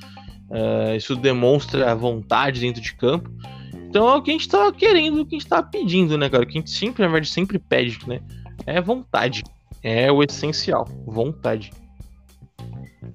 Uh, 0.50 0.96
isso 0.96 1.16
demonstra 1.16 1.92
a 1.92 1.96
vontade 1.96 2.60
dentro 2.60 2.82
de 2.82 2.94
campo. 2.96 3.32
Então 3.90 4.08
é 4.08 4.16
o 4.16 4.22
que 4.22 4.30
a 4.30 4.34
gente 4.34 4.48
tá 4.48 4.72
querendo, 4.72 5.22
o 5.22 5.26
que 5.26 5.36
a 5.36 5.40
gente 5.40 5.50
tá 5.50 5.64
pedindo, 5.64 6.16
né, 6.16 6.30
cara? 6.30 6.44
O 6.44 6.48
que 6.48 6.60
a 6.60 6.62
gente 6.62 6.70
sempre, 6.70 7.02
na 7.02 7.08
verdade, 7.08 7.34
sempre 7.34 7.58
pede, 7.58 8.08
né? 8.08 8.22
É 8.68 8.80
vontade. 8.80 9.44
É 9.82 10.12
o 10.12 10.22
essencial, 10.22 10.86
vontade. 11.08 11.72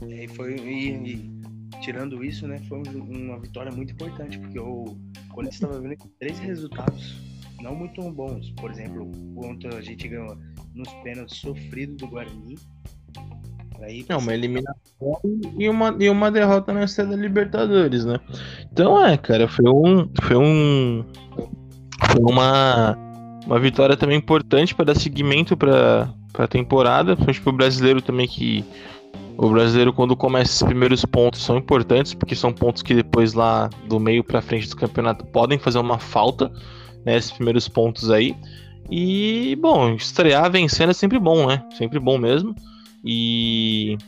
É, 0.03 0.25
e 0.25 0.29
foi 0.29 0.57
e, 0.57 1.13
e, 1.13 1.81
tirando 1.81 2.25
isso, 2.25 2.49
né, 2.49 2.59
foi 2.69 2.83
uma 2.89 3.39
vitória 3.39 3.71
muito 3.71 3.93
importante, 3.93 4.37
porque 4.39 4.59
o 4.59 4.97
quando 5.33 5.49
estava 5.49 5.81
vendo 5.81 5.97
três 6.19 6.39
resultados 6.39 7.21
não 7.61 7.75
muito 7.75 8.03
bons, 8.11 8.51
por 8.53 8.71
exemplo, 8.71 9.11
quanto 9.35 9.69
a 9.69 9.81
gente 9.81 10.09
ganhou 10.09 10.37
nos 10.75 10.89
pênaltis 11.05 11.39
sofrido 11.39 11.95
do 11.97 12.09
Guarani, 12.09 12.57
Aí, 13.81 14.05
é 14.09 14.17
uma 14.17 14.33
eliminação 14.33 14.74
e 15.59 15.69
uma, 15.69 15.95
e 15.99 16.09
uma 16.09 16.31
derrota 16.31 16.73
na 16.73 16.85
da 16.85 17.17
Libertadores, 17.17 18.05
né? 18.05 18.19
Então 18.73 19.05
é, 19.05 19.17
cara, 19.17 19.49
foi 19.49 19.69
um. 19.69 20.09
Foi 20.23 20.37
um. 20.37 21.05
Foi 22.11 22.21
uma, 22.21 22.97
uma 23.47 23.59
vitória 23.59 23.97
também 23.97 24.17
importante 24.17 24.75
para 24.75 24.87
dar 24.87 24.97
seguimento 24.97 25.57
para 25.57 26.13
a 26.39 26.47
temporada. 26.47 27.17
Foi 27.17 27.33
tipo, 27.33 27.51
o 27.51 27.53
brasileiro 27.53 28.01
também 28.01 28.27
que. 28.27 28.65
O 29.37 29.49
brasileiro, 29.49 29.93
quando 29.93 30.17
começa 30.17 30.53
esses 30.53 30.63
primeiros 30.63 31.05
pontos, 31.05 31.43
são 31.43 31.57
importantes, 31.57 32.15
porque 32.15 32.37
são 32.37 32.53
pontos 32.53 32.83
que 32.83 32.95
depois 32.95 33.35
lá 33.35 33.69
do 33.89 33.99
meio 33.99 34.23
para 34.23 34.41
frente 34.41 34.69
do 34.69 34.77
campeonato 34.77 35.27
podem 35.27 35.59
fazer 35.59 35.81
uma 35.81 35.99
falta, 35.99 36.53
né? 37.05 37.17
Esses 37.17 37.33
primeiros 37.33 37.69
pontos 37.69 38.13
aí. 38.13 38.37
E, 38.89 39.57
bom, 39.61 39.95
estrear 39.95 40.51
vencendo 40.53 40.91
é 40.91 40.95
sempre 40.95 41.19
bom, 41.19 41.49
né? 41.49 41.65
Sempre 41.77 41.99
bom 41.99 42.17
mesmo. 42.17 42.55
E 43.05 43.99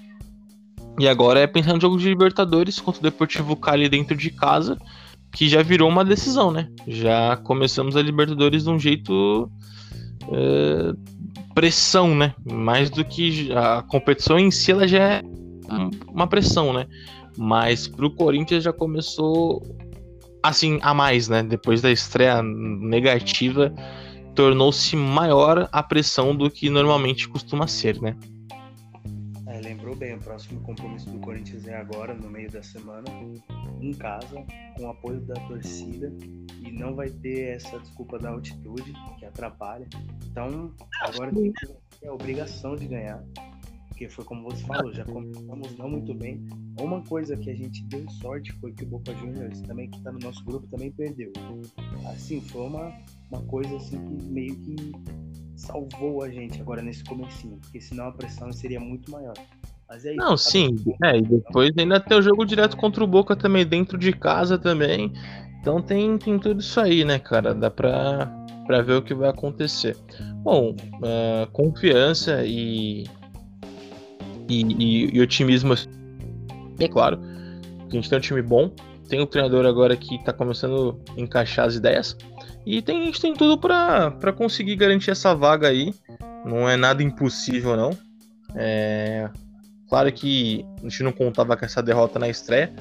e 0.99 1.09
agora 1.09 1.41
é 1.41 1.47
pensando 1.47 1.75
no 1.75 1.81
jogo 1.81 1.99
de 1.99 2.09
Libertadores 2.09 2.81
contra 2.81 3.01
o 3.01 3.03
Deportivo 3.03 3.57
Cali 3.57 3.89
dentro 3.89 4.17
de 4.17 4.31
casa, 4.31 4.79
que 5.33 5.49
já 5.49 5.63
virou 5.63 5.89
uma 5.89 6.05
decisão, 6.05 6.51
né? 6.51 6.69
Já 6.87 7.37
começamos 7.37 7.97
a 7.97 8.03
Libertadores 8.03 8.65
de 8.65 8.71
um 8.71 8.79
jeito 8.79 9.51
é, 10.33 10.93
pressão, 11.55 12.15
né? 12.15 12.35
Mais 12.51 12.89
do 12.91 13.05
que 13.05 13.53
a 13.53 13.83
competição 13.83 14.39
em 14.39 14.51
si, 14.51 14.73
ela 14.73 14.89
já 14.89 14.99
é 14.99 15.23
uma 16.09 16.27
pressão, 16.27 16.73
né? 16.73 16.87
Mas 17.37 17.87
pro 17.87 18.11
Corinthians 18.11 18.65
já 18.65 18.73
começou 18.73 19.63
assim 20.43 20.79
a 20.83 20.95
mais, 20.95 21.29
né? 21.29 21.43
Depois 21.43 21.83
da 21.83 21.91
estreia 21.91 22.43
negativa, 22.43 23.75
tornou-se 24.35 24.97
maior 24.97 25.69
a 25.73 25.83
pressão 25.83 26.35
do 26.35 26.51
que 26.51 26.71
normalmente 26.71 27.29
costuma 27.29 27.67
ser, 27.67 28.01
né? 28.01 28.17
É, 29.97 29.99
bem, 29.99 30.15
o 30.15 30.19
próximo 30.19 30.61
compromisso 30.61 31.09
do 31.09 31.19
Corinthians 31.21 31.67
é 31.67 31.75
agora, 31.75 32.13
no 32.13 32.29
meio 32.29 32.51
da 32.51 32.63
semana, 32.63 33.09
em 33.81 33.93
casa, 33.95 34.45
com 34.77 34.85
o 34.85 34.91
apoio 34.91 35.23
da 35.23 35.35
torcida, 35.47 36.13
e 36.63 36.71
não 36.71 36.95
vai 36.95 37.09
ter 37.09 37.57
essa 37.57 37.79
desculpa 37.79 38.19
da 38.19 38.29
altitude, 38.29 38.93
que 39.19 39.25
atrapalha. 39.25 39.89
Então, 40.27 40.75
agora 41.01 41.33
tem 41.33 41.51
a 42.07 42.13
obrigação 42.13 42.77
de 42.77 42.87
ganhar, 42.87 43.25
porque 43.89 44.07
foi 44.11 44.23
como 44.27 44.43
você 44.43 44.63
falou, 44.67 44.93
já 44.93 45.07
começamos 45.07 45.79
não 45.79 45.89
muito 45.89 46.13
bem. 46.13 46.47
Uma 46.79 47.03
coisa 47.03 47.35
que 47.35 47.49
a 47.49 47.55
gente 47.55 47.83
deu 47.85 48.07
sorte 48.11 48.53
foi 48.61 48.73
que 48.73 48.85
o 48.85 48.87
Boca 48.87 49.15
Juniors, 49.15 49.63
também 49.63 49.89
que 49.89 49.97
está 49.97 50.13
no 50.13 50.19
nosso 50.19 50.45
grupo, 50.45 50.67
também 50.67 50.93
perdeu. 50.93 51.33
Assim, 52.05 52.43
foi 52.43 52.67
uma, 52.67 52.93
uma 53.31 53.43
coisa 53.45 53.75
assim 53.79 53.97
que 54.05 54.25
meio 54.27 54.57
que 54.57 54.93
salvou 55.57 56.23
a 56.23 56.29
gente 56.29 56.61
agora 56.61 56.83
nesse 56.83 57.03
comecinho, 57.03 57.57
porque 57.59 57.81
senão 57.81 58.09
a 58.09 58.13
pressão 58.13 58.53
seria 58.53 58.79
muito 58.79 59.11
maior. 59.11 59.35
Mas 59.89 60.05
é 60.05 60.11
isso, 60.11 60.17
Não, 60.17 60.37
sim, 60.37 60.77
é, 61.05 61.17
e 61.17 61.23
depois 61.23 61.73
ainda 61.79 62.01
tem 62.01 62.19
o 62.19 62.23
jogo 62.23 62.45
direto 62.45 62.77
contra 62.77 63.05
o 63.05 63.07
Boca 63.07 63.37
também, 63.37 63.65
dentro 63.65 63.97
de 63.97 64.13
casa 64.13 64.59
também. 64.59 65.13
Então 65.61 65.81
tem, 65.81 66.17
tem 66.19 66.39
tudo 66.39 66.61
isso 66.61 66.81
aí, 66.81 67.05
né, 67.05 67.19
cara? 67.19 67.55
Dá 67.55 67.71
pra, 67.71 68.27
pra 68.67 68.83
ver 68.83 68.95
o 68.95 69.03
que 69.03 69.15
vai 69.15 69.29
acontecer. 69.29 69.97
Bom, 70.43 70.75
uh, 70.95 71.51
confiança 71.53 72.45
e, 72.45 73.05
e, 74.49 74.63
e, 74.63 75.17
e 75.17 75.21
otimismo, 75.21 75.75
é 76.79 76.89
claro. 76.89 77.21
A 77.89 77.95
gente 77.95 78.09
tem 78.09 78.19
um 78.19 78.23
time 78.23 78.43
bom, 78.43 78.71
tem 79.09 79.21
um 79.21 79.27
treinador 79.27 79.67
agora 79.67 79.97
que 79.97 80.23
tá 80.25 80.33
começando 80.33 81.01
a 81.17 81.21
encaixar 81.21 81.67
as 81.67 81.77
ideias. 81.77 82.17
E 82.65 82.83
tem, 82.83 83.03
a 83.03 83.05
gente 83.05 83.21
tem 83.21 83.33
tudo 83.33 83.57
para 83.59 84.33
conseguir 84.33 84.75
garantir 84.75 85.13
essa 85.13 85.35
vaga 85.35 85.69
aí. 85.69 85.95
Não 86.45 86.69
é 86.69 86.77
nada 86.77 87.03
impossível, 87.03 87.77
não. 87.77 87.91
É... 88.57 89.31
Claro 89.89 90.13
que 90.13 90.65
a 90.79 90.89
gente 90.89 91.03
não 91.03 91.13
contava 91.13 91.57
com 91.57 91.65
essa 91.65 91.83
derrota 91.83 92.19
na 92.19 92.29
estreia. 92.29 92.73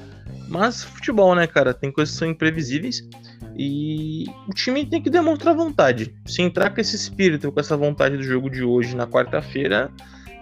Mas 0.48 0.82
futebol, 0.82 1.34
né, 1.34 1.46
cara? 1.46 1.72
Tem 1.72 1.90
coisas 1.90 2.14
que 2.14 2.18
são 2.18 2.28
imprevisíveis. 2.28 3.08
E 3.56 4.26
o 4.48 4.52
time 4.52 4.84
tem 4.84 5.00
que 5.00 5.08
demonstrar 5.08 5.54
vontade. 5.54 6.14
Se 6.26 6.42
entrar 6.42 6.70
com 6.70 6.80
esse 6.80 6.96
espírito, 6.96 7.50
com 7.50 7.60
essa 7.60 7.76
vontade 7.76 8.16
do 8.16 8.22
jogo 8.22 8.50
de 8.50 8.62
hoje 8.62 8.94
na 8.94 9.06
quarta-feira, 9.06 9.90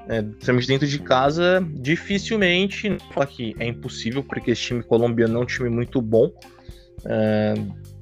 é, 0.09 0.23
dentro 0.67 0.87
de 0.87 0.99
casa, 0.99 1.65
dificilmente. 1.75 2.97
Falar 3.13 3.27
que 3.27 3.55
é 3.59 3.67
impossível, 3.67 4.23
porque 4.23 4.51
esse 4.51 4.63
time 4.63 4.83
colombiano 4.83 5.39
é 5.39 5.43
um 5.43 5.47
time 5.47 5.69
muito 5.69 6.01
bom. 6.01 6.31
É, 7.05 7.55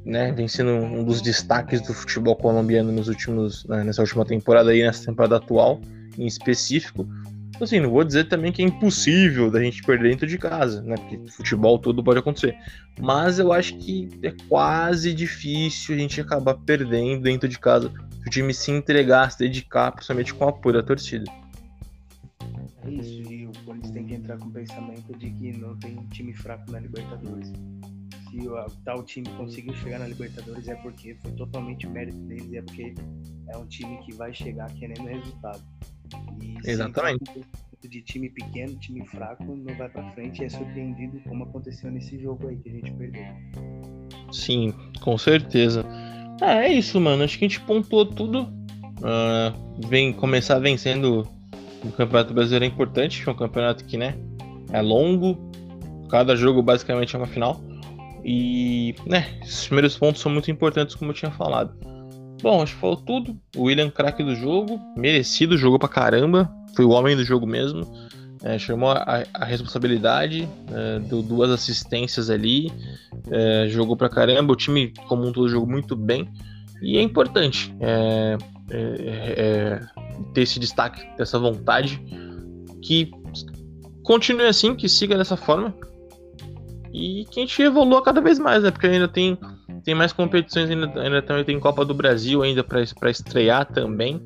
né, 0.05 0.33
vem 0.33 0.49
sendo 0.49 0.71
um 0.73 1.05
dos 1.05 1.21
destaques 1.21 1.81
do 1.81 1.95
futebol 1.95 2.35
colombiano 2.35 2.91
nos 2.91 3.09
últimos, 3.09 3.65
né, 3.67 3.85
nessa 3.85 4.03
última 4.03 4.25
temporada 4.25 4.71
aí, 4.71 4.83
nessa 4.83 5.07
temporada 5.07 5.37
atual, 5.37 5.81
em 6.19 6.27
específico. 6.27 7.07
Então, 7.63 7.77
assim, 7.77 7.79
não 7.79 7.91
vou 7.91 8.03
dizer 8.03 8.25
também 8.25 8.51
que 8.51 8.61
é 8.61 8.65
impossível 8.65 9.49
da 9.49 9.63
gente 9.63 9.85
perder 9.85 10.11
dentro 10.11 10.27
de 10.27 10.37
casa, 10.37 10.83
né? 10.83 10.97
Porque 10.97 11.17
futebol 11.31 11.79
tudo 11.79 12.03
pode 12.03 12.19
acontecer. 12.19 12.59
Mas 12.99 13.39
eu 13.39 13.53
acho 13.53 13.79
que 13.79 14.09
é 14.21 14.33
quase 14.49 15.15
difícil 15.15 15.95
a 15.95 15.99
gente 15.99 16.21
acabar 16.21 16.55
perdendo 16.55 17.23
dentro 17.23 17.49
de 17.49 17.61
casa 17.61 17.89
se 18.21 18.27
o 18.27 18.31
time 18.31 18.53
se 18.53 18.73
entregar, 18.73 19.31
se 19.31 19.39
dedicar, 19.39 19.93
principalmente 19.93 20.35
com 20.35 20.45
o 20.45 20.49
apoio 20.49 20.75
da 20.75 20.83
torcida. 20.83 21.31
É 22.85 22.91
isso, 22.91 23.23
e 23.33 23.47
o 23.47 23.53
Corinthians 23.65 23.93
tem 23.93 24.07
que 24.07 24.15
entrar 24.15 24.39
com 24.39 24.47
o 24.47 24.51
pensamento 24.51 25.17
de 25.17 25.31
que 25.31 25.57
não 25.57 25.77
tem 25.77 25.95
time 26.11 26.35
fraco 26.35 26.69
na 26.73 26.81
Libertadores 26.81 27.53
se 28.29 28.49
o 28.49 28.57
tal 28.85 29.05
time 29.05 29.29
conseguiu 29.37 29.75
chegar 29.75 30.01
na 30.01 30.09
Libertadores 30.09 30.67
é 30.67 30.75
porque 30.77 31.15
foi 31.17 31.31
totalmente 31.33 31.87
mérito 31.87 32.19
deles, 32.19 32.53
é 32.55 32.63
porque 32.63 32.95
é 33.49 33.57
um 33.57 33.67
time 33.67 33.99
que 33.99 34.15
vai 34.15 34.33
chegar 34.33 34.73
querendo 34.73 35.05
resultado. 35.05 35.63
E 36.43 36.71
Exatamente. 36.71 37.25
de 37.83 38.03
time 38.03 38.31
pequeno, 38.31 38.77
time 38.77 39.05
fraco, 39.07 39.45
não 39.45 39.75
vai 39.75 39.89
para 39.89 40.09
frente 40.13 40.43
e 40.43 40.45
é 40.45 40.49
surpreendido 40.49 41.21
como 41.29 41.45
aconteceu 41.45 41.91
nesse 41.91 42.19
jogo 42.21 42.49
aí 42.49 42.57
que 42.57 42.69
a 42.69 42.73
gente 42.73 42.93
perdeu. 42.93 43.25
Sim, 44.31 44.73
com 45.01 45.19
certeza. 45.19 45.85
É, 46.41 46.67
é 46.67 46.73
isso, 46.73 47.01
mano. 47.01 47.25
Acho 47.25 47.39
que 47.39 47.45
a 47.45 47.49
gente 47.49 47.61
pontuou 47.61 48.07
tudo. 48.07 48.43
Uh, 48.99 49.89
vem 49.89 50.13
começar 50.13 50.59
vencendo 50.61 51.29
o 51.85 51.91
Campeonato 51.93 52.33
Brasileiro 52.33 52.65
é 52.65 52.69
importante, 52.69 53.23
que 53.23 53.29
é 53.29 53.33
um 53.33 53.37
campeonato 53.37 53.85
que, 53.85 53.97
né, 53.97 54.17
é 54.73 54.81
longo. 54.81 55.51
Cada 56.09 56.37
jogo 56.37 56.63
basicamente 56.63 57.15
é 57.17 57.19
uma 57.19 57.27
final. 57.27 57.61
E, 58.25 58.95
né, 59.07 59.27
esses 59.43 59.67
primeiros 59.67 59.99
pontos 59.99 60.21
são 60.23 60.31
muito 60.31 60.51
importantes, 60.51 60.95
como 60.95 61.11
eu 61.11 61.15
tinha 61.15 61.31
falado. 61.31 61.75
Bom, 62.43 62.61
acho 62.61 62.75
que 62.75 62.81
falou 62.81 62.97
tudo. 62.97 63.37
O 63.57 63.65
William, 63.65 63.89
craque 63.89 64.25
do 64.25 64.35
jogo, 64.35 64.81
merecido, 64.97 65.57
jogou 65.57 65.79
pra 65.79 65.89
caramba, 65.89 66.53
foi 66.75 66.85
o 66.85 66.91
homem 66.91 67.17
do 67.17 67.25
jogo 67.25 67.47
mesmo. 67.47 67.87
É, 68.45 68.59
chamou 68.59 68.91
a, 68.91 69.23
a 69.33 69.45
responsabilidade, 69.45 70.49
é, 70.73 70.99
deu 70.99 71.23
duas 71.23 71.49
assistências 71.51 72.29
ali, 72.29 72.73
é, 73.31 73.69
jogou 73.69 73.97
pra 73.97 74.09
caramba. 74.09 74.53
O 74.53 74.57
time, 74.57 74.93
como 75.07 75.25
um 75.25 75.33
todo, 75.33 75.49
jogou 75.49 75.69
muito 75.69 75.95
bem. 75.95 76.29
E 76.83 76.99
é 76.99 77.03
importante 77.03 77.73
é, 77.79 78.37
é, 78.71 79.35
é, 79.39 79.81
ter 80.35 80.41
esse 80.41 80.59
destaque, 80.59 81.07
dessa 81.17 81.39
vontade, 81.39 82.03
que 82.83 83.13
continue 84.03 84.47
assim, 84.47 84.75
que 84.75 84.89
siga 84.89 85.17
dessa 85.17 85.37
forma, 85.37 85.73
e 86.93 87.25
que 87.25 87.41
a 87.41 87.43
gente 87.43 87.63
evolua 87.63 88.03
cada 88.03 88.21
vez 88.21 88.39
mais, 88.39 88.63
né? 88.63 88.71
Porque 88.71 88.87
ainda 88.87 89.09
tem, 89.09 89.39
tem 89.83 89.95
mais 89.95 90.13
competições, 90.13 90.71
ainda, 90.71 91.01
ainda 91.01 91.23
também 91.23 91.45
tem 91.45 91.59
Copa 91.59 91.85
do 91.85 91.95
Brasil 91.95 92.43
ainda 92.43 92.63
para 92.63 93.11
estrear 93.11 93.65
também. 93.67 94.23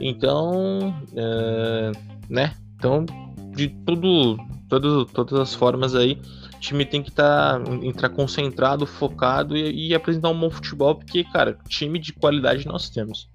Então, 0.00 0.94
é, 1.16 1.92
né? 2.28 2.54
Então, 2.76 3.06
de 3.54 3.68
tudo, 3.68 4.36
todas, 4.68 5.10
todas 5.12 5.38
as 5.38 5.54
formas 5.54 5.94
aí, 5.94 6.20
o 6.56 6.60
time 6.60 6.84
tem 6.84 7.02
que 7.02 7.12
tá, 7.12 7.60
entrar 7.82 8.08
concentrado, 8.08 8.84
focado 8.84 9.56
e, 9.56 9.88
e 9.88 9.94
apresentar 9.94 10.30
um 10.30 10.38
bom 10.38 10.50
futebol, 10.50 10.96
porque, 10.96 11.22
cara, 11.24 11.56
time 11.68 12.00
de 12.00 12.12
qualidade 12.12 12.66
nós 12.66 12.90
temos. 12.90 13.30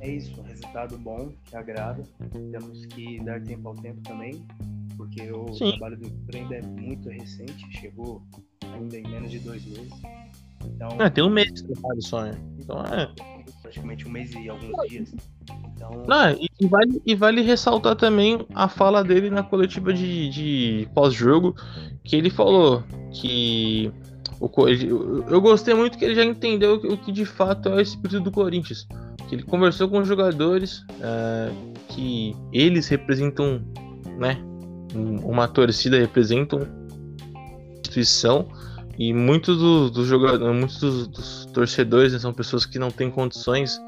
É 0.00 0.10
isso, 0.10 0.42
resultado 0.42 0.98
bom, 0.98 1.32
que 1.44 1.56
agrada. 1.56 2.02
Temos 2.50 2.84
que 2.86 3.22
dar 3.24 3.40
tempo 3.40 3.68
ao 3.68 3.74
tempo 3.74 4.00
também 4.02 4.44
porque 5.04 5.30
o 5.30 5.52
Sim. 5.52 5.70
trabalho 5.72 5.98
do 5.98 6.10
ainda 6.34 6.56
é 6.56 6.62
muito 6.62 7.08
recente, 7.08 7.66
chegou 7.78 8.22
ainda 8.62 8.98
em 8.98 9.02
menos 9.02 9.30
de 9.30 9.38
dois 9.38 9.64
meses. 9.66 9.92
Então, 10.64 10.88
é, 10.98 11.10
tem 11.10 11.22
um 11.22 11.30
mês 11.30 11.52
de 11.52 11.62
trabalho 11.64 12.02
só, 12.02 12.22
né? 12.22 12.32
Então 12.58 12.80
é. 12.82 13.10
Praticamente 13.60 14.06
um 14.08 14.10
mês 14.10 14.32
e 14.32 14.48
alguns 14.48 14.88
dias. 14.88 15.14
Então... 15.74 16.04
Não, 16.06 16.30
e, 16.30 16.66
vale, 16.66 17.02
e 17.04 17.14
vale 17.14 17.42
ressaltar 17.42 17.96
também 17.96 18.46
a 18.54 18.68
fala 18.68 19.04
dele 19.04 19.30
na 19.30 19.42
coletiva 19.42 19.92
de, 19.92 20.30
de 20.30 20.88
pós-jogo, 20.94 21.54
que 22.02 22.16
ele 22.16 22.30
falou 22.30 22.82
que. 23.12 23.92
O, 24.40 24.50
eu 25.28 25.40
gostei 25.40 25.74
muito 25.74 25.96
que 25.96 26.04
ele 26.04 26.14
já 26.14 26.24
entendeu 26.24 26.74
o 26.74 26.98
que 26.98 27.12
de 27.12 27.24
fato 27.24 27.68
é 27.68 27.76
o 27.76 27.80
espírito 27.80 28.20
do 28.20 28.30
Corinthians. 28.30 28.86
Que 29.28 29.36
ele 29.36 29.42
conversou 29.42 29.88
com 29.88 29.98
os 29.98 30.08
jogadores, 30.08 30.84
é, 31.00 31.50
que 31.88 32.34
eles 32.52 32.88
representam 32.88 33.62
né, 34.18 34.38
uma 34.94 35.48
torcida 35.48 35.98
representa 35.98 36.56
uma 36.56 36.68
instituição 37.80 38.48
e 38.98 39.12
muitos 39.12 39.58
dos 39.58 39.90
do 39.90 40.04
jogadores, 40.04 40.56
muitos 40.56 40.78
dos, 40.78 41.08
dos 41.08 41.46
torcedores 41.46 42.12
né, 42.12 42.18
são 42.18 42.32
pessoas 42.32 42.64
que 42.64 42.78
não 42.78 42.90
têm 42.90 43.10
condições 43.10 43.80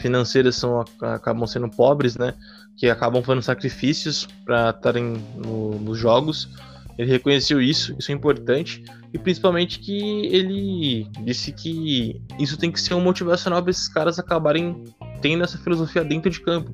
financeiras, 0.00 0.56
são, 0.56 0.84
acabam 1.00 1.46
sendo 1.46 1.68
pobres, 1.68 2.16
né? 2.16 2.34
Que 2.76 2.88
acabam 2.88 3.22
fazendo 3.22 3.42
sacrifícios 3.42 4.26
para 4.44 4.70
estarem 4.70 5.22
no, 5.36 5.78
nos 5.78 5.98
jogos. 5.98 6.48
Ele 6.96 7.10
reconheceu 7.10 7.60
isso, 7.60 7.94
isso 7.98 8.12
é 8.12 8.14
importante, 8.14 8.84
e 9.12 9.18
principalmente 9.18 9.78
que 9.78 10.26
ele 10.26 11.08
disse 11.24 11.50
que 11.50 12.20
isso 12.38 12.56
tem 12.56 12.70
que 12.70 12.80
ser 12.80 12.94
um 12.94 13.00
motivacional 13.00 13.62
para 13.62 13.70
esses 13.70 13.88
caras 13.88 14.18
acabarem 14.18 14.84
tendo 15.20 15.42
essa 15.42 15.58
filosofia 15.58 16.04
dentro 16.04 16.30
de 16.30 16.40
campo. 16.40 16.70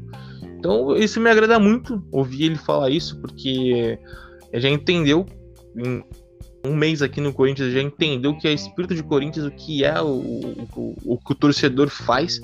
Então, 0.59 0.96
isso 0.96 1.20
me 1.20 1.30
agrada 1.30 1.59
muito 1.59 2.02
ouvir 2.11 2.46
ele 2.46 2.56
falar 2.56 2.90
isso, 2.90 3.20
porque 3.20 3.98
já 4.54 4.68
entendeu, 4.68 5.24
em 5.76 6.02
um 6.64 6.74
mês 6.74 7.00
aqui 7.00 7.20
no 7.20 7.32
Corinthians, 7.32 7.72
já 7.72 7.80
entendeu 7.80 8.32
o 8.32 8.38
que 8.38 8.48
é 8.48 8.52
espírito 8.52 8.94
de 8.94 9.02
Corinthians, 9.04 9.46
o 9.46 9.52
que 9.52 9.84
é 9.84 10.00
o, 10.00 10.09
o, 10.76 10.94
o 11.04 11.18
que 11.18 11.32
o 11.32 11.34
torcedor 11.34 11.88
faz. 11.88 12.40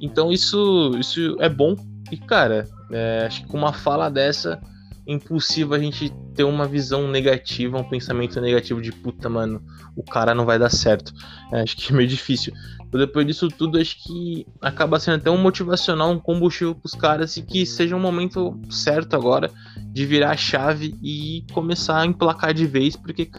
Então, 0.00 0.32
isso, 0.32 0.92
isso 0.98 1.36
é 1.40 1.48
bom. 1.48 1.74
E, 2.12 2.16
cara, 2.16 2.68
é, 2.92 3.24
acho 3.26 3.42
que 3.42 3.48
com 3.48 3.58
uma 3.58 3.72
fala 3.72 4.08
dessa, 4.08 4.60
impossível 5.06 5.74
a 5.74 5.78
gente 5.78 6.12
ter 6.34 6.44
uma 6.44 6.66
visão 6.66 7.08
negativa, 7.08 7.78
um 7.78 7.88
pensamento 7.88 8.40
negativo 8.40 8.80
de 8.80 8.92
puta, 8.92 9.28
mano, 9.28 9.62
o 9.96 10.04
cara 10.04 10.34
não 10.34 10.44
vai 10.44 10.58
dar 10.58 10.70
certo. 10.70 11.12
É, 11.52 11.62
acho 11.62 11.76
que 11.76 11.92
é 11.92 11.96
meio 11.96 12.08
difícil. 12.08 12.52
Depois 12.90 13.26
disso 13.26 13.48
tudo, 13.48 13.78
acho 13.78 14.02
que 14.02 14.46
acaba 14.60 14.98
sendo 14.98 15.16
até 15.16 15.30
um 15.30 15.36
motivacional, 15.36 16.10
um 16.10 16.18
combustível 16.18 16.74
pros 16.74 16.94
caras 16.94 17.36
e 17.36 17.42
que 17.42 17.66
seja 17.66 17.96
um 17.96 18.00
momento 18.00 18.58
certo 18.70 19.14
agora 19.14 19.50
de 19.92 20.06
virar 20.06 20.30
a 20.30 20.36
chave 20.36 20.94
e 21.02 21.44
começar 21.52 22.00
a 22.00 22.06
emplacar 22.06 22.54
de 22.54 22.66
vez, 22.66 22.96
porque, 22.96 23.30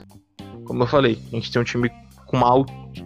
como 0.66 0.84
eu 0.84 0.88
falei, 0.88 1.20
a 1.32 1.36
gente 1.36 1.52
tem 1.52 1.62
um 1.62 1.66
time 1.66 1.90
com 2.26 2.38
uma, 2.38 2.54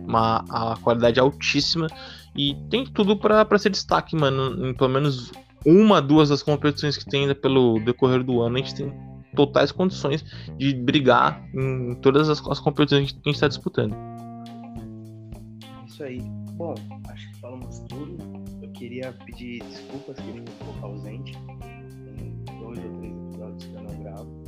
uma, 0.07 0.41
uma 0.41 0.77
qualidade 0.77 1.19
altíssima 1.19 1.87
e 2.35 2.55
tem 2.69 2.85
tudo 2.85 3.15
para 3.15 3.57
ser 3.57 3.69
destaque, 3.69 4.15
mano. 4.15 4.67
Em 4.67 4.73
pelo 4.73 4.89
menos 4.89 5.31
uma, 5.65 6.01
duas 6.01 6.29
das 6.29 6.41
competições 6.41 6.97
que 6.97 7.05
tem 7.05 7.21
ainda 7.21 7.35
pelo 7.35 7.79
decorrer 7.79 8.23
do 8.23 8.41
ano, 8.41 8.55
a 8.55 8.59
gente 8.59 8.75
tem 8.75 8.93
totais 9.35 9.71
condições 9.71 10.25
de 10.57 10.73
brigar 10.73 11.41
em 11.53 11.95
todas 11.95 12.29
as, 12.29 12.45
as 12.47 12.59
competições 12.59 13.11
que 13.11 13.19
a 13.19 13.29
gente 13.29 13.35
está 13.35 13.47
disputando. 13.47 13.95
Isso 16.01 16.07
aí. 16.07 16.21
Bom, 16.53 16.73
acho 17.09 17.31
que 17.31 17.39
falamos 17.39 17.79
tudo. 17.81 18.17
Eu 18.59 18.69
queria 18.71 19.13
pedir 19.23 19.63
desculpas 19.63 20.15
que 20.15 20.29
eu 20.29 20.33
fiquei 20.33 20.41
um 20.41 20.65
pouco 20.65 20.85
ausente. 20.87 21.33
Tem 22.17 22.59
dois 22.59 22.79
ou 22.79 22.91
três 22.97 23.15
episódios 23.15 23.63
que 23.65 23.75
eu 23.75 23.83
não 23.83 24.03
gravo. 24.03 24.43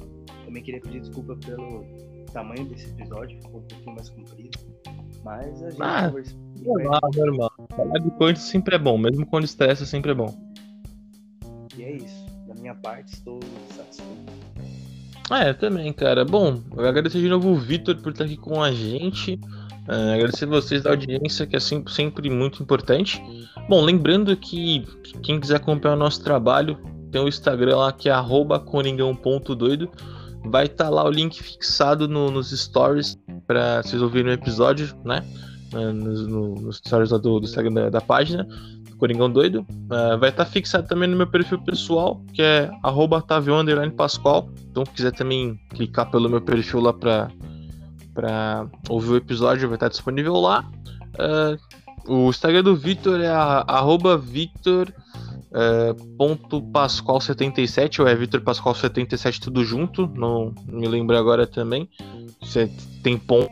Também 0.45 0.63
queria 0.63 0.81
pedir 0.81 1.01
desculpa 1.01 1.35
pelo 1.35 1.85
tamanho 2.33 2.65
desse 2.65 2.89
episódio, 2.89 3.39
ficou 3.39 3.59
um 3.59 3.63
pouquinho 3.65 3.95
mais 3.95 4.09
comprido. 4.09 4.59
Mas 5.23 5.63
a 5.63 5.69
gente 5.69 5.83
ah, 5.83 6.07
conversou. 6.07 6.39
Normal, 6.63 7.01
normal. 7.15 7.53
Falar 7.69 7.99
de 7.99 8.11
coisas 8.11 8.43
sempre 8.43 8.75
é 8.75 8.79
bom, 8.79 8.97
mesmo 8.97 9.23
quando 9.23 9.43
estressa 9.43 9.85
sempre 9.85 10.11
é 10.11 10.15
bom. 10.15 10.35
E 11.77 11.83
é 11.83 11.97
isso. 11.97 12.25
Da 12.47 12.55
minha 12.55 12.73
parte, 12.73 13.13
estou 13.13 13.39
satisfeito. 13.75 14.33
É, 15.29 15.53
também, 15.53 15.93
cara. 15.93 16.25
Bom, 16.25 16.61
eu 16.75 16.85
agradecer 16.87 17.19
de 17.19 17.29
novo 17.29 17.49
o 17.49 17.55
Vitor 17.55 17.95
por 18.01 18.11
estar 18.11 18.25
aqui 18.25 18.37
com 18.37 18.61
a 18.61 18.71
gente. 18.71 19.39
Uh, 19.87 20.13
agradecer 20.13 20.45
vocês 20.45 20.81
da 20.81 20.91
audiência, 20.91 21.45
que 21.45 21.55
é 21.55 21.59
sempre, 21.59 22.29
muito 22.29 22.63
importante. 22.63 23.21
Bom, 23.67 23.83
lembrando 23.83 24.35
que 24.37 24.85
quem 25.21 25.39
quiser 25.39 25.57
acompanhar 25.57 25.95
o 25.95 25.99
nosso 25.99 26.23
trabalho, 26.23 26.77
tem 27.11 27.21
o 27.21 27.27
Instagram 27.27 27.77
lá 27.77 27.91
que 27.91 28.09
é 28.09 28.11
coringão.doido. 28.59 29.89
Vai 30.45 30.65
estar 30.65 30.85
tá 30.85 30.89
lá 30.89 31.03
o 31.05 31.09
link 31.09 31.41
fixado 31.41 32.07
no, 32.07 32.31
nos 32.31 32.51
stories 32.51 33.17
para 33.45 33.83
vocês 33.83 34.01
ouvirem 34.01 34.31
o 34.31 34.33
episódio, 34.33 34.93
né? 35.03 35.23
Uh, 35.73 35.91
nos, 35.91 36.27
no, 36.27 36.55
nos 36.55 36.77
stories 36.77 37.11
lá 37.11 37.17
do, 37.17 37.39
do 37.39 37.45
Instagram 37.45 37.73
da, 37.73 37.89
da 37.89 38.01
página. 38.01 38.47
Coringão 38.97 39.29
Doido. 39.29 39.65
Uh, 39.69 40.17
vai 40.17 40.29
estar 40.29 40.45
tá 40.45 40.49
fixado 40.49 40.87
também 40.87 41.09
no 41.09 41.17
meu 41.17 41.27
perfil 41.27 41.59
pessoal, 41.59 42.21
que 42.33 42.41
é 42.41 42.69
Pascoal. 43.91 44.49
Então, 44.71 44.85
se 44.85 44.91
quiser 44.91 45.11
também 45.11 45.59
clicar 45.71 46.09
pelo 46.09 46.29
meu 46.29 46.39
perfil 46.39 46.79
lá 46.79 46.93
para 46.93 47.29
para 48.13 48.67
ouvir 48.89 49.09
o 49.09 49.15
episódio, 49.15 49.67
vai 49.67 49.75
estar 49.75 49.89
disponível 49.89 50.35
lá. 50.35 50.69
Uh, 51.15 51.57
o 52.07 52.29
Instagram 52.29 52.63
do 52.63 52.75
Victor 52.75 53.21
é 53.21 53.29
arroba 53.29 54.17
Victor 54.17 54.93
uh, 55.53 56.61
Pascoal 56.71 57.21
77 57.21 58.01
ou 58.01 58.07
é 58.07 58.15
Victor 58.15 58.41
Pascoal 58.41 58.75
77 58.75 59.39
tudo 59.39 59.63
junto, 59.63 60.07
não 60.07 60.53
me 60.67 60.87
lembro 60.87 61.17
agora 61.17 61.47
também. 61.47 61.89
Você 62.41 62.69
tem 63.01 63.17
ponto, 63.17 63.49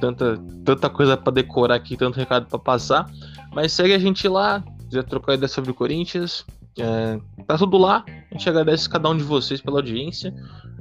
tanta, 0.00 0.38
tanta 0.64 0.88
coisa 0.88 1.16
para 1.16 1.32
decorar 1.32 1.74
aqui, 1.74 1.96
tanto 1.96 2.16
recado 2.16 2.46
para 2.46 2.58
passar. 2.58 3.10
Mas 3.52 3.72
segue 3.72 3.92
a 3.92 3.98
gente 3.98 4.26
lá, 4.28 4.62
quiser 4.88 5.04
trocar 5.04 5.34
ideia 5.34 5.48
sobre 5.48 5.70
o 5.70 5.74
Corinthians. 5.74 6.44
É, 6.78 7.18
tá 7.44 7.58
tudo 7.58 7.76
lá. 7.76 8.04
A 8.30 8.34
gente 8.34 8.48
agradece 8.48 8.88
cada 8.88 9.08
um 9.08 9.16
de 9.16 9.24
vocês 9.24 9.60
pela 9.60 9.78
audiência. 9.78 10.32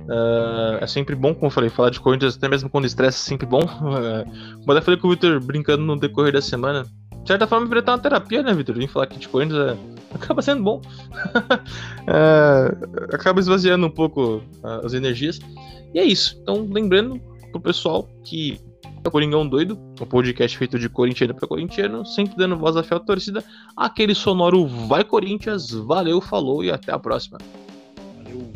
É, 0.09 0.83
é 0.83 0.87
sempre 0.87 1.15
bom, 1.15 1.33
como 1.33 1.47
eu 1.47 1.51
falei, 1.51 1.69
falar 1.69 1.89
de 1.89 1.99
Corinthians, 1.99 2.37
até 2.37 2.47
mesmo 2.47 2.69
quando 2.69 2.85
estressa, 2.85 3.17
é 3.17 3.29
sempre 3.29 3.45
bom. 3.45 3.61
É, 3.61 4.23
como 4.59 4.73
eu 4.77 4.81
falei 4.81 4.99
com 4.99 5.07
o 5.07 5.11
Victor 5.11 5.39
brincando 5.39 5.83
no 5.83 5.97
decorrer 5.97 6.33
da 6.33 6.41
semana. 6.41 6.83
De 7.21 7.27
certa 7.27 7.45
forma, 7.45 7.65
vira 7.67 7.83
uma 7.85 7.99
terapia, 7.99 8.41
né, 8.41 8.53
Victor? 8.53 8.77
Vim 8.77 8.87
falar 8.87 9.05
aqui 9.05 9.19
de 9.19 9.27
Corinthians 9.27 9.71
é, 9.71 10.15
acaba 10.15 10.41
sendo 10.41 10.63
bom. 10.63 10.81
é, 12.07 13.15
acaba 13.15 13.39
esvaziando 13.39 13.85
um 13.85 13.91
pouco 13.91 14.41
as 14.83 14.93
energias. 14.93 15.39
E 15.93 15.99
é 15.99 16.03
isso. 16.03 16.37
Então, 16.41 16.67
lembrando 16.69 17.19
pro 17.51 17.59
pessoal 17.59 18.07
que 18.23 18.59
o 19.07 19.11
Coringão 19.11 19.47
Doido, 19.47 19.77
um 20.01 20.05
podcast 20.05 20.57
feito 20.57 20.77
de 20.77 20.89
corintiano 20.89 21.33
para 21.33 21.47
corintiano, 21.47 22.05
sempre 22.05 22.35
dando 22.35 22.57
voz 22.57 22.75
à 22.75 22.83
fiel 22.83 22.99
torcida, 22.99 23.43
aquele 23.75 24.13
sonoro 24.13 24.65
Vai 24.65 25.03
Corinthians, 25.03 25.71
valeu, 25.71 26.21
falou 26.21 26.63
e 26.63 26.71
até 26.71 26.91
a 26.91 26.99
próxima. 26.99 27.37
Valeu. 28.17 28.51